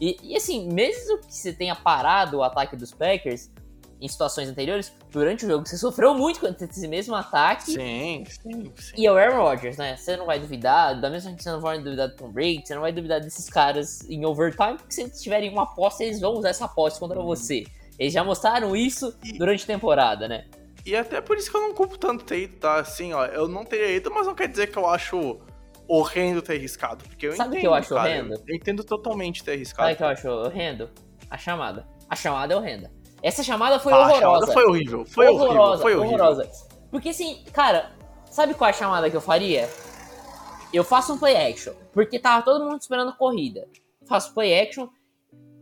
E, 0.00 0.16
e, 0.22 0.36
assim, 0.36 0.72
mesmo 0.72 1.18
que 1.18 1.34
você 1.34 1.52
tenha 1.52 1.74
parado 1.74 2.38
o 2.38 2.42
ataque 2.44 2.76
dos 2.76 2.92
Packers 2.92 3.50
em 4.00 4.08
situações 4.08 4.48
anteriores, 4.48 4.92
durante 5.10 5.44
o 5.44 5.48
jogo 5.48 5.66
você 5.66 5.76
sofreu 5.76 6.14
muito 6.14 6.40
com 6.40 6.46
esse 6.46 6.88
mesmo 6.88 7.14
ataque. 7.14 7.72
Sim, 7.72 8.24
sim, 8.26 8.72
sim. 8.76 8.94
E 8.96 9.06
é 9.06 9.12
o 9.12 9.16
Aaron 9.16 9.42
Rodgers, 9.42 9.76
né? 9.76 9.96
Você 9.96 10.16
não 10.16 10.26
vai 10.26 10.40
duvidar, 10.40 11.00
da 11.00 11.08
mesma 11.08 11.32
que 11.34 11.42
você 11.42 11.50
não 11.50 11.60
vai 11.60 11.80
duvidar 11.80 12.08
do 12.08 12.16
Tom 12.16 12.30
Brady, 12.30 12.62
você 12.64 12.74
não 12.74 12.82
vai 12.82 12.92
duvidar 12.92 13.20
desses 13.20 13.48
caras 13.48 14.08
em 14.08 14.24
overtime, 14.24 14.76
porque 14.76 14.92
se 14.92 15.02
eles 15.02 15.20
tiverem 15.20 15.50
uma 15.50 15.62
aposta, 15.62 16.02
eles 16.02 16.20
vão 16.20 16.34
usar 16.34 16.48
essa 16.50 16.64
aposta 16.64 16.98
contra 16.98 17.18
uhum. 17.20 17.26
você. 17.26 17.64
Eles 18.02 18.14
já 18.14 18.24
mostraram 18.24 18.74
isso 18.74 19.16
e, 19.22 19.38
durante 19.38 19.62
a 19.62 19.66
temporada, 19.68 20.26
né? 20.26 20.46
E 20.84 20.96
até 20.96 21.20
por 21.20 21.36
isso 21.36 21.48
que 21.48 21.56
eu 21.56 21.60
não 21.60 21.72
culpo 21.72 21.96
tanto 21.96 22.24
ter 22.24 22.42
ido, 22.42 22.56
tá? 22.56 22.80
Assim, 22.80 23.12
ó, 23.12 23.24
eu 23.26 23.46
não 23.46 23.64
teria 23.64 23.94
ido, 23.94 24.10
mas 24.12 24.26
não 24.26 24.34
quer 24.34 24.48
dizer 24.48 24.72
que 24.72 24.76
eu 24.76 24.88
acho 24.88 25.38
horrendo 25.86 26.42
ter 26.42 26.56
arriscado. 26.56 27.04
Porque 27.04 27.28
eu 27.28 27.36
Sabe 27.36 27.58
o 27.58 27.60
que 27.60 27.66
eu 27.66 27.72
acho 27.72 27.94
cara, 27.94 28.08
horrendo? 28.08 28.34
Eu, 28.34 28.42
eu 28.48 28.56
entendo 28.56 28.82
totalmente 28.82 29.44
ter 29.44 29.52
arriscado. 29.52 29.84
Sabe 29.84 29.94
o 29.94 29.96
que 29.96 30.02
eu 30.02 30.08
acho 30.08 30.28
horrendo? 30.28 30.90
A 31.30 31.38
chamada. 31.38 31.86
A 32.10 32.16
chamada 32.16 32.52
é 32.52 32.56
horrenda. 32.56 32.90
Essa 33.22 33.44
chamada 33.44 33.78
foi 33.78 33.92
ah, 33.92 33.98
horrorosa. 33.98 34.18
A 34.18 34.20
chamada 34.20 34.46
foi 34.48 34.64
horrível. 34.64 35.04
Foi 35.06 35.28
horrorosa, 35.28 35.52
horrível. 35.54 35.78
Foi 35.78 35.94
horrível. 35.94 36.18
horrorosa. 36.18 36.50
Porque 36.90 37.10
assim, 37.10 37.44
cara, 37.52 37.92
sabe 38.32 38.54
qual 38.54 38.66
é 38.66 38.72
a 38.72 38.76
chamada 38.76 39.08
que 39.08 39.16
eu 39.16 39.20
faria? 39.20 39.70
Eu 40.74 40.82
faço 40.82 41.12
um 41.12 41.18
play 41.18 41.36
action. 41.36 41.72
Porque 41.92 42.18
tava 42.18 42.44
todo 42.44 42.64
mundo 42.64 42.80
esperando 42.80 43.16
corrida. 43.16 43.68
Faço 44.08 44.34
play 44.34 44.60
action. 44.60 44.88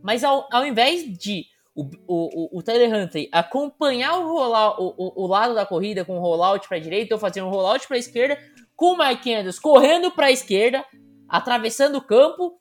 Mas 0.01 0.23
ao, 0.23 0.47
ao 0.51 0.65
invés 0.65 1.03
de 1.19 1.50
o, 1.75 1.89
o, 2.07 2.57
o 2.59 2.63
Tyler 2.63 2.93
Huntley 2.93 3.29
acompanhar 3.31 4.17
o, 4.17 4.27
rollout, 4.27 4.77
o, 4.79 5.23
o, 5.23 5.27
lado 5.27 5.55
da 5.55 5.65
corrida 5.65 6.03
com 6.03 6.17
o 6.17 6.21
rollout 6.21 6.67
para 6.67 6.77
a 6.77 6.81
direita 6.81 7.15
ou 7.15 7.19
fazer 7.19 7.41
um 7.41 7.49
rollout 7.49 7.87
para 7.87 7.95
a 7.95 7.99
esquerda, 7.99 8.37
com 8.75 8.93
o 8.93 8.97
Mike 8.97 9.33
Andrews 9.33 9.59
correndo 9.59 10.11
para 10.11 10.27
a 10.27 10.31
esquerda, 10.31 10.83
atravessando 11.29 11.97
o 11.97 12.01
campo, 12.01 12.59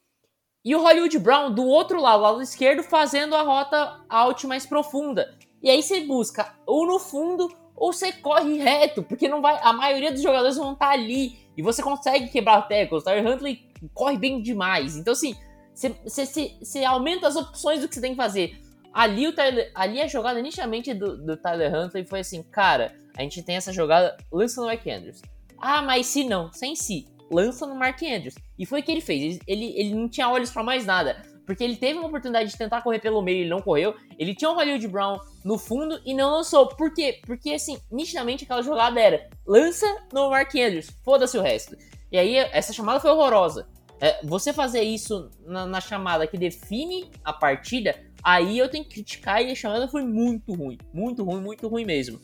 e 0.65 0.77
o 0.77 0.83
Hollywood 0.83 1.19
Brown 1.19 1.53
do 1.53 1.65
outro 1.65 2.01
lado, 2.01 2.23
lado 2.23 2.43
esquerdo, 2.43 2.83
fazendo 2.83 3.35
a 3.35 3.43
rota 3.43 4.05
out 4.09 4.47
mais 4.47 4.67
profunda. 4.67 5.35
E 5.63 5.71
aí 5.71 5.83
você 5.83 6.01
busca 6.03 6.55
ou 6.67 6.87
no 6.87 6.99
fundo 6.99 7.51
ou 7.75 7.93
você 7.93 8.13
corre 8.13 8.59
reto, 8.59 9.03
porque 9.03 9.27
não 9.27 9.41
vai, 9.41 9.59
a 9.63 9.73
maioria 9.73 10.13
dos 10.13 10.23
jogadores 10.23 10.59
vão 10.59 10.75
estar 10.75 10.89
tá 10.89 10.93
ali 10.93 11.39
e 11.57 11.63
você 11.63 11.83
consegue 11.83 12.29
quebrar 12.29 12.69
tackles. 12.69 13.03
O 13.03 13.05
Tyler 13.05 13.27
Huntley 13.27 13.65
corre 13.95 14.19
bem 14.19 14.43
demais. 14.43 14.97
Então 14.97 15.15
assim, 15.15 15.35
você 15.75 16.85
aumenta 16.85 17.27
as 17.27 17.37
opções 17.37 17.81
do 17.81 17.89
que 17.89 17.95
você 17.95 18.01
tem 18.03 18.11
que 18.11 18.17
fazer. 18.19 18.61
Ali, 18.93 19.29
o 19.29 19.33
Tyler, 19.33 19.71
ali 19.75 20.01
a 20.01 20.09
jogada 20.09 20.41
inicialmente 20.41 20.93
do, 20.93 21.17
do 21.17 21.37
Tyler 21.37 21.75
Huntley 21.75 22.05
foi 22.05 22.21
assim, 22.21 22.43
cara, 22.43 22.93
a 23.17 23.23
gente 23.23 23.43
tem 23.43 23.57
essa 23.57 23.73
jogada, 23.73 24.17
lança 24.33 24.61
no 24.61 24.69
Mike 24.69 24.91
Andrews. 24.91 25.23
Ah, 25.59 25.83
mas 25.83 26.07
se 26.07 26.25
não, 26.25 26.53
sem 26.53 26.75
si, 26.75 27.07
lança 27.31 27.67
no 27.67 27.75
Mark 27.75 28.03
Andrews. 28.03 28.35
E 28.59 28.67
foi 28.67 28.81
o 28.81 28.83
que 28.83 28.91
ele 28.91 29.01
fez, 29.01 29.39
ele, 29.47 29.73
ele, 29.77 29.95
não 29.95 30.09
tinha 30.09 30.29
olhos 30.29 30.51
para 30.51 30.63
mais 30.63 30.85
nada. 30.85 31.23
Porque 31.47 31.65
ele 31.65 31.77
teve 31.77 31.99
uma 31.99 32.07
oportunidade 32.07 32.51
de 32.51 32.57
tentar 32.57 32.81
correr 32.81 33.01
pelo 33.01 33.21
meio, 33.23 33.41
ele 33.41 33.51
não 33.51 33.61
correu. 33.61 33.95
Ele 34.19 34.35
tinha 34.35 34.51
o 34.51 34.55
Hollywood 34.55 34.87
Brown 34.87 35.19
no 35.45 35.59
fundo 35.59 36.01
e 36.07 36.15
não 36.15 36.31
lançou. 36.31 36.69
Por 36.69 36.95
quê? 36.95 37.21
Porque, 37.27 37.53
assim, 37.53 37.77
nitidamente 37.91 38.45
aquela 38.45 38.63
jogada 38.63 39.01
era 39.01 39.29
lança 39.45 39.87
no 40.13 40.31
Mark 40.31 40.55
Andrews, 40.55 40.91
foda-se 41.05 41.37
o 41.37 41.43
resto. 41.43 41.77
E 42.13 42.17
aí, 42.17 42.37
essa 42.37 42.73
chamada 42.73 43.01
foi 43.01 43.11
horrorosa. 43.11 43.69
É, 44.01 44.25
você 44.25 44.53
fazer 44.53 44.83
isso 44.83 45.29
na, 45.45 45.67
na, 45.67 45.81
chamada 45.81 46.27
que 46.27 46.39
define 46.39 47.11
a 47.23 47.35
partida, 47.35 47.95
aí 48.23 48.59
eu 48.59 48.69
tenho 48.69 48.85
que 48.85 48.91
criticar 48.91 49.43
e 49.43 49.51
a 49.51 49.55
chamada 49.55 49.89
foi 49.89 50.03
muito 50.03 50.53
ruim. 50.53 50.79
Muito 50.93 51.25
ruim, 51.25 51.41
muito 51.41 51.69
ruim 51.69 51.85
mesmo. 51.85 52.21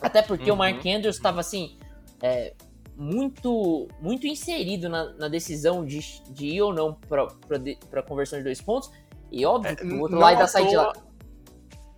Até 0.00 0.22
porque 0.22 0.50
uhum. 0.50 0.56
o 0.56 0.58
Mark 0.58 0.84
Andrews 0.84 1.16
estava 1.16 1.40
assim. 1.40 1.78
É, 2.22 2.54
muito 2.96 3.88
muito 4.00 4.26
inserido 4.26 4.88
na, 4.88 5.12
na, 5.14 5.28
decisão 5.28 5.84
de, 5.84 5.98
de 6.30 6.46
ir 6.46 6.62
ou 6.62 6.72
não 6.72 6.94
para 6.94 8.02
conversão 8.02 8.38
de 8.38 8.44
dois 8.44 8.60
pontos. 8.60 8.90
E 9.30 9.44
óbvio 9.44 9.72
é, 9.72 9.76
que 9.76 9.86
o 9.86 10.00
outro 10.00 10.18
lado 10.18 10.38
da 10.38 10.46
sideline. 10.46 10.92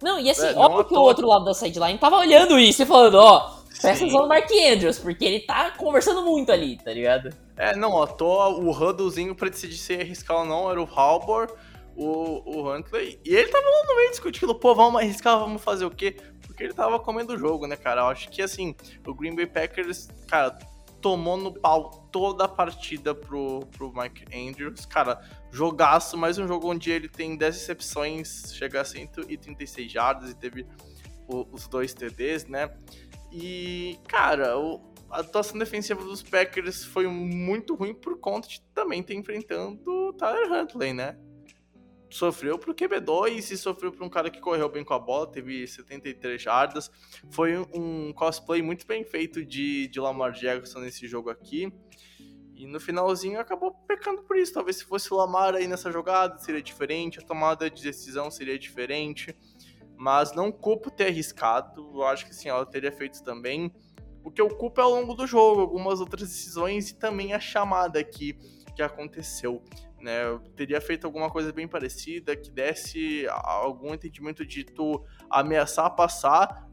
Não, 0.03 0.21
e 0.21 0.31
assim, 0.31 0.47
é, 0.47 0.55
óbvio 0.55 0.85
que 0.85 0.95
o 0.95 1.01
outro 1.01 1.27
lado 1.27 1.45
da 1.45 1.55
sideline 1.55 1.99
tava 1.99 2.17
olhando 2.17 2.59
isso 2.59 2.83
e 2.83 2.87
falando, 2.87 3.17
ó, 3.17 3.57
presta 3.81 4.05
atenção 4.05 4.23
no 4.23 4.29
Mark 4.29 4.51
Andrews, 4.51 4.99
porque 4.99 5.25
ele 5.25 5.41
tá 5.41 5.71
conversando 5.73 6.23
muito 6.23 6.53
ali, 6.53 6.77
tá 6.77 6.93
ligado? 6.93 7.31
É, 7.57 7.75
não, 7.75 8.03
à 8.03 8.07
toa 8.07 8.49
o 8.49 8.71
huddlezinho 8.71 9.35
pra 9.35 9.49
decidir 9.49 9.77
se 9.77 9.95
ia 9.95 10.03
arriscar 10.03 10.39
ou 10.39 10.45
não 10.45 10.71
era 10.71 10.81
o 10.81 10.85
Halbor, 10.85 11.51
o, 11.97 12.43
o 12.45 12.71
Huntley, 12.71 13.19
e 13.25 13.35
ele 13.35 13.49
tava 13.49 13.65
lá 13.65 13.87
no 13.87 13.97
meio 13.97 14.11
discutindo, 14.11 14.55
pô, 14.55 14.75
vamos 14.75 15.01
arriscar, 15.01 15.39
vamos 15.39 15.63
fazer 15.63 15.85
o 15.85 15.91
quê? 15.91 16.17
Porque 16.47 16.63
ele 16.63 16.75
tava 16.75 17.01
comendo 17.01 17.35
o 17.35 17.39
jogo, 17.39 17.67
né, 17.67 17.77
cara? 17.77 18.03
Eu 18.03 18.07
acho 18.07 18.29
que, 18.31 18.43
assim, 18.43 18.75
o 19.07 19.15
Green 19.15 19.35
Bay 19.35 19.47
Packers, 19.47 20.09
cara, 20.29 20.59
tomou 21.01 21.37
no 21.37 21.53
pau 21.53 22.09
toda 22.11 22.45
a 22.45 22.49
partida 22.49 23.15
pro, 23.15 23.61
pro 23.73 23.93
Mike 23.95 24.25
Andrews. 24.37 24.85
Cara, 24.87 25.21
jogaço, 25.51 26.17
mais 26.17 26.39
um 26.39 26.47
jogo 26.47 26.71
onde 26.71 26.91
ele 26.91 27.09
tem 27.09 27.37
10 27.37 27.55
recepções, 27.55 28.53
chega 28.55 28.81
a 28.81 28.85
136 28.85 29.91
jardas 29.91 30.31
e 30.31 30.35
teve 30.35 30.67
o, 31.29 31.47
os 31.53 31.67
dois 31.67 31.95
TDs, 31.95 32.47
né? 32.47 32.71
E, 33.33 33.99
cara, 34.09 34.59
o, 34.59 34.81
a 35.11 35.21
atuação 35.21 35.59
defensiva 35.59 36.03
dos 36.03 36.23
Packers 36.23 36.85
foi 36.85 37.07
muito 37.07 37.75
ruim 37.75 37.95
por 37.95 38.19
conta 38.19 38.49
de 38.49 38.61
também 38.75 39.03
ter 39.03 39.15
enfrentando 39.15 39.81
o 39.87 40.13
Tyler 40.13 40.53
Huntley, 40.53 40.93
né? 40.93 41.17
Sofreu 42.09 42.59
pro 42.59 42.75
QB2 42.75 43.51
e 43.51 43.57
sofreu 43.57 43.91
para 43.91 44.05
um 44.05 44.09
cara 44.09 44.31
que 44.31 44.41
correu 44.41 44.69
bem 44.69 44.85
com 44.85 44.95
a 44.95 44.99
bola, 44.99 45.27
teve 45.27 45.67
73 45.67 46.41
jardas. 46.41 46.91
Foi 47.31 47.59
um 47.75 48.13
cosplay 48.13 48.63
muito 48.63 48.87
bem 48.87 49.05
feito 49.05 49.45
de, 49.45 49.89
de 49.89 50.01
Lamar 50.01 50.33
Jackson 50.33 50.81
nesse 50.81 51.09
jogo 51.09 51.31
aqui. 51.31 51.73
E 52.55 52.67
no 52.67 52.81
finalzinho 52.81 53.39
acabou 53.39 53.73
pecando 53.87 54.23
por 54.23 54.37
isso. 54.37 54.55
Talvez 54.55 54.77
se 54.77 54.85
fosse 54.85 55.13
o 55.13 55.17
Lamar 55.17 55.55
aí 55.55 55.67
nessa 55.67 55.91
jogada 55.91 56.39
seria 56.39 56.63
diferente, 56.63 57.19
a 57.19 57.23
tomada 57.23 57.69
de 57.69 57.83
decisão 57.83 58.31
seria 58.31 58.59
diferente. 58.59 59.37
Mas 59.97 60.33
não 60.33 60.53
culpo 60.53 60.91
ter 60.91 61.09
arriscado. 61.09 61.91
Eu 61.93 62.05
acho 62.05 62.27
que 62.27 62.35
sim, 62.35 62.49
ela 62.49 62.65
teria 62.65 62.93
feito 62.93 63.23
também. 63.25 63.75
O 64.25 64.31
que 64.31 64.41
eu 64.41 64.49
culpo 64.49 64.81
é 64.81 64.85
ao 64.85 64.91
longo 64.91 65.15
do 65.15 65.27
jogo, 65.27 65.61
algumas 65.61 66.01
outras 66.01 66.29
decisões 66.29 66.91
e 66.91 66.95
também 66.97 67.33
a 67.33 67.41
chamada 67.41 67.99
aqui 67.99 68.39
que 68.75 68.83
aconteceu. 68.83 69.63
Né, 70.07 70.25
eu 70.25 70.39
teria 70.55 70.81
feito 70.81 71.05
alguma 71.05 71.29
coisa 71.29 71.53
bem 71.53 71.67
parecida, 71.67 72.37
que 72.37 72.49
desse 72.49 73.27
algum 73.29 73.93
entendimento 73.93 74.47
de 74.47 74.63
tu 74.63 75.05
ameaçar 75.29 75.91
passar, 75.97 76.71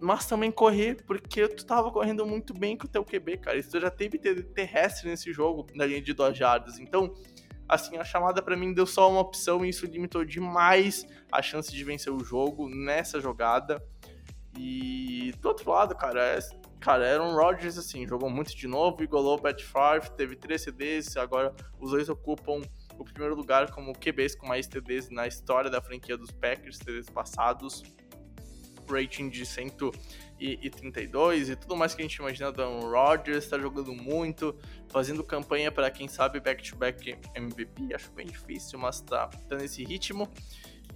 mas 0.00 0.24
também 0.24 0.50
correr, 0.50 1.04
porque 1.04 1.46
tu 1.48 1.66
tava 1.66 1.90
correndo 1.90 2.24
muito 2.24 2.54
bem 2.54 2.74
com 2.74 2.86
o 2.86 2.88
teu 2.88 3.04
QB, 3.04 3.36
cara. 3.36 3.58
Isso 3.58 3.78
já 3.78 3.90
teve 3.90 4.16
terrestre 4.16 5.06
nesse 5.06 5.34
jogo, 5.34 5.66
na 5.74 5.84
linha 5.84 6.00
de 6.00 6.14
duas 6.14 6.34
jardas. 6.34 6.78
Então, 6.78 7.12
assim, 7.68 7.98
a 7.98 8.04
chamada 8.04 8.40
para 8.40 8.56
mim 8.56 8.72
deu 8.72 8.86
só 8.86 9.10
uma 9.10 9.20
opção 9.20 9.62
e 9.66 9.68
isso 9.68 9.84
limitou 9.84 10.24
demais 10.24 11.06
a 11.30 11.42
chance 11.42 11.70
de 11.70 11.84
vencer 11.84 12.10
o 12.10 12.24
jogo 12.24 12.70
nessa 12.70 13.20
jogada. 13.20 13.84
E 14.58 15.34
do 15.42 15.48
outro 15.48 15.70
lado, 15.70 15.94
cara, 15.94 16.24
é, 16.24 16.38
cara, 16.82 17.08
Aaron 17.08 17.36
Rodgers, 17.36 17.78
assim, 17.78 18.06
jogou 18.06 18.28
muito 18.28 18.54
de 18.56 18.66
novo, 18.66 19.04
igualou 19.04 19.36
o 19.36 19.40
Pat 19.40 19.62
Favre, 19.62 20.10
teve 20.10 20.34
três 20.34 20.62
CDs, 20.62 21.16
agora 21.16 21.54
os 21.80 21.92
dois 21.92 22.08
ocupam 22.08 22.60
o 22.98 23.04
primeiro 23.04 23.36
lugar 23.36 23.70
como 23.70 23.92
QBs 23.92 24.34
com 24.34 24.48
mais 24.48 24.66
TDs 24.66 25.08
na 25.08 25.28
história 25.28 25.70
da 25.70 25.80
franquia 25.80 26.16
dos 26.16 26.32
Packers, 26.32 26.78
TDs 26.78 27.08
passados 27.08 27.84
rating 28.90 29.28
de 29.28 29.46
132 29.46 31.50
e 31.50 31.56
tudo 31.56 31.76
mais 31.76 31.94
que 31.94 32.02
a 32.02 32.04
gente 32.04 32.16
imagina 32.16 32.50
do 32.50 32.60
Aaron 32.60 32.90
Rodgers, 32.90 33.44
está 33.44 33.56
jogando 33.58 33.94
muito, 33.94 34.54
fazendo 34.88 35.22
campanha 35.22 35.70
para 35.70 35.88
quem 35.88 36.08
sabe 36.08 36.40
back-to-back 36.40 37.12
-back 37.12 37.30
MVP, 37.36 37.94
acho 37.94 38.10
bem 38.10 38.26
difícil, 38.26 38.76
mas 38.78 39.00
tá, 39.00 39.28
tá 39.48 39.56
nesse 39.56 39.84
ritmo. 39.84 40.28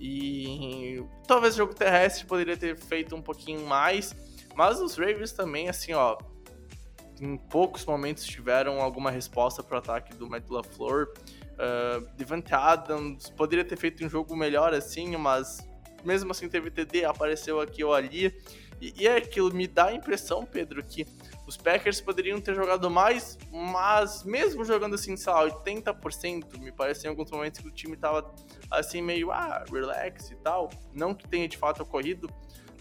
E 0.00 1.02
talvez 1.26 1.54
o 1.54 1.58
jogo 1.58 1.74
terrestre 1.74 2.26
poderia 2.26 2.56
ter 2.56 2.76
feito 2.76 3.16
um 3.16 3.22
pouquinho 3.22 3.66
mais, 3.66 4.14
mas 4.56 4.80
os 4.80 4.96
Ravens 4.96 5.32
também, 5.32 5.68
assim, 5.68 5.92
ó, 5.92 6.16
em 7.20 7.36
poucos 7.36 7.84
momentos 7.84 8.24
tiveram 8.24 8.80
alguma 8.80 9.10
resposta 9.10 9.62
para 9.62 9.76
o 9.76 9.78
ataque 9.78 10.14
do 10.16 10.28
Matt 10.28 10.48
LaFleur. 10.48 11.12
Uh, 11.52 12.06
Devante 12.16 12.54
Adams 12.54 13.30
poderia 13.30 13.64
ter 13.64 13.76
feito 13.76 14.04
um 14.04 14.08
jogo 14.08 14.34
melhor 14.34 14.72
assim, 14.74 15.16
mas 15.16 15.58
mesmo 16.04 16.30
assim 16.30 16.48
teve 16.48 16.70
TD, 16.70 17.04
apareceu 17.04 17.60
aqui 17.60 17.84
ou 17.84 17.94
ali. 17.94 18.34
E, 18.80 18.94
e 18.96 19.06
é 19.06 19.16
aquilo, 19.16 19.52
me 19.54 19.66
dá 19.66 19.86
a 19.86 19.92
impressão, 19.92 20.44
Pedro, 20.44 20.82
que 20.82 21.06
os 21.46 21.56
Packers 21.56 22.00
poderiam 22.00 22.40
ter 22.40 22.54
jogado 22.54 22.90
mais, 22.90 23.38
mas 23.50 24.24
mesmo 24.24 24.64
jogando 24.64 24.94
assim, 24.94 25.16
sei 25.16 25.32
lá, 25.32 25.48
80%, 25.48 26.58
me 26.58 26.72
parece 26.72 27.06
em 27.06 27.10
alguns 27.10 27.30
momentos 27.30 27.60
que 27.60 27.68
o 27.68 27.70
time 27.70 27.96
tava 27.96 28.34
assim, 28.70 29.00
meio, 29.00 29.30
ah, 29.30 29.64
relax 29.70 30.30
e 30.30 30.36
tal. 30.36 30.70
Não 30.92 31.14
que 31.14 31.28
tenha 31.28 31.46
de 31.46 31.56
fato 31.56 31.82
ocorrido, 31.82 32.28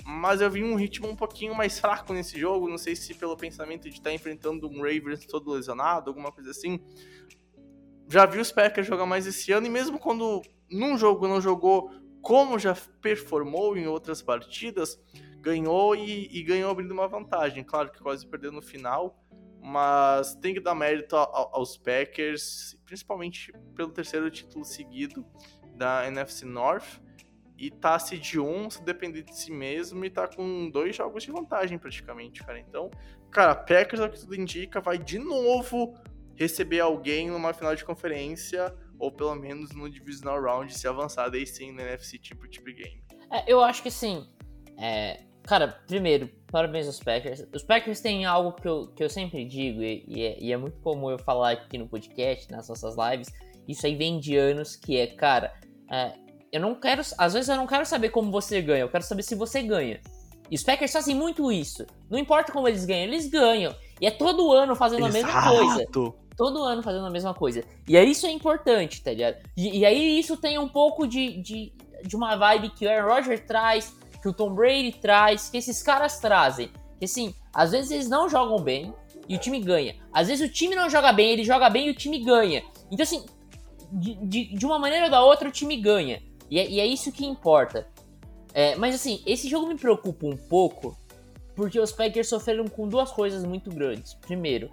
mas 0.07 0.39
eu 0.39 0.51
vi 0.51 0.63
um 0.63 0.75
ritmo 0.75 1.09
um 1.09 1.15
pouquinho 1.15 1.55
mais 1.55 1.79
fraco 1.79 2.13
nesse 2.13 2.39
jogo. 2.39 2.69
Não 2.69 2.77
sei 2.77 2.95
se 2.95 3.15
pelo 3.15 3.35
pensamento 3.35 3.89
de 3.89 3.95
estar 3.95 4.11
tá 4.11 4.13
enfrentando 4.13 4.69
um 4.69 4.77
Ravens 4.77 5.25
todo 5.25 5.49
lesionado, 5.51 6.11
alguma 6.11 6.31
coisa 6.31 6.51
assim. 6.51 6.79
Já 8.07 8.27
vi 8.27 8.39
os 8.39 8.51
Packers 8.51 8.85
jogar 8.85 9.07
mais 9.07 9.25
esse 9.25 9.51
ano, 9.51 9.65
e 9.65 9.69
mesmo 9.69 9.97
quando 9.97 10.43
num 10.69 10.95
jogo 10.95 11.27
não 11.27 11.41
jogou 11.41 11.89
como 12.21 12.59
já 12.59 12.77
performou 13.01 13.75
em 13.75 13.87
outras 13.87 14.21
partidas, 14.21 14.99
ganhou 15.39 15.95
e, 15.95 16.27
e 16.31 16.43
ganhou 16.43 16.69
abrindo 16.69 16.91
uma 16.91 17.07
vantagem. 17.07 17.63
Claro 17.63 17.91
que 17.91 17.99
quase 17.99 18.27
perdeu 18.27 18.51
no 18.51 18.61
final, 18.61 19.19
mas 19.59 20.35
tem 20.35 20.53
que 20.53 20.59
dar 20.59 20.75
mérito 20.75 21.15
aos 21.15 21.77
Packers, 21.77 22.77
principalmente 22.85 23.51
pelo 23.75 23.91
terceiro 23.91 24.29
título 24.29 24.63
seguido 24.63 25.25
da 25.75 26.07
NFC 26.07 26.45
North. 26.45 27.01
E 27.57 27.71
tá 27.71 27.97
se 27.97 28.17
de 28.17 28.39
um, 28.39 28.69
se 28.69 28.83
depender 28.83 29.23
de 29.23 29.35
si 29.35 29.51
mesmo, 29.51 30.03
e 30.03 30.09
tá 30.09 30.27
com 30.27 30.69
dois 30.69 30.95
jogos 30.95 31.23
de 31.23 31.31
vantagem 31.31 31.77
praticamente, 31.77 32.43
cara. 32.43 32.59
Então, 32.59 32.91
cara, 33.31 33.55
Packers, 33.55 34.01
ao 34.01 34.09
que 34.09 34.19
tudo 34.19 34.35
indica, 34.35 34.81
vai 34.81 34.97
de 34.97 35.17
novo 35.17 35.95
receber 36.35 36.81
alguém 36.81 37.29
numa 37.29 37.53
final 37.53 37.73
de 37.75 37.85
conferência 37.85 38.75
ou 38.99 39.11
pelo 39.11 39.35
menos 39.35 39.71
no 39.73 39.89
Divisional 39.89 40.41
Round 40.41 40.73
se 40.73 40.87
avançar 40.87 41.29
daí 41.29 41.45
sim 41.45 41.71
no 41.71 41.81
NFC 41.81 42.17
tipo 42.17 42.47
tipo 42.47 42.65
game. 42.65 43.03
É, 43.31 43.51
eu 43.51 43.61
acho 43.61 43.81
que 43.81 43.91
sim. 43.91 44.27
É, 44.77 45.23
cara, 45.43 45.67
primeiro, 45.87 46.29
parabéns 46.51 46.87
aos 46.87 46.99
Packers. 46.99 47.45
Os 47.53 47.63
Packers 47.63 48.01
têm 48.01 48.25
algo 48.25 48.53
que 48.53 48.67
eu, 48.67 48.87
que 48.93 49.03
eu 49.03 49.09
sempre 49.09 49.45
digo, 49.45 49.81
e, 49.81 50.05
e, 50.07 50.23
é, 50.23 50.39
e 50.39 50.51
é 50.51 50.57
muito 50.57 50.79
comum 50.79 51.09
eu 51.09 51.19
falar 51.19 51.51
aqui 51.51 51.77
no 51.77 51.87
podcast, 51.87 52.51
nas 52.51 52.67
nossas 52.67 52.95
lives. 52.97 53.27
Isso 53.67 53.85
aí 53.85 53.95
vem 53.95 54.19
de 54.19 54.35
anos, 54.37 54.75
que 54.75 54.97
é, 54.97 55.07
cara, 55.07 55.53
é, 55.91 56.13
eu 56.55 56.61
não 56.61 56.75
quero. 56.75 57.01
Às 57.17 57.33
vezes 57.33 57.49
eu 57.49 57.55
não 57.55 57.67
quero 57.67 57.85
saber 57.85 58.09
como 58.09 58.31
você 58.31 58.61
ganha, 58.61 58.81
eu 58.81 58.89
quero 58.89 59.03
saber 59.03 59.23
se 59.23 59.35
você 59.35 59.61
ganha. 59.61 59.99
E 60.49 60.55
os 60.55 60.63
Packers 60.63 60.91
fazem 60.93 61.15
muito 61.15 61.51
isso. 61.51 61.85
Não 62.09 62.19
importa 62.19 62.51
como 62.51 62.67
eles 62.67 62.85
ganham, 62.85 63.03
eles 63.03 63.27
ganham. 63.27 63.75
E 63.99 64.05
é 64.05 64.11
todo 64.11 64.51
ano 64.51 64.75
fazendo 64.75 65.07
Exato. 65.07 65.25
a 65.25 65.41
mesma 65.41 65.41
coisa 65.41 66.15
todo 66.35 66.63
ano 66.63 66.83
fazendo 66.83 67.05
a 67.05 67.09
mesma 67.09 67.33
coisa. 67.33 67.63
E 67.87 67.97
aí 67.97 68.11
isso 68.11 68.25
é 68.25 68.31
importante, 68.31 69.01
tá 69.01 69.11
ligado? 69.11 69.37
E, 69.55 69.79
e 69.79 69.85
aí 69.85 70.19
isso 70.19 70.35
tem 70.37 70.59
um 70.59 70.67
pouco 70.67 71.07
de, 71.07 71.41
de, 71.41 71.73
de, 72.05 72.15
uma 72.15 72.35
vibe 72.35 72.71
que 72.71 72.85
o 72.85 72.89
Aaron 72.89 73.13
Rodgers 73.13 73.41
traz, 73.47 73.95
que 74.21 74.27
o 74.27 74.33
Tom 74.33 74.53
Brady 74.53 74.91
traz, 74.99 75.49
que 75.49 75.57
esses 75.57 75.81
caras 75.81 76.19
trazem. 76.19 76.69
Que 76.99 77.05
assim, 77.05 77.33
às 77.53 77.71
vezes 77.71 77.91
eles 77.91 78.09
não 78.09 78.27
jogam 78.27 78.59
bem 78.59 78.93
e 79.27 79.35
o 79.35 79.39
time 79.39 79.59
ganha. 79.59 79.95
Às 80.11 80.27
vezes 80.27 80.47
o 80.47 80.51
time 80.51 80.75
não 80.75 80.89
joga 80.89 81.13
bem, 81.13 81.31
ele 81.31 81.43
joga 81.43 81.69
bem 81.69 81.87
e 81.87 81.91
o 81.91 81.95
time 81.95 82.19
ganha. 82.19 82.63
Então 82.91 83.03
assim, 83.03 83.25
de, 83.91 84.15
de, 84.15 84.55
de 84.55 84.65
uma 84.65 84.77
maneira 84.77 85.05
ou 85.05 85.11
da 85.11 85.23
outra 85.23 85.47
o 85.47 85.51
time 85.51 85.77
ganha. 85.77 86.21
E 86.49 86.59
é, 86.59 86.69
e 86.69 86.79
é 86.79 86.85
isso 86.85 87.11
que 87.11 87.25
importa. 87.25 87.87
É, 88.53 88.75
mas 88.75 88.95
assim, 88.95 89.21
esse 89.25 89.49
jogo 89.49 89.67
me 89.67 89.77
preocupa 89.77 90.25
um 90.25 90.37
pouco, 90.37 90.97
porque 91.55 91.79
os 91.79 91.91
Packers 91.91 92.29
sofreram 92.29 92.67
com 92.67 92.87
duas 92.87 93.11
coisas 93.11 93.43
muito 93.43 93.69
grandes. 93.69 94.13
Primeiro, 94.13 94.69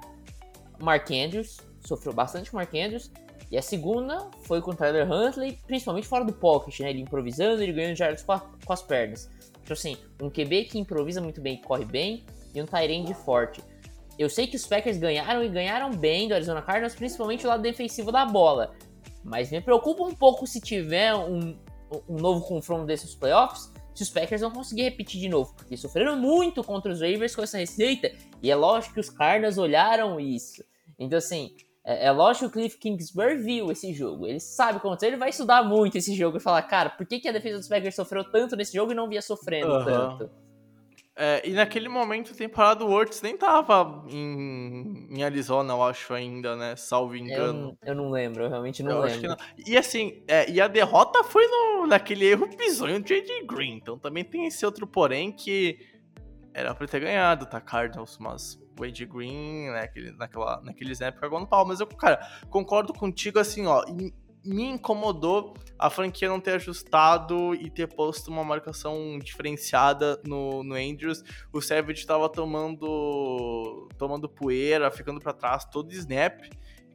Mark 0.79 1.11
Andrews, 1.11 1.59
sofreu 1.81 2.13
bastante 2.13 2.51
com 2.51 2.57
Mark 2.57 2.73
Andrews. 2.75 3.11
E 3.51 3.59
a 3.59 3.63
segunda 3.63 4.31
foi 4.45 4.63
com 4.63 4.71
o 4.71 4.75
Tyler 4.75 5.11
Huntley, 5.11 5.59
principalmente 5.67 6.07
fora 6.07 6.25
do 6.25 6.33
pocket, 6.33 6.81
né? 6.81 6.89
Ele 6.89 7.03
improvisando, 7.03 7.63
ele 7.63 7.73
ganhando 7.73 7.97
jardas 7.97 8.23
com, 8.23 8.39
com, 8.65 8.73
as 8.73 8.81
pernas. 8.81 9.29
Então, 9.63 9.75
assim, 9.75 9.97
um 10.23 10.31
QB 10.31 10.65
que 10.65 10.79
improvisa 10.79 11.21
muito 11.21 11.39
bem, 11.39 11.59
corre 11.59 11.85
bem, 11.85 12.25
e 12.55 12.63
um 12.63 12.67
Tyrande 12.67 13.13
forte. 13.13 13.63
Eu 14.19 14.31
sei 14.31 14.47
que 14.47 14.57
os 14.57 14.67
Packers 14.67 14.97
ganharam 14.97 15.45
e 15.45 15.49
ganharam 15.49 15.91
bem 15.91 16.29
do 16.29 16.35
Arizona 16.35 16.63
Cardinals, 16.63 16.95
principalmente 16.95 17.45
o 17.45 17.49
lado 17.49 17.63
defensivo 17.63 18.11
da 18.11 18.25
bola. 18.25 18.75
Mas 19.25 19.51
me 19.51 19.61
preocupa 19.61 20.03
um 20.03 20.15
pouco 20.15 20.47
se 20.47 20.61
tiver 20.61 21.15
um, 21.15 21.57
um 22.09 22.17
novo 22.17 22.45
confronto 22.47 22.85
desses 22.85 23.15
playoffs, 23.15 23.73
se 23.95 24.03
os 24.03 24.11
Packers 24.11 24.41
vão 24.41 24.51
conseguir 24.51 24.83
repetir 24.83 25.21
de 25.21 25.29
novo, 25.29 25.55
porque 25.55 25.77
sofreram 25.77 26.17
muito 26.17 26.65
contra 26.65 26.93
os 26.93 27.01
Ravens 27.01 27.35
com 27.37 27.43
essa 27.43 27.59
receita, 27.59 28.11
e 28.43 28.51
é 28.51 28.57
lógico 28.57 28.95
que 28.95 29.01
os 29.01 29.11
Cardinals 29.11 29.59
olharam 29.59 30.19
isso. 30.19 30.65
Então, 30.99 31.19
assim, 31.19 31.55
é, 31.85 32.07
é 32.07 32.11
lógico 32.11 32.47
que 32.47 32.59
o 32.59 32.61
Cliff 32.63 32.79
Kingsbury 32.79 33.37
viu 33.37 33.71
esse 33.71 33.93
jogo, 33.93 34.27
ele 34.27 34.41
sabe 34.41 34.81
como 34.81 34.97
ele 35.03 35.17
vai 35.17 35.31
estudar 35.31 35.63
muito 35.63 35.99
esse 35.99 36.15
jogo 36.15 36.39
e 36.39 36.41
falar, 36.41 36.63
cara, 36.63 36.91
por 36.91 37.07
que, 37.07 37.21
que 37.21 37.29
a 37.29 37.33
defesa 37.33 37.59
dos 37.59 37.69
Packers 37.69 37.95
sofreu 37.95 38.25
tanto 38.25 38.57
nesse 38.57 38.73
jogo 38.73 38.93
e 38.93 38.95
não 38.95 39.09
via 39.09 39.21
sofrendo 39.21 39.73
uhum. 39.73 39.85
tanto? 39.85 40.31
É, 41.15 41.47
e 41.47 41.53
naquele 41.53 41.91
momento 41.91 42.33
a 42.33 42.35
temporada 42.35 42.77
do 42.77 42.87
Words 42.87 43.21
nem 43.21 43.37
tava 43.37 44.03
em, 44.09 45.09
em, 45.11 45.23
Arizona, 45.23 45.75
eu 45.75 45.83
acho, 45.83 46.15
ainda, 46.15 46.57
né? 46.57 46.75
Salvo 46.75 47.15
engano. 47.15 47.77
Eu, 47.83 47.89
eu 47.89 47.95
não 47.95 48.11
lembro, 48.11 48.45
eu 48.45 48.49
realmente 48.49 48.83
não 48.83 48.93
eu 48.93 49.03
lembro. 49.03 49.29
Não. 49.29 49.37
E 49.67 49.77
assim, 49.77 50.23
é, 50.27 50.51
e 50.51 50.59
a 50.59 50.67
derrota 50.67 51.23
foi 51.23 51.47
no, 51.47 51.87
naquele 51.87 52.25
erro 52.25 52.49
bizonho 52.57 52.99
do 52.99 53.07
J.J. 53.07 53.45
Green. 53.47 53.77
Então 53.77 53.99
também 53.99 54.25
tem 54.25 54.47
esse 54.47 54.65
outro 54.65 54.87
porém 54.87 55.31
que 55.31 55.79
era 56.55 56.75
pra 56.75 56.87
ter 56.87 57.01
ganhado, 57.01 57.45
tá? 57.45 57.61
Cardinals, 57.61 58.17
mas 58.19 58.59
o 58.79 58.85
AJ 58.85 59.05
Green, 59.05 59.71
né, 59.71 59.89
naquela, 60.17 60.61
naquele 60.63 60.93
snap 60.93 61.19
pegou 61.19 61.39
no 61.39 61.47
pau. 61.47 61.67
Mas 61.67 61.81
eu, 61.81 61.87
cara, 61.87 62.27
concordo 62.49 62.93
contigo 62.93 63.39
assim, 63.39 63.67
ó 63.67 63.85
me 64.45 64.65
incomodou 64.65 65.55
a 65.79 65.89
franquia 65.89 66.29
não 66.29 66.41
ter 66.41 66.55
ajustado 66.55 67.55
e 67.55 67.71
ter 67.71 67.87
posto 67.87 68.31
uma 68.31 68.45
marcação 68.45 69.19
diferenciada 69.19 70.21
no, 70.25 70.63
no 70.63 70.75
Andrews. 70.75 71.23
O 71.53 71.61
Savage 71.61 72.01
estava 72.01 72.29
tomando 72.29 73.89
tomando 73.99 74.29
poeira, 74.29 74.91
ficando 74.91 75.21
para 75.21 75.33
trás 75.33 75.65
todo 75.65 75.93
snap 75.93 76.41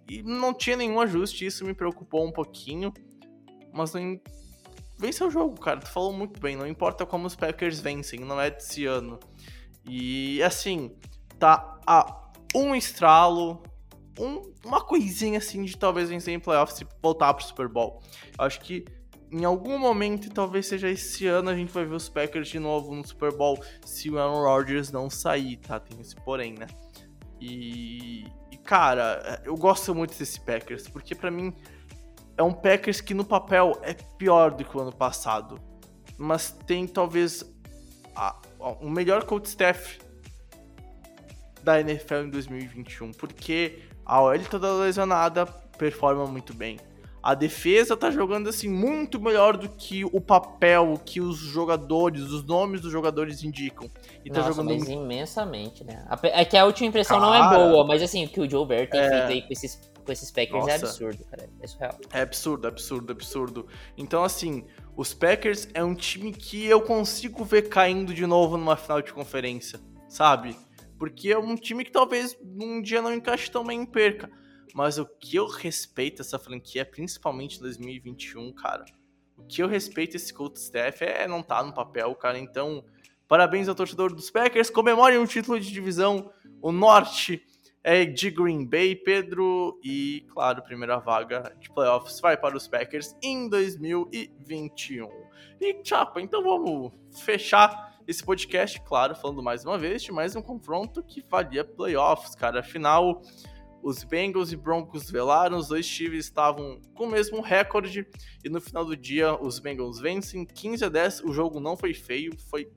e 0.10 0.24
não 0.24 0.54
tinha 0.54 0.78
nenhum 0.78 1.00
ajuste. 1.00 1.46
Isso 1.46 1.66
me 1.66 1.74
preocupou 1.74 2.26
um 2.26 2.32
pouquinho, 2.32 2.94
mas 3.74 3.94
não 3.94 4.20
venceu 4.98 5.28
o 5.28 5.32
jogo, 5.32 5.60
cara. 5.60 5.80
Tu 5.80 5.90
falou 5.90 6.14
muito 6.14 6.40
bem. 6.40 6.56
Não 6.56 6.68
importa 6.68 7.06
como 7.06 7.28
os 7.28 7.36
Packers 7.36 7.80
vencem, 7.80 8.22
não 8.22 8.40
é 8.40 8.50
desse 8.50 8.86
ano. 8.86 9.20
E 9.86 10.42
assim, 10.44 10.96
tá 11.38 11.80
a 11.86 12.32
um 12.56 12.76
estralo 12.76 13.62
um, 14.20 14.54
uma 14.66 14.82
coisinha 14.82 15.38
assim 15.38 15.64
de 15.64 15.78
talvez 15.78 16.10
vencer 16.10 16.34
em 16.34 16.40
playoffs 16.40 16.82
e 16.82 16.88
voltar 17.02 17.34
pro 17.34 17.46
Super 17.46 17.68
Bowl. 17.68 18.02
Acho 18.38 18.60
que 18.62 18.86
em 19.32 19.44
algum 19.44 19.78
momento, 19.78 20.30
talvez 20.30 20.68
seja 20.68 20.90
esse 20.90 21.28
ano, 21.28 21.50
a 21.50 21.56
gente 21.56 21.72
vai 21.72 21.86
ver 21.86 21.96
os 21.96 22.08
Packers 22.08 22.48
de 22.48 22.60
novo 22.60 22.96
no 22.96 23.06
Super 23.06 23.36
Bowl 23.36 23.62
se 23.86 24.10
o 24.10 24.18
Aaron 24.18 24.44
Rodgers 24.44 24.92
não 24.92 25.10
sair, 25.10 25.58
tá? 25.58 25.80
Tem 25.80 26.00
esse 26.00 26.16
porém, 26.16 26.54
né? 26.54 26.68
E, 27.40 28.26
e 28.52 28.58
cara, 28.64 29.42
eu 29.44 29.56
gosto 29.56 29.94
muito 29.94 30.18
desse 30.18 30.40
Packers, 30.40 30.88
porque 30.88 31.14
para 31.14 31.30
mim 31.30 31.54
é 32.38 32.44
um 32.44 32.54
Packers 32.54 33.02
que 33.02 33.14
no 33.14 33.26
papel 33.26 33.78
é 33.82 33.94
pior 33.94 34.52
do 34.52 34.64
que 34.64 34.78
o 34.78 34.80
ano 34.80 34.96
passado, 34.96 35.60
mas 36.18 36.52
tem 36.66 36.88
talvez 36.88 37.44
a, 38.16 38.40
a, 38.60 38.70
o 38.80 38.90
melhor 38.90 39.26
coach 39.26 39.46
staff 39.46 40.00
da 41.64 41.82
NFL 41.82 42.16
em 42.26 42.30
2021, 42.30 43.12
porque 43.12 43.80
a 44.08 44.22
OL 44.22 44.40
toda 44.50 44.72
lesionada 44.74 45.46
performa 45.78 46.26
muito 46.26 46.54
bem. 46.54 46.80
A 47.22 47.34
defesa 47.34 47.98
tá 47.98 48.10
jogando 48.10 48.48
assim 48.48 48.70
muito 48.70 49.20
melhor 49.20 49.58
do 49.58 49.68
que 49.68 50.06
o 50.06 50.22
papel 50.22 50.98
que 51.04 51.20
os 51.20 51.38
jogadores, 51.38 52.22
os 52.22 52.42
nomes 52.42 52.80
dos 52.80 52.90
jogadores 52.90 53.44
indicam. 53.44 53.92
E 54.24 54.30
tá 54.30 54.38
Nossa, 54.38 54.54
jogando 54.54 54.70
mas 54.70 54.88
muito... 54.88 55.04
imensamente, 55.04 55.84
né? 55.84 56.06
É 56.24 56.46
que 56.46 56.56
a 56.56 56.64
última 56.64 56.88
impressão 56.88 57.20
cara... 57.20 57.40
não 57.40 57.54
é 57.54 57.70
boa, 57.70 57.86
mas 57.86 58.02
assim, 58.02 58.24
o 58.24 58.30
que 58.30 58.40
o 58.40 58.50
Joe 58.50 58.66
Bear 58.66 58.90
tem 58.90 59.02
é... 59.02 59.10
feito 59.10 59.28
aí 59.28 59.42
com 59.42 59.52
esses, 59.52 59.92
com 60.06 60.12
esses 60.12 60.32
Packers 60.32 60.54
é 60.54 60.72
Nossa. 60.72 60.72
é 60.72 60.76
absurdo, 60.76 61.26
cara. 61.26 61.50
É 61.60 61.68
surreal. 61.68 62.00
É 62.14 62.22
absurdo, 62.22 62.68
absurdo, 62.68 63.12
absurdo. 63.12 63.68
Então, 63.98 64.24
assim, 64.24 64.64
os 64.96 65.14
Packers 65.14 65.68
é 65.74 65.84
um 65.84 65.94
time 65.94 66.32
que 66.32 66.66
eu 66.66 66.80
consigo 66.82 67.44
ver 67.44 67.64
caindo 67.64 68.14
de 68.14 68.26
novo 68.26 68.56
numa 68.56 68.78
final 68.78 69.02
de 69.02 69.12
conferência, 69.12 69.82
sabe? 70.08 70.56
Porque 70.98 71.32
é 71.32 71.38
um 71.38 71.56
time 71.56 71.84
que 71.84 71.92
talvez 71.92 72.38
um 72.42 72.82
dia 72.82 73.02
não 73.02 73.14
encaixe 73.14 73.52
tão 73.52 73.64
bem 73.64 73.82
em 73.82 73.86
perca. 73.86 74.30
Mas 74.74 74.98
o 74.98 75.06
que 75.06 75.36
eu 75.36 75.48
respeito 75.48 76.22
essa 76.22 76.38
franquia, 76.38 76.86
principalmente 76.86 77.58
em 77.58 77.62
2021, 77.62 78.52
cara. 78.54 78.86
O 79.38 79.44
que 79.44 79.62
eu 79.62 79.68
respeito 79.68 80.16
esse 80.16 80.34
Colt 80.34 80.56
Staff 80.56 81.04
é 81.04 81.28
não 81.28 81.44
tá 81.44 81.64
no 81.64 81.74
papel, 81.74 82.14
cara. 82.16 82.38
Então, 82.40 82.84
parabéns 83.28 83.68
ao 83.68 83.76
torcedor 83.76 84.14
dos 84.14 84.30
Packers. 84.30 84.70
Comemorem 84.70 85.20
o 85.20 85.28
título 85.28 85.60
de 85.60 85.72
divisão. 85.72 86.32
O 86.62 86.72
Norte 86.72 87.44
é 87.84 88.04
de 88.04 88.30
Green 88.30 88.66
Bay, 88.66 88.96
Pedro. 88.96 89.80
E, 89.84 90.26
claro, 90.34 90.62
primeira 90.62 90.98
vaga 90.98 91.56
de 91.60 91.70
playoffs 91.70 92.20
vai 92.20 92.36
para 92.36 92.58
os 92.58 92.68
Packers 92.68 93.16
em 93.22 93.48
2021. 93.48 95.08
E, 95.62 95.82
chapa, 95.84 96.20
então 96.22 96.44
vamos 96.44 96.92
fechar 97.24 97.87
esse 98.08 98.24
podcast, 98.24 98.82
claro, 98.82 99.14
falando 99.16 99.44
mais 99.44 99.66
uma 99.66 99.78
vez 99.78 100.02
de 100.02 100.12
mais 100.12 100.36
um 100.36 100.42
confronto 100.42 101.04
que 101.04 101.22
valia 101.30 101.66
playoffs, 101.66 102.36
cara. 102.36 102.62
Afinal, 102.62 103.22
os 103.84 104.04
Bengals 104.04 104.52
e 104.52 104.56
Broncos 104.56 105.12
velaram, 105.12 105.58
os 105.58 105.68
dois 105.68 105.86
times 105.86 106.26
estavam 106.26 106.80
com 106.96 107.04
o 107.04 107.12
mesmo 107.12 107.42
recorde 107.42 108.08
e 108.44 108.50
no 108.50 108.62
final 108.62 108.86
do 108.86 108.96
dia 108.96 109.36
os 109.36 109.60
Bengals 109.60 110.00
vencem 110.00 110.46
15 110.46 110.86
a 110.86 110.90
10. 110.90 111.24
O 111.26 111.34
jogo 111.34 111.60
não 111.60 111.76
foi 111.76 111.94
feio, 111.94 112.32
foi 112.50 112.72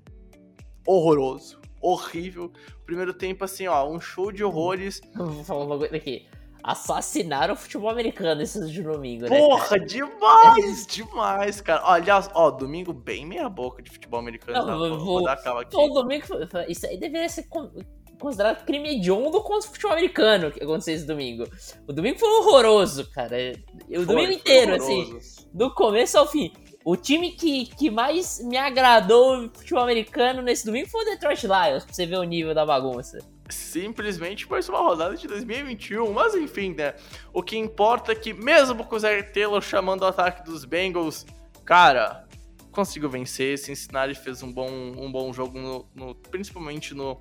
horroroso, 0.84 1.60
horrível. 1.80 2.52
Primeiro 2.84 3.14
tempo, 3.14 3.44
assim, 3.44 3.68
ó, 3.68 3.88
um 3.88 4.00
show 4.00 4.32
de 4.32 4.42
horrores. 4.42 5.00
Vou 5.14 5.44
falar 5.44 5.64
uma 5.64 5.78
coisa 5.78 5.94
aqui 5.96 6.26
assassinaram 6.62 7.54
o 7.54 7.56
futebol 7.56 7.90
americano 7.90 8.42
esses 8.42 8.70
de 8.70 8.82
domingo, 8.82 9.28
né? 9.28 9.38
Porra, 9.38 9.78
demais, 9.78 10.86
demais, 10.86 11.60
cara. 11.60 11.82
Aliás, 11.84 12.30
ó, 12.34 12.50
domingo 12.50 12.92
bem 12.92 13.26
meia 13.26 13.48
boca 13.48 13.82
de 13.82 13.90
futebol 13.90 14.20
americano. 14.20 14.66
Não, 14.66 14.78
vou, 14.78 14.98
vou, 14.98 15.22
dar 15.24 15.34
aquela 15.34 15.62
aqui. 15.62 15.76
O 15.76 15.88
domingo, 15.88 16.24
isso 16.68 16.86
aí 16.86 16.96
deveria 16.98 17.28
ser 17.28 17.46
considerado 18.18 18.64
crime 18.64 18.96
hediondo 18.96 19.40
contra 19.42 19.68
o 19.68 19.72
futebol 19.72 19.92
americano 19.92 20.50
que 20.50 20.62
aconteceu 20.62 20.94
esse 20.94 21.06
domingo. 21.06 21.44
O 21.86 21.92
domingo 21.92 22.18
foi 22.18 22.28
horroroso, 22.28 23.10
cara. 23.10 23.36
O 23.88 23.94
foi, 23.94 24.06
domingo 24.06 24.32
inteiro, 24.32 24.74
assim, 24.74 25.18
do 25.52 25.72
começo 25.74 26.18
ao 26.18 26.26
fim. 26.26 26.52
O 26.84 26.96
time 26.96 27.32
que, 27.32 27.66
que 27.66 27.90
mais 27.90 28.42
me 28.42 28.56
agradou 28.56 29.36
no 29.36 29.50
futebol 29.50 29.82
americano 29.82 30.40
nesse 30.40 30.64
domingo 30.64 30.88
foi 30.88 31.02
o 31.02 31.04
Detroit 31.04 31.42
Lions, 31.42 31.84
pra 31.84 31.92
você 31.92 32.06
ver 32.06 32.16
o 32.16 32.24
nível 32.24 32.54
da 32.54 32.64
bagunça 32.64 33.18
simplesmente 33.50 34.46
foi 34.46 34.60
uma 34.68 34.80
rodada 34.80 35.16
de 35.16 35.26
2021. 35.26 36.12
Mas 36.12 36.34
enfim, 36.34 36.74
né? 36.74 36.94
O 37.32 37.42
que 37.42 37.56
importa 37.56 38.12
é 38.12 38.14
que, 38.14 38.32
mesmo 38.32 38.84
com 38.84 38.96
o 38.96 38.98
Zé 38.98 39.22
Taylor 39.22 39.60
chamando 39.60 40.02
o 40.02 40.06
ataque 40.06 40.44
dos 40.44 40.64
Bengals, 40.64 41.26
cara, 41.64 42.26
conseguiu 42.70 43.10
vencer. 43.10 43.58
Cincinnati 43.58 44.14
fez 44.14 44.42
um 44.42 44.52
bom, 44.52 44.70
um 44.70 45.10
bom 45.10 45.32
jogo, 45.32 45.58
no, 45.58 45.88
no 45.94 46.14
principalmente 46.14 46.94
no, 46.94 47.20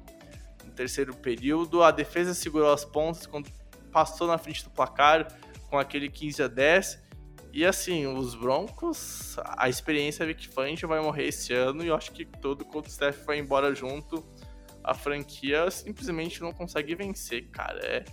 no, 0.66 0.72
terceiro 0.72 1.16
período. 1.16 1.84
A 1.84 1.92
defesa 1.92 2.34
segurou 2.34 2.72
as 2.72 2.86
pontas 2.86 3.26
quando 3.26 3.50
passou 3.92 4.28
na 4.28 4.38
frente 4.38 4.64
do 4.64 4.70
placar 4.70 5.28
com 5.70 5.78
aquele 5.78 6.10
15 6.10 6.44
a 6.44 6.48
10. 6.48 7.10
E 7.52 7.66
assim, 7.66 8.06
os 8.06 8.36
Broncos, 8.36 9.36
a 9.58 9.68
experiência 9.68 10.26
Vic 10.26 10.48
Fangio 10.50 10.88
vai 10.88 11.02
morrer 11.02 11.26
esse 11.28 11.52
ano 11.52 11.84
e 11.84 11.88
eu 11.88 11.96
acho 11.96 12.12
que 12.12 12.24
todo 12.24 12.64
o 12.72 12.80
staff 12.82 13.26
vai 13.26 13.40
embora 13.40 13.74
junto 13.74 14.24
a 14.84 14.94
franquia 14.94 15.70
simplesmente 15.70 16.42
não 16.42 16.52
consegue 16.52 16.96
vencer, 16.96 17.50
cara. 17.50 17.80
É... 17.80 18.06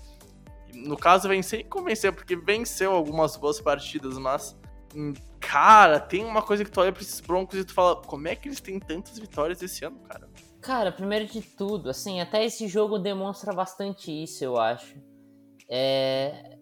No 0.75 0.97
caso, 0.97 1.29
vencer 1.29 1.61
e 1.61 1.65
convencer, 1.65 2.13
porque 2.13 2.37
venceu 2.37 2.93
algumas 2.93 3.37
boas 3.37 3.61
partidas, 3.61 4.19
mas. 4.19 4.59
Hum, 4.95 5.15
cara, 5.41 5.99
tem 5.99 6.25
uma 6.25 6.43
coisa 6.43 6.65
que 6.65 6.71
tu 6.71 6.81
olha 6.81 6.93
pra 6.93 7.03
esses 7.03 7.21
Broncos 7.21 7.59
e 7.59 7.65
tu 7.65 7.73
fala, 7.73 7.97
como 7.97 8.29
é 8.29 8.35
que 8.35 8.49
eles 8.49 8.61
têm 8.61 8.79
tantas 8.79 9.19
vitórias 9.19 9.63
esse 9.63 9.85
ano, 9.85 9.99
cara? 10.01 10.29
Cara, 10.61 10.91
primeiro 10.91 11.27
de 11.27 11.41
tudo, 11.41 11.91
assim, 11.91 12.21
até 12.21 12.45
esse 12.45 12.67
jogo 12.67 12.99
demonstra 12.99 13.53
bastante 13.53 14.11
isso, 14.11 14.45
eu 14.45 14.59
acho. 14.59 14.97
É. 15.69 16.59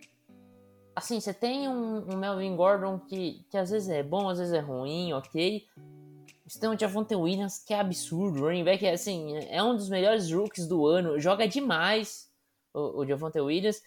Assim, 0.95 1.19
você 1.19 1.35
tem 1.35 1.69
um, 1.69 2.07
um 2.13 2.17
Melvin 2.17 2.55
Gordon 2.55 2.99
que, 3.01 3.45
que 3.51 3.57
às 3.57 3.71
vezes 3.71 3.89
é 3.89 4.03
bom, 4.03 4.29
às 4.29 4.39
vezes 4.39 4.53
é 4.53 4.61
ruim, 4.61 5.13
ok. 5.13 5.67
Você 6.47 6.61
tem 6.61 6.69
o 6.69 6.79
Javonte 6.79 7.15
Williams, 7.15 7.59
que 7.59 7.73
é 7.73 7.81
absurdo. 7.81 8.41
O 8.41 8.43
running 8.45 8.65
back 8.65 8.85
é, 8.85 8.93
assim, 8.93 9.35
é 9.49 9.63
um 9.63 9.75
dos 9.75 9.89
melhores 9.89 10.31
rookies 10.31 10.67
do 10.67 10.87
ano. 10.87 11.19
Joga 11.19 11.49
demais 11.49 12.29
o, 12.75 13.03
o 13.03 13.45
Williams. 13.45 13.81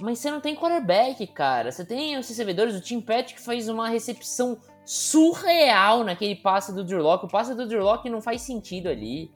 Mas 0.00 0.20
você 0.20 0.30
não 0.30 0.40
tem 0.40 0.54
quarterback, 0.54 1.26
cara. 1.28 1.72
Você 1.72 1.84
tem 1.84 2.16
os 2.16 2.28
recebedores. 2.28 2.76
O 2.76 2.80
Tim 2.80 3.00
Patrick 3.00 3.40
faz 3.40 3.68
uma 3.68 3.88
recepção 3.88 4.56
surreal 4.84 6.04
naquele 6.04 6.36
passe 6.36 6.72
do 6.72 6.84
Drew. 6.84 7.04
O 7.04 7.28
passe 7.28 7.54
do 7.54 7.66
Drew 7.66 7.84
não 8.08 8.20
faz 8.20 8.42
sentido 8.42 8.88
ali. 8.88 9.32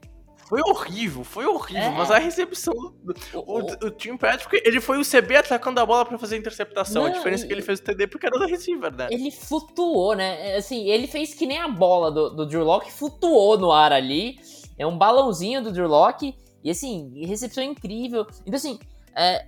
Foi 0.49 0.61
horrível, 0.61 1.23
foi 1.23 1.45
horrível, 1.45 1.83
é. 1.83 1.91
mas 1.91 2.09
a 2.09 2.17
recepção. 2.17 2.73
O, 2.73 3.39
o, 3.39 3.59
o, 3.59 3.91
Tim 3.91 4.17
Patrick, 4.17 4.59
ele 4.65 4.81
foi 4.81 4.99
o 4.99 5.05
CB 5.05 5.37
atacando 5.37 5.79
a 5.79 5.85
bola 5.85 6.03
para 6.03 6.17
fazer 6.17 6.37
a 6.37 6.39
interceptação. 6.39 7.03
Não, 7.03 7.09
a 7.11 7.13
diferença 7.13 7.45
é 7.45 7.47
que 7.47 7.53
ele 7.53 7.61
fez 7.61 7.77
o 7.77 7.83
TD 7.83 8.07
porque 8.07 8.25
era 8.25 8.35
o 8.35 8.47
receiver, 8.47 8.91
né? 8.91 9.09
Ele 9.11 9.29
flutuou, 9.29 10.15
né? 10.15 10.53
É, 10.53 10.57
assim, 10.57 10.89
ele 10.89 11.05
fez 11.05 11.35
que 11.35 11.45
nem 11.45 11.59
a 11.59 11.67
bola 11.67 12.11
do, 12.11 12.31
do 12.31 12.47
Drew 12.47 12.63
Locke, 12.63 12.91
flutuou 12.91 13.59
no 13.59 13.71
ar 13.71 13.93
ali. 13.93 14.39
É 14.75 14.87
um 14.87 14.97
balãozinho 14.97 15.61
do 15.61 15.71
Drew 15.71 15.87
Locke. 15.87 16.35
E 16.63 16.71
assim, 16.71 17.23
recepção 17.27 17.63
incrível. 17.63 18.25
Então, 18.41 18.55
assim, 18.55 18.79
é, 19.15 19.45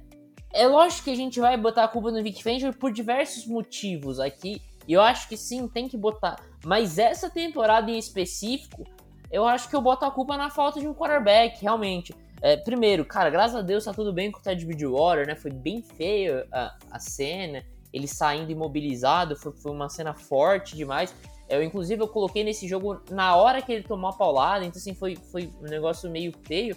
é 0.53 0.67
lógico 0.67 1.05
que 1.05 1.11
a 1.11 1.15
gente 1.15 1.39
vai 1.39 1.57
botar 1.57 1.85
a 1.85 1.87
culpa 1.87 2.11
no 2.11 2.21
Vic 2.21 2.43
Fangio 2.43 2.71
por 2.75 2.91
diversos 2.91 3.47
motivos 3.47 4.19
aqui. 4.19 4.61
E 4.87 4.93
eu 4.93 5.01
acho 5.01 5.27
que 5.27 5.35
sim, 5.35 5.67
tem 5.67 5.87
que 5.87 5.97
botar. 5.97 6.39
Mas 6.63 6.99
essa 6.99 7.27
temporada 7.27 7.89
em 7.89 7.97
específico, 7.97 8.83
eu 9.31 9.45
acho 9.45 9.69
que 9.69 9.75
eu 9.75 9.81
boto 9.81 10.05
a 10.05 10.11
culpa 10.11 10.37
na 10.37 10.49
falta 10.49 10.79
de 10.79 10.87
um 10.87 10.93
quarterback, 10.93 11.61
realmente. 11.61 12.13
É, 12.41 12.57
primeiro, 12.57 13.05
cara, 13.05 13.29
graças 13.29 13.55
a 13.55 13.61
Deus 13.61 13.85
tá 13.85 13.93
tudo 13.93 14.11
bem 14.11 14.31
com 14.31 14.39
o 14.39 14.41
Ted 14.41 14.65
Bridgewater, 14.65 15.27
né? 15.27 15.35
Foi 15.35 15.51
bem 15.51 15.81
feio 15.81 16.43
a, 16.51 16.75
a 16.89 16.99
cena, 16.99 17.63
ele 17.93 18.07
saindo 18.07 18.51
imobilizado, 18.51 19.35
foi, 19.35 19.51
foi 19.53 19.71
uma 19.71 19.89
cena 19.89 20.13
forte 20.13 20.75
demais. 20.75 21.13
Eu, 21.47 21.61
inclusive, 21.61 22.01
eu 22.01 22.07
coloquei 22.07 22.43
nesse 22.43 22.67
jogo 22.67 23.01
na 23.09 23.35
hora 23.35 23.61
que 23.61 23.71
ele 23.71 23.83
tomou 23.83 24.09
a 24.09 24.13
paulada, 24.13 24.65
então 24.65 24.79
assim, 24.79 24.95
foi, 24.95 25.15
foi 25.15 25.53
um 25.61 25.65
negócio 25.65 26.09
meio 26.09 26.33
feio, 26.43 26.75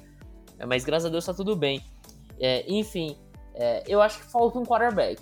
mas 0.67 0.85
graças 0.85 1.07
a 1.07 1.09
Deus 1.09 1.25
tá 1.25 1.33
tudo 1.33 1.57
bem. 1.57 1.83
É, 2.41 2.65
enfim, 2.69 3.17
é, 3.55 3.85
eu 3.87 4.03
acho 4.03 4.19
que 4.19 4.31
falta 4.31 4.59
um 4.59 4.65
quarterback. 4.65 5.21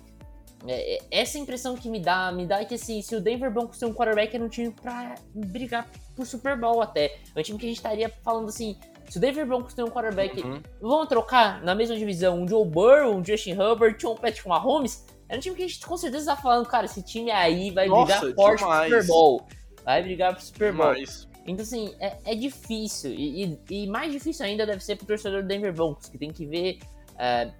É, 0.66 0.96
é, 0.96 0.98
essa 1.10 1.38
impressão 1.38 1.76
que 1.76 1.88
me 1.88 1.98
dá, 1.98 2.30
me 2.30 2.46
dá 2.46 2.60
é 2.60 2.64
que 2.64 2.74
assim, 2.74 3.02
se 3.02 3.16
o 3.16 3.20
Denver 3.20 3.50
Broncos 3.50 3.78
tem 3.78 3.88
um 3.88 3.94
quarterback, 3.94 4.34
era 4.34 4.44
um 4.44 4.48
time 4.48 4.70
pra 4.70 5.14
brigar 5.34 5.88
por 6.14 6.26
Super 6.26 6.56
Bowl 6.56 6.80
até. 6.80 7.16
É 7.34 7.40
um 7.40 7.42
time 7.42 7.58
que 7.58 7.66
a 7.66 7.68
gente 7.68 7.78
estaria 7.78 8.08
falando 8.22 8.48
assim, 8.48 8.76
se 9.08 9.18
o 9.18 9.20
Denver 9.20 9.46
Broncos 9.46 9.74
tem 9.74 9.84
um 9.84 9.90
quarterback, 9.90 10.40
uhum. 10.40 10.62
vão 10.80 11.06
trocar 11.06 11.62
na 11.62 11.74
mesma 11.74 11.96
divisão 11.96 12.40
um 12.40 12.48
Joe 12.48 12.66
Burrow, 12.66 13.14
um 13.14 13.24
Justin 13.24 13.52
Herbert, 13.52 13.98
um 14.04 14.14
Patrick 14.14 14.46
Mahomes? 14.48 15.04
Era 15.28 15.38
um 15.38 15.40
time 15.40 15.56
que 15.56 15.62
a 15.62 15.66
gente 15.66 15.84
com 15.84 15.96
certeza 15.96 16.34
tá 16.34 16.40
falando, 16.40 16.66
cara, 16.66 16.84
esse 16.84 17.02
time 17.02 17.30
aí 17.30 17.70
vai 17.70 17.88
Nossa, 17.88 18.20
brigar 18.20 18.34
forte 18.34 18.64
pro 18.64 18.82
Super 18.82 19.06
Bowl. 19.06 19.46
Vai 19.84 20.02
brigar 20.02 20.34
pro 20.34 20.44
Super 20.44 20.72
Bowl. 20.72 20.92
Demais. 20.92 21.28
Então, 21.46 21.62
assim, 21.62 21.94
é, 21.98 22.16
é 22.24 22.34
difícil. 22.34 23.10
E, 23.12 23.44
e, 23.44 23.60
e, 23.70 23.86
mais 23.86 24.12
difícil 24.12 24.46
ainda 24.46 24.64
deve 24.64 24.82
ser 24.82 24.96
pro 24.96 25.06
torcedor 25.06 25.42
do 25.42 25.48
Denver 25.48 25.72
Broncos, 25.72 26.08
que 26.08 26.18
tem 26.18 26.30
que 26.30 26.46
ver 26.46 26.78
é, 27.18 27.50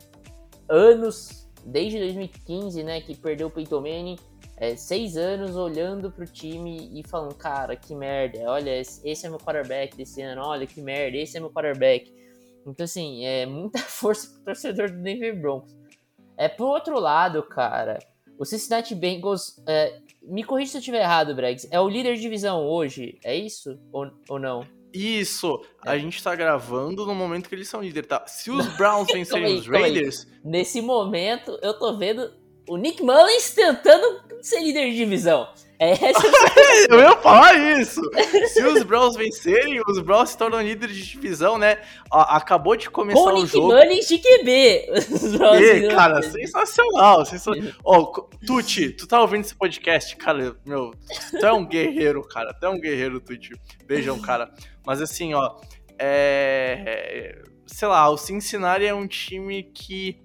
anos, 0.69 1.42
desde 1.65 1.99
2015, 1.99 2.83
né, 2.83 3.01
que 3.01 3.17
perdeu 3.17 3.49
o 3.49 3.51
Peyton 3.51 3.81
Manning, 3.81 4.17
é, 4.57 4.77
seis 4.77 5.17
anos 5.17 5.57
olhando 5.57 6.11
pro 6.11 6.27
time 6.27 6.91
e 6.93 7.07
falando, 7.07 7.35
cara, 7.35 7.75
que 7.75 7.95
merda, 7.95 8.39
olha, 8.47 8.81
esse 8.81 9.27
é 9.27 9.29
meu 9.29 9.39
quarterback 9.39 9.97
desse 9.97 10.23
ano, 10.23 10.43
olha 10.43 10.67
que 10.67 10.81
merda, 10.81 11.17
esse 11.17 11.37
é 11.37 11.41
meu 11.41 11.51
quarterback. 11.51 12.13
Então, 12.67 12.85
assim, 12.85 13.25
é 13.25 13.45
muita 13.45 13.79
força 13.83 14.29
pro 14.29 14.45
torcedor 14.45 14.91
do 14.91 15.03
Denver 15.03 15.41
Broncos. 15.41 15.77
É, 16.37 16.49
pro 16.49 16.67
outro 16.67 16.99
lado, 16.99 17.43
cara, 17.43 17.99
o 18.39 18.45
Cincinnati 18.45 18.95
Bengals, 18.95 19.61
é, 19.67 20.01
me 20.23 20.45
corrija 20.45 20.73
se 20.73 20.77
eu 20.77 20.81
estiver 20.81 21.03
errado, 21.03 21.35
Bregs, 21.35 21.67
é 21.71 21.81
o 21.81 21.89
líder 21.89 22.15
de 22.15 22.21
divisão 22.21 22.65
hoje, 22.65 23.19
é 23.25 23.35
isso 23.35 23.79
ou, 23.93 24.11
ou 24.29 24.39
não? 24.39 24.65
Isso, 24.93 25.65
é. 25.85 25.91
a 25.91 25.99
gente 25.99 26.23
tá 26.23 26.35
gravando 26.35 27.07
no 27.07 27.15
momento 27.15 27.49
que 27.49 27.55
eles 27.55 27.69
são 27.69 27.83
líderes, 27.83 28.09
tá? 28.09 28.25
Se 28.27 28.51
os 28.51 28.67
Browns 28.77 29.09
vencerem 29.13 29.57
os 29.57 29.67
Raiders... 29.67 30.27
Nesse 30.45 30.81
momento, 30.81 31.59
eu 31.63 31.79
tô 31.79 31.97
vendo 31.97 32.33
o 32.69 32.77
Nick 32.77 33.03
Mullins 33.03 33.51
tentando 33.51 34.21
ser 34.41 34.61
líder 34.61 34.91
de 34.91 34.97
divisão. 34.97 35.49
É 35.83 35.91
essa 35.91 36.23
Eu 36.89 37.01
ia 37.01 37.17
falar 37.17 37.55
isso. 37.81 38.01
Se 38.47 38.63
os 38.63 38.85
Browns 38.85 39.17
vencerem, 39.17 39.81
os 39.89 39.99
Browns 39.99 40.31
se 40.31 40.39
tornam 40.39 40.63
líderes 40.63 40.97
de 40.97 41.03
divisão, 41.03 41.59
né? 41.59 41.79
Acabou 42.09 42.77
de 42.77 42.89
começar 42.89 43.21
Com 43.21 43.31
o 43.31 43.43
Nick 43.43 43.49
jogo. 43.49 43.67
Mullins 43.75 44.07
de 44.07 44.19
QB. 44.19 44.87
E, 45.61 45.89
cara, 45.93 46.23
sensacional. 46.23 47.27
sensacional. 47.27 47.73
oh, 47.85 48.07
Tuti, 48.47 48.91
tu 48.91 49.09
tá 49.09 49.21
ouvindo 49.21 49.41
esse 49.41 49.57
podcast? 49.57 50.15
Cara, 50.15 50.57
meu, 50.65 50.93
tu 51.31 51.45
é 51.45 51.53
um 51.53 51.67
guerreiro, 51.67 52.23
cara. 52.23 52.55
Tu 52.55 52.65
é 52.65 52.69
um 52.69 52.79
guerreiro, 52.79 53.21
Tuti. 53.21 53.53
Beijão, 53.85 54.21
cara. 54.21 54.55
Mas 54.87 55.01
assim, 55.01 55.35
ó, 55.35 55.61
é... 55.99 57.43
Sei 57.67 57.89
lá, 57.89 58.09
o 58.11 58.17
Cincinnati 58.17 58.85
é 58.85 58.95
um 58.95 59.07
time 59.07 59.63
que 59.63 60.21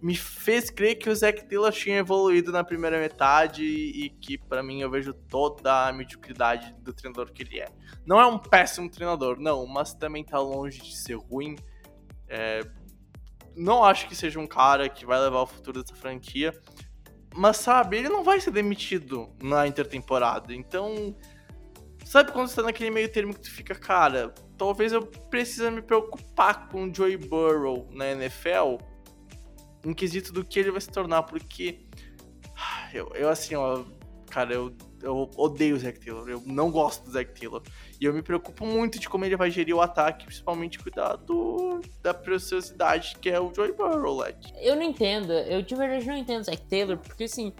me 0.00 0.14
fez 0.14 0.70
crer 0.70 0.96
que 0.96 1.10
o 1.10 1.14
Zac 1.14 1.48
Taylor 1.48 1.72
tinha 1.72 1.98
evoluído 1.98 2.52
na 2.52 2.62
primeira 2.62 2.98
metade 2.98 3.64
e 3.64 4.10
que, 4.10 4.38
para 4.38 4.62
mim, 4.62 4.80
eu 4.80 4.90
vejo 4.90 5.12
toda 5.12 5.88
a 5.88 5.92
mediocridade 5.92 6.74
do 6.80 6.92
treinador 6.92 7.32
que 7.32 7.42
ele 7.42 7.60
é. 7.60 7.66
Não 8.06 8.20
é 8.20 8.26
um 8.26 8.38
péssimo 8.38 8.88
treinador, 8.88 9.38
não, 9.40 9.66
mas 9.66 9.94
também 9.94 10.24
tá 10.24 10.38
longe 10.38 10.80
de 10.80 10.96
ser 10.96 11.16
ruim. 11.16 11.56
É... 12.28 12.60
Não 13.56 13.82
acho 13.82 14.06
que 14.08 14.14
seja 14.14 14.38
um 14.38 14.46
cara 14.46 14.88
que 14.88 15.04
vai 15.04 15.18
levar 15.18 15.42
o 15.42 15.46
futuro 15.46 15.82
dessa 15.82 15.96
franquia. 15.96 16.58
Mas, 17.34 17.56
sabe, 17.56 17.98
ele 17.98 18.08
não 18.08 18.22
vai 18.22 18.40
ser 18.40 18.52
demitido 18.52 19.28
na 19.42 19.66
intertemporada. 19.66 20.54
Então, 20.54 21.16
sabe 22.08 22.32
quando 22.32 22.48
você 22.48 22.56
tá 22.56 22.62
naquele 22.62 22.90
meio 22.90 23.08
termo 23.10 23.34
que 23.34 23.40
tu 23.40 23.50
fica, 23.50 23.74
cara, 23.74 24.34
talvez 24.56 24.92
eu 24.92 25.06
precise 25.06 25.70
me 25.70 25.82
preocupar 25.82 26.68
com 26.68 26.84
o 26.84 26.94
Joey 26.94 27.16
Burrow 27.16 27.88
na 27.92 28.12
NFL? 28.12 28.78
um 29.84 29.94
quesito 29.94 30.32
do 30.32 30.44
que 30.44 30.58
ele 30.58 30.70
vai 30.70 30.80
se 30.80 30.90
tornar, 30.90 31.22
porque 31.22 31.80
eu, 32.92 33.10
eu 33.14 33.28
assim, 33.28 33.54
ó, 33.54 33.84
cara, 34.30 34.52
eu, 34.52 34.74
eu 35.02 35.30
odeio 35.36 35.76
o 35.76 35.78
Zac 35.78 35.98
Taylor, 36.00 36.28
eu 36.28 36.42
não 36.44 36.70
gosto 36.70 37.04
do 37.04 37.10
Zac 37.10 37.38
Taylor. 37.38 37.62
E 38.00 38.04
eu 38.04 38.12
me 38.12 38.22
preocupo 38.22 38.66
muito 38.66 38.98
de 38.98 39.08
como 39.08 39.24
ele 39.24 39.36
vai 39.36 39.50
gerir 39.50 39.74
o 39.74 39.80
ataque, 39.80 40.26
principalmente 40.26 40.78
cuidar 40.78 41.16
do, 41.16 41.80
da 42.02 42.12
preciosidade 42.12 43.16
que 43.20 43.30
é 43.30 43.40
o 43.40 43.52
Joey 43.54 43.72
Burrow, 43.72 44.16
like. 44.16 44.52
Eu 44.60 44.76
não 44.76 44.82
entendo, 44.82 45.32
eu 45.32 45.62
de 45.62 45.74
verdade 45.74 46.06
não 46.06 46.16
entendo 46.16 46.42
o 46.42 46.44
Zac 46.44 46.62
Taylor, 46.66 46.98
porque 46.98 47.24
assim, 47.24 47.52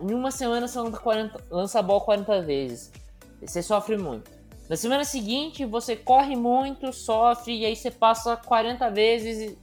em 0.00 0.14
uma 0.14 0.30
semana 0.30 0.66
você 0.66 0.78
lança, 0.78 0.98
40, 0.98 1.44
lança 1.50 1.78
a 1.78 1.82
bola 1.82 2.00
40 2.00 2.42
vezes, 2.42 2.92
você 3.40 3.62
sofre 3.62 3.96
muito. 3.96 4.30
Na 4.68 4.76
semana 4.76 5.04
seguinte, 5.04 5.64
você 5.64 5.96
corre 5.96 6.36
muito, 6.36 6.92
sofre, 6.92 7.58
e 7.58 7.66
aí 7.66 7.74
você 7.74 7.90
passa 7.90 8.36
40 8.36 8.88
vezes, 8.90 9.56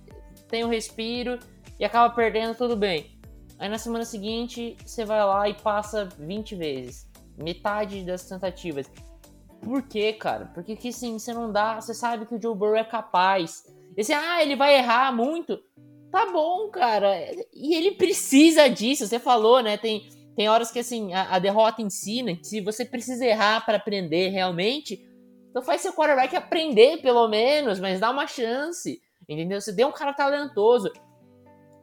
tem 0.50 0.66
um 0.66 0.70
respiro, 0.70 1.40
e 1.80 1.86
acaba 1.86 2.14
perdendo, 2.14 2.56
tudo 2.56 2.76
bem. 2.76 3.18
Aí 3.60 3.70
na 3.70 3.78
semana 3.78 4.06
seguinte, 4.06 4.76
você 4.86 5.06
vai 5.06 5.24
lá 5.24 5.48
e 5.50 5.54
passa 5.54 6.10
20 6.20 6.56
vezes. 6.56 7.08
Metade 7.38 8.04
das 8.04 8.28
tentativas. 8.28 8.90
Por 9.62 9.84
quê, 9.84 10.14
cara? 10.14 10.52
Porque 10.54 10.76
que 10.76 10.92
sim, 10.92 11.18
você 11.18 11.34
não 11.34 11.52
dá. 11.52 11.80
Você 11.80 11.94
sabe 11.94 12.26
que 12.26 12.36
o 12.36 12.42
Joe 12.42 12.56
Burrow 12.56 12.76
é 12.76 12.84
capaz. 12.84 13.64
E 13.96 14.04
você, 14.04 14.14
ah, 14.14 14.42
ele 14.42 14.56
vai 14.56 14.76
errar 14.76 15.16
muito. 15.16 15.60
Tá 16.12 16.32
bom, 16.32 16.70
cara. 16.70 17.16
E 17.54 17.76
ele 17.76 17.92
precisa 17.92 18.70
disso. 18.70 19.08
Você 19.08 19.20
falou, 19.20 19.62
né? 19.62 19.78
Tem, 19.78 20.08
tem 20.38 20.48
horas 20.48 20.70
que 20.70 20.78
assim, 20.78 21.16
a, 21.16 21.36
a 21.36 21.40
derrota 21.40 21.82
ensina 21.82 22.36
que 22.36 22.46
se 22.46 22.62
você 22.62 22.86
precisa 22.86 23.26
errar 23.26 23.66
para 23.66 23.78
aprender 23.78 24.30
realmente, 24.30 25.04
então 25.50 25.64
faz 25.64 25.82
seu 25.82 25.92
quarterback 25.92 26.36
aprender 26.36 27.02
pelo 27.02 27.28
menos, 27.28 27.80
mas 27.80 28.00
dá 28.00 28.12
uma 28.12 28.28
chance. 28.28 29.02
Entendeu? 29.28 29.60
Você 29.60 29.74
deu 29.74 29.88
um 29.88 29.92
cara 29.92 30.14
talentoso. 30.14 30.94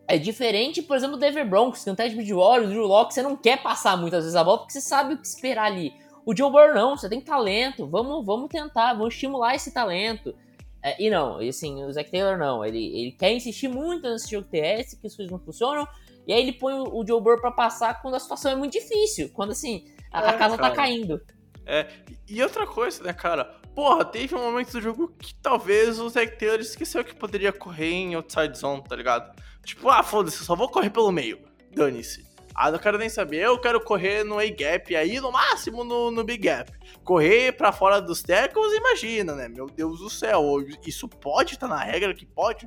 É 0.07 0.17
diferente, 0.17 0.83
por 0.83 0.97
exemplo, 0.97 1.17
do 1.17 1.21
Denver 1.21 1.49
Broncos, 1.49 1.83
que 1.83 1.91
no 1.91 1.97
Ted 1.97 2.15
Bridgewater, 2.15 2.67
o 2.67 2.71
Drew 2.71 2.87
Locke, 2.87 3.13
você 3.13 3.23
não 3.23 3.37
quer 3.37 3.61
passar 3.61 3.97
muitas 3.97 4.23
vezes 4.23 4.37
a 4.37 4.45
bola 4.45 4.59
porque 4.59 4.73
você 4.73 4.81
sabe 4.81 5.15
o 5.15 5.19
que 5.19 5.27
esperar 5.27 5.65
ali. 5.65 5.93
O 6.25 6.35
Joe 6.35 6.49
Burrow 6.49 6.73
não, 6.73 6.97
você 6.97 7.09
tem 7.09 7.21
talento, 7.21 7.89
vamos, 7.89 8.25
vamos 8.25 8.49
tentar, 8.49 8.95
vamos 8.95 9.15
estimular 9.15 9.57
esse 9.57 9.75
talento. 9.75 10.33
É, 10.81 11.03
e 11.03 11.11
não, 11.11 11.39
assim, 11.39 11.83
o 11.83 11.93
Zach 11.93 12.09
Taylor 12.09 12.39
não, 12.39 12.65
ele, 12.65 12.87
ele 12.97 13.13
quer 13.13 13.33
insistir 13.33 13.67
muito 13.67 14.09
nesse 14.09 14.31
jogo 14.31 14.47
terrestre, 14.47 15.01
que 15.01 15.09
as 15.09 15.17
coisas 15.17 15.33
não 15.33 15.41
funcionam, 15.41 15.89
e 16.27 16.33
aí 16.33 16.41
ele 16.41 16.53
põe 16.53 16.75
o, 16.75 17.05
Joe 17.07 17.21
Burrow 17.21 17.41
pra 17.41 17.51
passar 17.51 18.01
quando 18.01 18.15
a 18.15 18.21
situação 18.21 18.53
é 18.53 18.57
muito 18.57 18.73
difícil, 18.73 19.31
quando 19.33 19.53
assim, 19.53 19.85
a, 20.13 20.23
é, 20.23 20.29
a 20.31 20.33
casa 20.35 20.57
tá 20.57 20.63
cara. 20.63 20.75
tá 20.75 20.77
caindo. 20.77 21.21
É, 21.67 21.87
e 22.29 22.43
outra 22.43 22.67
coisa, 22.67 23.03
né, 23.03 23.13
cara? 23.13 23.45
Porra, 23.75 24.05
teve 24.05 24.35
um 24.35 24.43
momento 24.43 24.73
do 24.73 24.81
jogo 24.81 25.09
que 25.19 25.35
talvez 25.35 25.99
o 25.99 26.09
Zach 26.09 26.39
Taylor 26.39 26.61
esqueceu 26.61 27.05
que 27.05 27.15
poderia 27.15 27.53
correr 27.53 27.91
em 27.91 28.15
outside 28.15 28.57
zone, 28.57 28.85
tá 28.85 28.95
ligado? 28.95 29.35
Tipo, 29.65 29.89
ah, 29.89 30.03
foda-se, 30.03 30.45
só 30.45 30.55
vou 30.55 30.69
correr 30.69 30.91
pelo 30.91 31.11
meio. 31.11 31.39
Dane-se. 31.75 32.25
Ah, 32.55 32.71
não 32.71 32.79
quero 32.79 32.97
nem 32.99 33.09
saber, 33.09 33.41
eu 33.41 33.61
quero 33.61 33.81
correr 33.81 34.23
no 34.23 34.39
A-gap 34.39 34.95
aí, 34.95 35.19
no 35.19 35.33
máximo 35.33 35.83
no, 35.83 36.13
no 36.13 36.23
Big 36.23 36.47
Gap. 36.47 36.71
Correr 37.03 37.51
para 37.53 37.73
fora 37.73 38.01
dos 38.01 38.23
tackles, 38.23 38.73
imagina, 38.73 39.35
né? 39.35 39.49
Meu 39.49 39.67
Deus 39.67 39.99
do 39.99 40.09
céu, 40.09 40.59
isso 40.87 41.09
pode 41.09 41.55
estar 41.55 41.67
tá 41.67 41.75
na 41.75 41.83
regra 41.83 42.15
que 42.15 42.25
pode? 42.25 42.67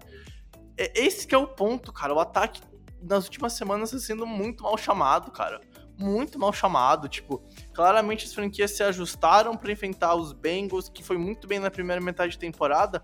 É, 0.78 0.92
esse 0.94 1.26
que 1.26 1.34
é 1.34 1.38
o 1.38 1.48
ponto, 1.48 1.94
cara. 1.94 2.14
O 2.14 2.20
ataque 2.20 2.60
nas 3.02 3.26
últimas 3.26 3.54
semanas 3.54 3.94
está 3.94 4.06
sendo 4.06 4.26
muito 4.26 4.64
mal 4.64 4.78
chamado, 4.78 5.32
cara. 5.32 5.62
Muito 5.98 6.38
mal 6.38 6.54
chamado, 6.54 7.08
tipo, 7.08 7.42
claramente 7.74 8.26
as 8.26 8.34
franquias 8.34 8.72
se 8.72 8.84
ajustaram 8.84 9.58
para 9.58 9.72
enfrentar 9.72 10.16
os 10.16 10.32
Bengals, 10.32 10.90
que 10.90 11.04
foi 11.04 11.18
muito 11.18 11.48
bem 11.48 11.60
na 11.60 11.72
primeira 11.72 12.00
metade 12.00 12.34
de 12.34 12.40
temporada, 12.40 13.02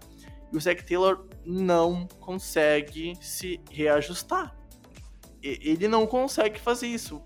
e 0.52 0.58
o 0.58 0.62
Zac 0.62 0.86
Taylor 0.86 1.28
não 1.44 2.08
consegue 2.20 3.18
se 3.20 3.60
reajustar. 3.72 4.56
Ele 5.42 5.88
não 5.88 6.06
consegue 6.06 6.60
fazer 6.60 6.88
isso. 6.88 7.22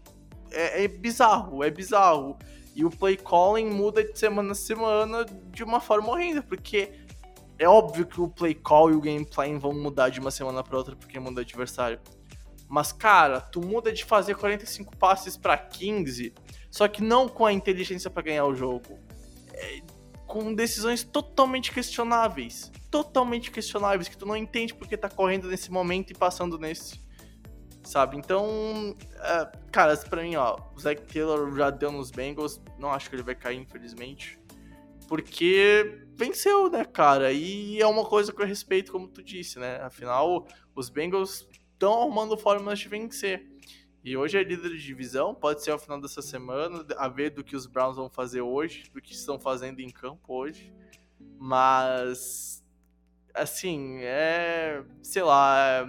É, 0.51 0.85
é 0.85 0.87
bizarro, 0.87 1.63
é 1.63 1.69
bizarro. 1.69 2.37
E 2.73 2.85
o 2.85 2.89
play 2.89 3.17
calling 3.17 3.69
muda 3.69 4.03
de 4.03 4.17
semana 4.17 4.53
a 4.53 4.55
semana 4.55 5.25
de 5.51 5.63
uma 5.63 5.81
forma 5.81 6.09
horrenda, 6.09 6.41
porque 6.41 6.93
é 7.59 7.67
óbvio 7.67 8.05
que 8.05 8.21
o 8.21 8.27
play 8.27 8.53
call 8.53 8.91
e 8.91 8.93
o 8.93 9.01
gameplay 9.01 9.57
vão 9.57 9.73
mudar 9.73 10.09
de 10.09 10.19
uma 10.19 10.31
semana 10.31 10.63
para 10.63 10.77
outra 10.77 10.95
porque 10.95 11.19
muda 11.19 11.41
adversário. 11.41 11.99
Mas, 12.67 12.91
cara, 12.91 13.39
tu 13.39 13.61
muda 13.61 13.91
de 13.93 14.03
fazer 14.03 14.35
45 14.35 14.95
passes 14.97 15.37
para 15.37 15.57
15, 15.57 16.33
só 16.69 16.87
que 16.87 17.01
não 17.01 17.29
com 17.29 17.45
a 17.45 17.53
inteligência 17.53 18.09
para 18.09 18.23
ganhar 18.23 18.45
o 18.45 18.53
jogo. 18.53 18.99
É, 19.53 19.81
com 20.27 20.53
decisões 20.53 21.03
totalmente 21.03 21.71
questionáveis. 21.71 22.71
Totalmente 22.91 23.49
questionáveis, 23.49 24.09
que 24.09 24.17
tu 24.17 24.25
não 24.25 24.35
entende 24.35 24.73
porque 24.75 24.97
tá 24.97 25.09
correndo 25.09 25.47
nesse 25.47 25.71
momento 25.71 26.11
e 26.11 26.13
passando 26.13 26.59
nesse. 26.59 26.99
sabe? 27.83 28.17
Então, 28.17 28.95
é, 29.15 29.51
cara, 29.71 29.95
pra 29.97 30.21
mim, 30.21 30.35
ó, 30.35 30.57
o 30.75 30.79
Zach 30.79 31.01
Taylor 31.03 31.55
já 31.55 31.69
deu 31.69 31.91
nos 31.91 32.11
Bengals, 32.11 32.61
não 32.77 32.91
acho 32.91 33.09
que 33.09 33.15
ele 33.15 33.23
vai 33.23 33.33
cair, 33.33 33.57
infelizmente, 33.57 34.37
porque 35.07 36.03
venceu, 36.15 36.69
né, 36.69 36.83
cara? 36.83 37.31
E 37.31 37.79
é 37.81 37.87
uma 37.87 38.03
coisa 38.03 38.33
que 38.33 38.41
eu 38.41 38.45
respeito, 38.45 38.91
como 38.91 39.07
tu 39.07 39.23
disse, 39.23 39.57
né? 39.57 39.79
Afinal, 39.81 40.45
os 40.75 40.89
Bengals 40.89 41.47
estão 41.77 41.93
arrumando 41.93 42.35
formas 42.35 42.79
de 42.79 42.89
vencer. 42.89 43.45
E 44.03 44.17
hoje 44.17 44.37
é 44.37 44.43
líder 44.43 44.69
de 44.69 44.81
divisão, 44.81 45.35
pode 45.35 45.63
ser 45.63 45.71
ao 45.71 45.79
final 45.79 46.01
dessa 46.01 46.21
semana, 46.21 46.83
a 46.97 47.07
ver 47.07 47.29
do 47.29 47.43
que 47.43 47.55
os 47.55 47.67
Browns 47.67 47.97
vão 47.97 48.09
fazer 48.09 48.41
hoje, 48.41 48.89
do 48.91 49.01
que 49.01 49.13
estão 49.13 49.39
fazendo 49.39 49.79
em 49.79 49.89
campo 49.89 50.33
hoje. 50.33 50.73
Mas, 51.37 52.63
assim, 53.33 53.99
é. 54.01 54.83
Sei 55.03 55.21
lá. 55.21 55.85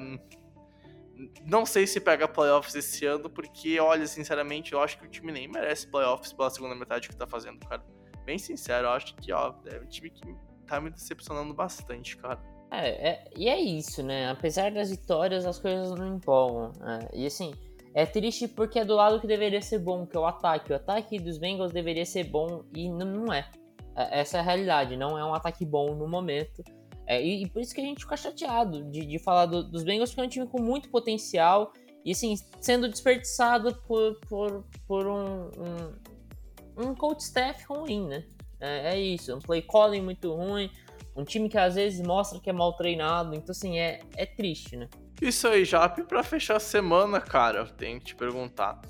Não 1.45 1.67
sei 1.67 1.87
se 1.87 2.01
pega 2.01 2.29
playoffs 2.29 2.75
esse 2.75 3.05
ano, 3.05 3.29
porque, 3.29 3.81
olha, 3.81 4.07
sinceramente, 4.07 4.73
eu 4.73 4.81
acho 4.81 4.99
que 4.99 5.07
o 5.07 5.09
time 5.09 5.33
nem 5.33 5.49
merece 5.49 5.89
playoffs 5.89 6.33
pela 6.33 6.51
segunda 6.51 6.75
metade 6.75 7.09
que 7.09 7.17
tá 7.17 7.27
fazendo, 7.27 7.67
cara. 7.67 7.85
Bem 8.25 8.39
sincero, 8.39 8.87
eu 8.87 8.93
acho 8.93 9.17
que, 9.17 9.33
ó, 9.33 9.55
é 9.67 9.81
um 9.81 9.87
time 9.87 10.11
que 10.11 10.37
tá 10.67 10.81
me 10.81 10.91
decepcionando 10.91 11.53
bastante, 11.55 12.17
cara. 12.17 12.41
É, 12.71 13.11
é 13.11 13.25
e 13.37 13.49
é 13.49 13.61
isso, 13.61 14.03
né? 14.03 14.29
Apesar 14.31 14.71
das 14.71 14.91
vitórias, 14.91 15.47
as 15.47 15.59
coisas 15.59 15.91
não 15.99 16.17
empolgam. 16.17 16.73
É, 16.87 17.19
e 17.21 17.27
assim, 17.27 17.53
é 17.95 18.05
triste 18.05 18.47
porque 18.47 18.79
é 18.79 18.85
do 18.85 18.95
lado 18.95 19.21
que 19.21 19.27
deveria 19.27 19.63
ser 19.63 19.79
bom, 19.79 20.07
que 20.07 20.17
é 20.17 20.21
o 20.21 20.27
ataque. 20.27 20.73
O 20.73 20.77
ataque 20.77 21.19
dos 21.19 21.39
Bengals 21.39 21.73
deveria 21.73 22.05
ser 22.05 22.25
bom 22.25 22.65
e 22.75 22.89
não 22.89 23.33
é. 23.33 23.49
é 23.97 24.21
essa 24.21 24.39
é 24.39 24.41
a 24.41 24.43
realidade, 24.43 24.97
não 24.97 25.19
é 25.19 25.25
um 25.25 25.35
ataque 25.35 25.65
bom 25.65 25.95
no 25.95 26.07
momento. 26.07 26.63
É, 27.07 27.23
e, 27.25 27.43
e, 27.43 27.49
por 27.49 27.63
isso 27.63 27.75
que 27.75 27.81
a 27.81 27.85
gente 27.85 28.05
fica 28.05 28.17
chateado 28.17 28.85
de, 28.85 29.07
de 29.07 29.19
falar 29.19 29.47
do, 29.47 29.63
dos 29.63 29.83
Bengals, 29.83 30.15
que 30.15 30.21
é 30.21 30.25
um 30.25 30.29
time 30.29 30.47
com 30.47 30.61
muito 30.61 30.91
potencial 30.91 31.73
e 32.05 32.13
assim, 32.13 32.37
sendo 32.61 32.89
desperdiçado 32.89 33.75
por, 33.87 34.21
por, 34.29 34.65
por 34.87 35.07
um, 35.07 35.51
um, 35.57 36.89
um 36.89 36.95
coach 36.95 37.21
staff 37.21 37.65
ruim, 37.67 38.07
né? 38.07 38.25
É, 38.61 38.95
é, 38.95 39.01
isso, 39.01 39.35
um 39.35 39.39
play 39.39 39.63
calling 39.63 40.03
muito 40.03 40.33
ruim, 40.35 40.71
um 41.19 41.25
time 41.25 41.49
que 41.49 41.59
às 41.59 41.75
vezes 41.75 42.01
mostra 42.01 42.39
que 42.39 42.49
é 42.49 42.53
mal 42.53 42.73
treinado, 42.75 43.35
então 43.35 43.51
assim, 43.51 43.77
é, 43.77 44.01
é 44.17 44.25
triste, 44.25 44.77
né? 44.77 44.89
Isso 45.21 45.49
aí, 45.49 45.65
Jap, 45.65 46.01
pra 46.05 46.23
fechar 46.23 46.57
a 46.57 46.61
semana, 46.61 47.21
cara, 47.21 47.59
eu 47.59 47.67
tenho 47.67 47.99
que 47.99 48.07
te 48.07 48.15
perguntar. 48.15 48.81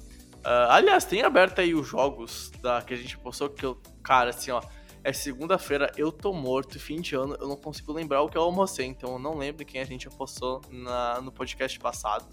Uh, 0.41 0.69
aliás, 0.69 1.07
tem 1.07 1.23
aberto 1.23 1.61
aí 1.63 1.75
os 1.75 1.87
jogos 1.89 2.53
da, 2.61 2.83
que 2.83 2.93
a 2.93 2.97
gente 2.99 3.17
postou, 3.17 3.49
que 3.49 3.65
eu, 3.65 3.81
cara, 4.03 4.29
assim, 4.29 4.51
ó, 4.51 4.61
é 5.03 5.11
segunda-feira, 5.11 5.91
eu 5.97 6.13
tô 6.13 6.35
morto, 6.35 6.79
fim 6.79 7.01
de 7.01 7.15
ano, 7.15 7.35
eu 7.41 7.49
não 7.49 7.57
consigo 7.57 7.95
lembrar 7.95 8.21
o 8.21 8.29
que 8.29 8.37
eu 8.37 8.43
almocei, 8.43 8.85
então 8.85 9.15
eu 9.15 9.19
não 9.19 9.39
lembro 9.39 9.65
quem 9.65 9.81
a 9.81 9.85
gente 9.85 10.07
apostou 10.07 10.61
na, 10.71 11.23
no 11.23 11.33
podcast 11.33 11.79
passado. 11.79 12.29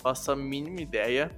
Faço 0.00 0.32
a 0.32 0.36
mínima 0.36 0.80
ideia. 0.80 1.30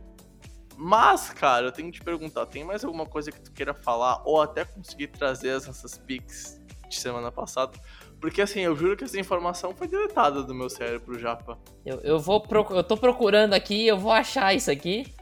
Mas, 0.77 1.31
cara, 1.31 1.67
eu 1.67 1.73
tenho 1.73 1.91
que 1.91 1.99
te 1.99 2.05
perguntar, 2.05 2.47
tem 2.47 2.63
mais 2.63 2.85
alguma 2.85 3.07
coisa 3.07 3.33
que 3.33 3.41
tu 3.41 3.51
queira 3.51 3.75
falar 3.75 4.23
ou 4.25 4.41
até 4.41 4.65
conseguir 4.65 5.09
trazer 5.09 5.57
essas 5.57 5.99
pics 5.99 6.61
de 6.89 6.97
semana 6.97 7.31
passada? 7.31 7.73
Porque 8.21 8.41
assim, 8.41 8.61
eu 8.61 8.75
juro 8.75 8.97
que 8.97 9.05
essa 9.05 9.19
informação 9.19 9.75
foi 9.75 9.89
deletada 9.89 10.43
do 10.43 10.55
meu 10.55 10.71
cérebro, 10.71 11.19
Japa. 11.19 11.59
Eu, 11.85 12.01
eu 12.01 12.19
vou 12.19 12.45
eu 12.71 12.83
tô 12.83 12.97
procurando 12.97 13.55
aqui, 13.55 13.87
eu 13.87 13.99
vou 13.99 14.13
achar 14.13 14.55
isso 14.55 14.71
aqui, 14.71 15.13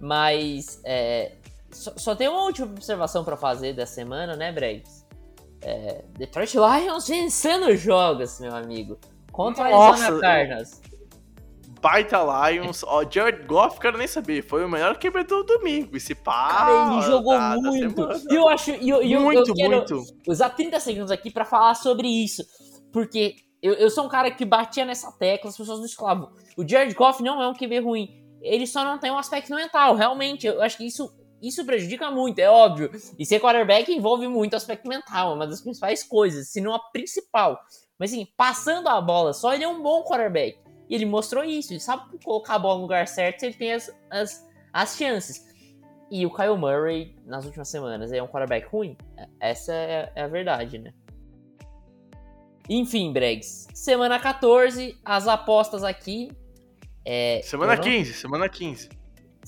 mas 0.00 0.80
é, 0.84 1.32
só, 1.70 1.92
só 1.96 2.14
tem 2.14 2.28
uma 2.28 2.42
última 2.42 2.66
observação 2.66 3.24
para 3.24 3.36
fazer 3.36 3.74
da 3.74 3.86
semana, 3.86 4.34
né, 4.34 4.50
Bregs? 4.52 5.06
É, 5.60 6.04
Detroit 6.16 6.54
Lions 6.54 7.08
vencendo 7.08 7.74
jogos, 7.76 8.40
meu 8.40 8.54
amigo. 8.54 8.98
Contra 9.32 9.68
o 9.68 9.80
Arizona 9.80 10.20
Cardinals. 10.20 10.80
Baita 11.80 12.18
Lions. 12.50 12.82
Ó, 12.84 13.04
Jared 13.08 13.46
Goff, 13.46 13.78
quero 13.78 13.98
nem 13.98 14.06
saber. 14.06 14.42
Foi 14.42 14.64
o 14.64 14.68
melhor 14.68 14.98
QB 14.98 15.24
do 15.24 15.42
domingo. 15.44 15.96
Esse 15.96 16.14
pá. 16.14 16.48
Cara, 16.48 16.92
ele 16.92 17.02
jogou 17.02 17.34
da, 17.34 17.56
muito. 17.56 18.08
E 18.30 18.34
eu 18.34 18.48
acho. 18.48 18.70
Eu, 18.70 19.02
eu, 19.02 19.20
muito, 19.20 19.50
eu 19.50 19.54
quero 19.54 19.76
muito. 19.76 20.02
usar 20.26 20.50
30 20.50 20.80
segundos 20.80 21.10
aqui 21.10 21.30
para 21.30 21.44
falar 21.44 21.74
sobre 21.74 22.08
isso. 22.08 22.44
Porque 22.92 23.36
eu, 23.62 23.74
eu 23.74 23.90
sou 23.90 24.06
um 24.06 24.08
cara 24.08 24.30
que 24.30 24.44
batia 24.44 24.84
nessa 24.84 25.12
tecla, 25.12 25.50
as 25.50 25.56
pessoas 25.56 25.78
não 25.78 25.86
esclavam. 25.86 26.30
O 26.56 26.66
Jared 26.66 26.94
Goff 26.94 27.22
não 27.22 27.42
é 27.42 27.48
um 27.48 27.54
QB 27.54 27.80
ruim. 27.80 28.08
Ele 28.40 28.66
só 28.66 28.84
não 28.84 28.98
tem 28.98 29.10
um 29.10 29.18
aspecto 29.18 29.54
mental. 29.54 29.94
Realmente, 29.94 30.46
eu 30.46 30.62
acho 30.62 30.76
que 30.76 30.86
isso 30.86 31.12
isso 31.40 31.64
prejudica 31.64 32.10
muito, 32.10 32.38
é 32.40 32.50
óbvio. 32.50 32.90
E 33.18 33.24
ser 33.24 33.40
quarterback 33.40 33.92
envolve 33.92 34.26
muito 34.26 34.56
aspecto 34.56 34.88
mental, 34.88 35.32
é 35.32 35.34
uma 35.34 35.46
das 35.46 35.60
principais 35.60 36.02
coisas, 36.02 36.48
se 36.48 36.60
não 36.60 36.74
a 36.74 36.80
principal. 36.90 37.58
Mas 37.98 38.12
assim, 38.12 38.26
passando 38.36 38.88
a 38.88 39.00
bola 39.00 39.32
só, 39.32 39.54
ele 39.54 39.64
é 39.64 39.68
um 39.68 39.82
bom 39.82 40.02
quarterback. 40.02 40.58
E 40.88 40.94
ele 40.94 41.04
mostrou 41.04 41.44
isso, 41.44 41.72
ele 41.72 41.80
sabe 41.80 42.18
colocar 42.24 42.54
a 42.54 42.58
bola 42.58 42.76
no 42.76 42.82
lugar 42.82 43.06
certo, 43.06 43.42
ele 43.42 43.54
tem 43.54 43.72
as, 43.72 43.94
as, 44.10 44.48
as 44.72 44.96
chances. 44.96 45.46
E 46.10 46.24
o 46.24 46.34
Kyle 46.34 46.56
Murray, 46.56 47.14
nas 47.26 47.44
últimas 47.44 47.68
semanas, 47.68 48.10
é 48.12 48.22
um 48.22 48.26
quarterback 48.26 48.66
ruim. 48.66 48.96
Essa 49.38 49.74
é, 49.74 50.12
é 50.14 50.22
a 50.22 50.28
verdade, 50.28 50.78
né? 50.78 50.94
Enfim, 52.68 53.12
Bregs. 53.12 53.68
Semana 53.74 54.18
14, 54.18 54.98
as 55.04 55.28
apostas 55.28 55.84
aqui. 55.84 56.30
É, 57.04 57.40
semana 57.42 57.76
não... 57.76 57.82
15, 57.82 58.14
semana 58.14 58.48
15. 58.48 58.88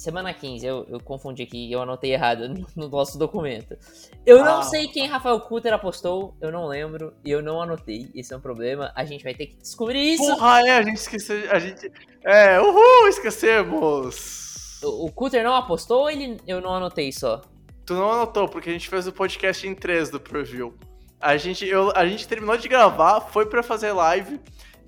Semana 0.01 0.33
15, 0.33 0.65
eu, 0.65 0.87
eu 0.89 0.99
confundi 0.99 1.43
aqui, 1.43 1.71
eu 1.71 1.83
anotei 1.83 2.15
errado 2.15 2.49
no, 2.49 2.67
no 2.75 2.89
nosso 2.89 3.19
documento. 3.19 3.77
Eu 4.25 4.43
não 4.43 4.61
ah. 4.61 4.63
sei 4.63 4.89
quem 4.89 5.07
Rafael 5.07 5.39
Kutter 5.41 5.75
apostou, 5.75 6.35
eu 6.41 6.51
não 6.51 6.67
lembro, 6.67 7.13
e 7.23 7.31
eu 7.31 7.43
não 7.43 7.61
anotei, 7.61 8.11
esse 8.15 8.33
é 8.33 8.37
um 8.39 8.41
problema, 8.41 8.91
a 8.97 9.05
gente 9.05 9.23
vai 9.23 9.35
ter 9.35 9.49
que 9.49 9.59
descobrir 9.59 10.15
isso. 10.15 10.25
Porra, 10.25 10.63
é, 10.63 10.79
a 10.79 10.83
gente 10.83 10.97
esqueceu, 10.97 11.53
a 11.53 11.59
gente... 11.59 11.93
É, 12.25 12.59
uhul, 12.59 13.09
esquecemos! 13.09 14.81
O, 14.83 15.05
o 15.05 15.13
Kutter 15.13 15.45
não 15.45 15.55
apostou 15.55 16.01
ou 16.01 16.11
ele, 16.11 16.41
eu 16.47 16.63
não 16.63 16.75
anotei 16.75 17.13
só? 17.13 17.43
Tu 17.85 17.93
não 17.93 18.11
anotou, 18.11 18.49
porque 18.49 18.71
a 18.71 18.73
gente 18.73 18.89
fez 18.89 19.07
o 19.07 19.13
podcast 19.13 19.69
em 19.69 19.75
3 19.75 20.09
do 20.09 20.19
preview. 20.19 20.75
A 21.21 21.37
gente, 21.37 21.67
eu, 21.67 21.93
a 21.95 22.07
gente 22.07 22.27
terminou 22.27 22.57
de 22.57 22.69
gravar, 22.69 23.21
foi 23.21 23.45
para 23.45 23.63
fazer 23.63 23.93
live... 23.93 24.41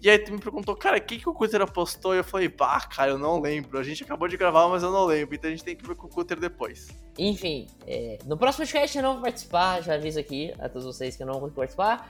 E 0.03 0.11
aí 0.11 0.19
tu 0.19 0.33
me 0.33 0.41
perguntou, 0.41 0.75
cara, 0.75 0.99
o 0.99 1.01
que, 1.01 1.17
que 1.17 1.29
o 1.29 1.33
Cutter 1.33 1.63
apostou? 1.63 2.13
E 2.13 2.19
eu 2.19 2.25
falei, 2.25 2.49
pá, 2.49 2.81
cara, 2.81 3.13
eu 3.13 3.19
não 3.19 3.41
lembro. 3.41 3.79
A 3.79 3.85
gente 3.85 4.03
acabou 4.03 4.27
de 4.27 4.37
gravar, 4.37 4.69
mas 4.69 4.83
eu 4.83 4.91
não 4.91 5.05
lembro. 5.05 5.33
Então 5.33 5.49
a 5.49 5.53
gente 5.53 5.63
tem 5.63 5.77
que 5.77 5.87
ver 5.87 5.95
com 5.95 6.09
o 6.09 6.11
Cutter 6.11 6.41
depois. 6.41 6.89
Enfim, 7.17 7.69
é, 7.87 8.19
no 8.27 8.37
próximo 8.37 8.65
podcast 8.65 8.97
eu 8.97 9.03
não 9.03 9.13
vou 9.15 9.23
participar, 9.23 9.81
já 9.81 9.95
aviso 9.95 10.19
aqui 10.19 10.53
a 10.59 10.69
todos 10.69 10.85
vocês 10.85 11.15
que 11.15 11.23
eu 11.23 11.27
não 11.27 11.39
vou 11.39 11.49
participar. 11.51 12.09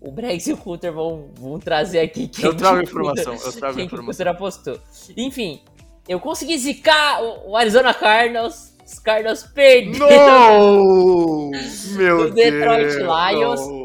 O 0.00 0.10
Brex 0.10 0.46
e 0.46 0.54
o 0.54 0.56
Cutter 0.56 0.90
vão, 0.90 1.28
vão 1.34 1.58
trazer 1.58 2.00
aqui 2.00 2.28
quem 2.28 2.46
Eu 2.46 2.56
trago 2.56 2.80
informação, 2.80 3.34
eu 3.34 3.52
trago 3.52 3.74
quem 3.76 3.84
informação. 3.84 4.04
o 4.04 4.12
Cutter 4.12 4.28
apostou. 4.28 4.80
Enfim, 5.14 5.60
eu 6.08 6.18
consegui 6.18 6.56
zicar 6.56 7.22
o 7.22 7.54
Arizona 7.56 7.92
Cardinals. 7.92 8.72
Os 8.86 8.98
Cardinals 8.98 9.44
perderam. 9.44 11.50
Meu 11.92 12.30
Deus! 12.30 12.34
Detroit 12.34 12.96
Lions. 12.96 13.83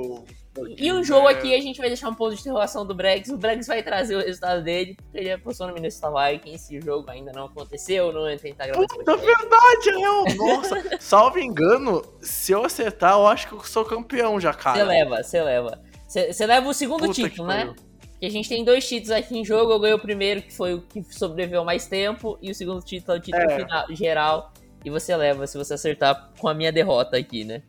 E 0.77 0.91
o 0.91 1.03
jogo 1.03 1.27
aqui 1.27 1.53
a 1.53 1.61
gente 1.61 1.77
vai 1.77 1.87
deixar 1.87 2.09
um 2.09 2.13
ponto 2.13 2.33
de 2.33 2.41
interrogação 2.41 2.85
do 2.85 2.95
Bregs. 2.95 3.29
O 3.29 3.37
Bregs 3.37 3.67
vai 3.67 3.83
trazer 3.83 4.15
o 4.15 4.19
resultado 4.19 4.63
dele, 4.63 4.95
porque 4.95 5.17
ele 5.17 5.31
apostou 5.31 5.67
no 5.67 5.73
Minnesota 5.73 6.11
Vikings. 6.11 6.65
Se 6.65 6.77
o 6.77 6.81
jogo 6.81 7.09
ainda 7.09 7.31
não 7.31 7.45
aconteceu, 7.45 8.11
não 8.11 8.23
vai 8.23 8.37
tentar 8.37 8.67
gravar 8.67 8.87
Puta 8.87 9.17
verdade, 9.17 9.89
eu, 9.89 10.35
nossa, 10.35 10.83
salvo 10.99 11.39
engano, 11.39 12.03
se 12.21 12.51
eu 12.51 12.65
acertar, 12.65 13.13
eu 13.13 13.27
acho 13.27 13.47
que 13.47 13.53
eu 13.53 13.63
sou 13.63 13.85
campeão 13.85 14.39
já, 14.39 14.53
cara. 14.53 14.79
Você 14.79 14.83
leva, 14.83 15.23
você 15.23 15.41
leva. 15.41 15.81
Você 16.07 16.45
leva 16.45 16.67
o 16.67 16.73
segundo 16.73 17.01
Puta 17.01 17.13
título, 17.13 17.47
né? 17.47 17.73
Que 18.19 18.25
a 18.25 18.31
gente 18.31 18.49
tem 18.49 18.65
dois 18.65 18.87
títulos 18.87 19.11
aqui 19.11 19.37
em 19.37 19.45
jogo. 19.45 19.71
Eu 19.71 19.79
ganhei 19.79 19.95
o 19.95 19.99
primeiro, 19.99 20.41
que 20.41 20.53
foi 20.53 20.73
o 20.73 20.81
que 20.81 21.03
sobreviveu 21.03 21.63
mais 21.63 21.87
tempo, 21.87 22.37
e 22.41 22.51
o 22.51 22.55
segundo 22.55 22.83
título 22.83 23.17
é 23.17 23.19
o 23.19 23.21
título 23.21 23.43
é. 23.43 23.59
final, 23.59 23.85
geral. 23.91 24.53
E 24.83 24.89
você 24.89 25.15
leva 25.15 25.45
se 25.45 25.57
você 25.57 25.75
acertar 25.75 26.31
com 26.39 26.47
a 26.47 26.53
minha 26.53 26.71
derrota 26.71 27.17
aqui, 27.17 27.43
né? 27.43 27.61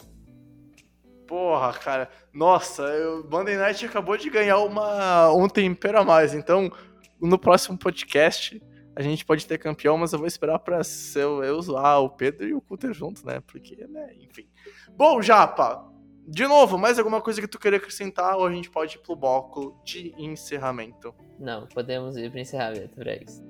Porra, 1.30 1.72
cara. 1.74 2.10
Nossa, 2.32 2.82
o 2.82 3.30
Monday 3.30 3.56
Night 3.56 3.86
acabou 3.86 4.16
de 4.16 4.28
ganhar 4.28 4.58
uma, 4.58 5.32
um 5.32 5.48
tempero 5.48 6.00
a 6.00 6.04
mais. 6.04 6.34
Então, 6.34 6.72
no 7.20 7.38
próximo 7.38 7.78
podcast, 7.78 8.60
a 8.96 9.00
gente 9.00 9.24
pode 9.24 9.46
ter 9.46 9.56
campeão, 9.56 9.96
mas 9.96 10.12
eu 10.12 10.18
vou 10.18 10.26
esperar 10.26 10.58
pra 10.58 10.82
ser 10.82 11.22
eu 11.22 11.62
zoar 11.62 12.00
o 12.00 12.10
Pedro 12.10 12.48
e 12.48 12.52
o 12.52 12.60
Cutter 12.60 12.92
juntos, 12.92 13.22
né? 13.22 13.40
Porque, 13.46 13.76
né, 13.86 14.12
enfim. 14.18 14.48
Bom, 14.96 15.22
Japa, 15.22 15.88
de 16.26 16.48
novo, 16.48 16.76
mais 16.76 16.98
alguma 16.98 17.20
coisa 17.20 17.40
que 17.40 17.46
tu 17.46 17.60
queria 17.60 17.78
acrescentar 17.78 18.36
ou 18.36 18.44
a 18.44 18.52
gente 18.52 18.68
pode 18.68 18.96
ir 18.96 18.98
pro 18.98 19.14
bloco 19.14 19.80
de 19.84 20.12
encerramento? 20.18 21.14
Não, 21.38 21.64
podemos 21.68 22.16
ir 22.16 22.28
pro 22.28 22.40
encerramento, 22.40 22.96
Bregs. 22.96 23.40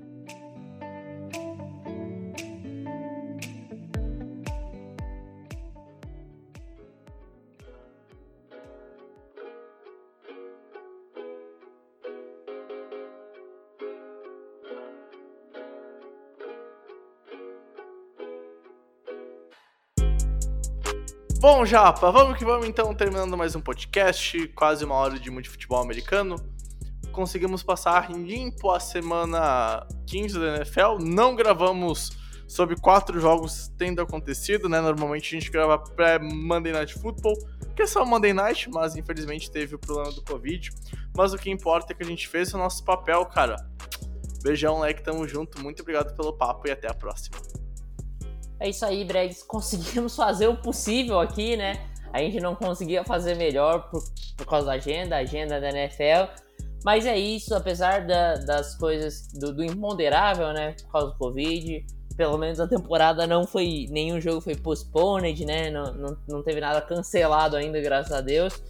Bom, 21.40 21.64
Japa, 21.64 22.12
vamos 22.12 22.36
que 22.36 22.44
vamos 22.44 22.68
então, 22.68 22.94
terminando 22.94 23.34
mais 23.34 23.56
um 23.56 23.62
podcast, 23.62 24.46
quase 24.48 24.84
uma 24.84 24.94
hora 24.94 25.18
de 25.18 25.30
muito 25.30 25.48
futebol 25.48 25.80
americano. 25.80 26.36
conseguimos 27.12 27.62
passar 27.62 28.12
limpo 28.12 28.70
a 28.70 28.78
semana 28.78 29.86
15 30.06 30.38
da 30.38 30.56
NFL. 30.56 30.98
Não 31.00 31.34
gravamos 31.34 32.10
sobre 32.46 32.76
quatro 32.76 33.18
jogos 33.18 33.72
tendo 33.78 34.02
acontecido, 34.02 34.68
né? 34.68 34.82
Normalmente 34.82 35.34
a 35.34 35.40
gente 35.40 35.50
grava 35.50 35.78
pré-Monday 35.78 36.74
Night 36.74 36.92
Football, 36.98 37.32
que 37.74 37.84
é 37.84 37.86
só 37.86 38.04
Monday 38.04 38.34
Night, 38.34 38.68
mas 38.68 38.94
infelizmente 38.94 39.50
teve 39.50 39.76
o 39.76 39.78
problema 39.78 40.12
do 40.12 40.22
Covid. 40.22 40.70
Mas 41.16 41.32
o 41.32 41.38
que 41.38 41.48
importa 41.48 41.94
é 41.94 41.96
que 41.96 42.02
a 42.02 42.06
gente 42.06 42.28
fez 42.28 42.52
o 42.52 42.58
nosso 42.58 42.84
papel, 42.84 43.24
cara. 43.24 43.56
Beijão, 44.42 44.80
leque, 44.80 45.02
tamo 45.02 45.26
junto. 45.26 45.58
Muito 45.62 45.80
obrigado 45.80 46.14
pelo 46.14 46.34
papo 46.34 46.68
e 46.68 46.70
até 46.70 46.86
a 46.86 46.92
próxima. 46.92 47.38
É 48.60 48.68
isso 48.68 48.84
aí, 48.84 49.04
Bregs. 49.04 49.42
Conseguimos 49.48 50.14
fazer 50.14 50.46
o 50.46 50.56
possível 50.56 51.18
aqui, 51.18 51.56
né? 51.56 51.86
A 52.12 52.18
gente 52.18 52.40
não 52.40 52.56
conseguia 52.56 53.04
fazer 53.04 53.36
melhor 53.36 53.88
por, 53.88 54.02
por 54.36 54.44
causa 54.44 54.66
da 54.66 54.72
agenda, 54.72 55.16
agenda 55.16 55.60
da 55.60 55.68
NFL. 55.68 56.32
Mas 56.84 57.06
é 57.06 57.16
isso, 57.16 57.54
apesar 57.54 58.06
da, 58.06 58.34
das 58.34 58.74
coisas 58.74 59.28
do, 59.28 59.54
do 59.54 59.62
imponderável, 59.62 60.52
né? 60.52 60.74
Por 60.82 60.90
causa 60.90 61.06
do 61.08 61.18
Covid. 61.18 61.86
Pelo 62.16 62.36
menos 62.36 62.58
a 62.58 62.66
temporada 62.66 63.26
não 63.26 63.46
foi. 63.46 63.86
Nenhum 63.90 64.20
jogo 64.20 64.40
foi 64.40 64.56
postponed, 64.56 65.44
né? 65.44 65.70
Não, 65.70 65.94
não, 65.94 66.16
não 66.28 66.42
teve 66.42 66.60
nada 66.60 66.80
cancelado 66.80 67.56
ainda, 67.56 67.80
graças 67.80 68.12
a 68.12 68.20
Deus. 68.20 68.60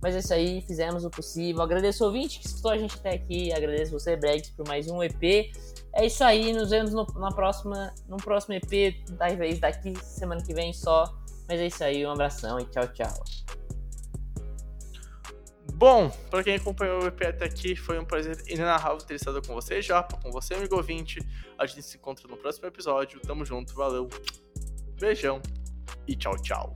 Mas 0.00 0.14
é 0.14 0.18
isso 0.18 0.34
aí, 0.34 0.60
fizemos 0.62 1.04
o 1.04 1.10
possível. 1.10 1.62
Agradeço 1.62 2.04
o 2.04 2.06
ouvinte 2.06 2.38
que 2.38 2.46
escutou 2.46 2.70
a 2.70 2.78
gente 2.78 2.96
até 2.96 3.10
aqui. 3.10 3.52
Agradeço 3.52 3.92
você, 3.92 4.16
Bregs, 4.16 4.50
por 4.50 4.66
mais 4.66 4.88
um 4.88 5.02
EP. 5.02 5.52
É 5.98 6.04
isso 6.04 6.22
aí, 6.22 6.52
nos 6.52 6.68
vemos 6.68 6.92
no, 6.92 7.06
na 7.18 7.32
próxima, 7.32 7.92
no 8.06 8.18
próximo 8.18 8.52
EP, 8.54 9.02
talvez 9.18 9.58
daqui 9.58 9.94
semana 10.04 10.42
que 10.42 10.52
vem 10.52 10.70
só. 10.70 11.16
Mas 11.48 11.58
é 11.58 11.66
isso 11.68 11.82
aí, 11.82 12.06
um 12.06 12.10
abração 12.10 12.60
e 12.60 12.66
tchau, 12.66 12.86
tchau. 12.88 13.24
Bom, 15.72 16.10
para 16.30 16.44
quem 16.44 16.56
acompanhou 16.56 17.02
o 17.02 17.06
EP 17.06 17.22
até 17.22 17.46
aqui, 17.46 17.74
foi 17.74 17.98
um 17.98 18.04
prazer 18.04 18.36
inenarrável 18.46 18.98
ter 18.98 19.14
estado 19.14 19.40
com 19.40 19.54
você, 19.54 19.80
Japa, 19.80 20.18
com 20.18 20.30
você, 20.30 20.54
amigo 20.54 20.76
ouvinte. 20.76 21.18
A 21.58 21.64
gente 21.64 21.82
se 21.82 21.96
encontra 21.96 22.28
no 22.28 22.36
próximo 22.36 22.66
episódio. 22.66 23.18
Tamo 23.20 23.44
junto, 23.46 23.74
valeu. 23.74 24.08
Beijão 25.00 25.40
e 26.06 26.14
tchau, 26.14 26.36
tchau. 26.42 26.74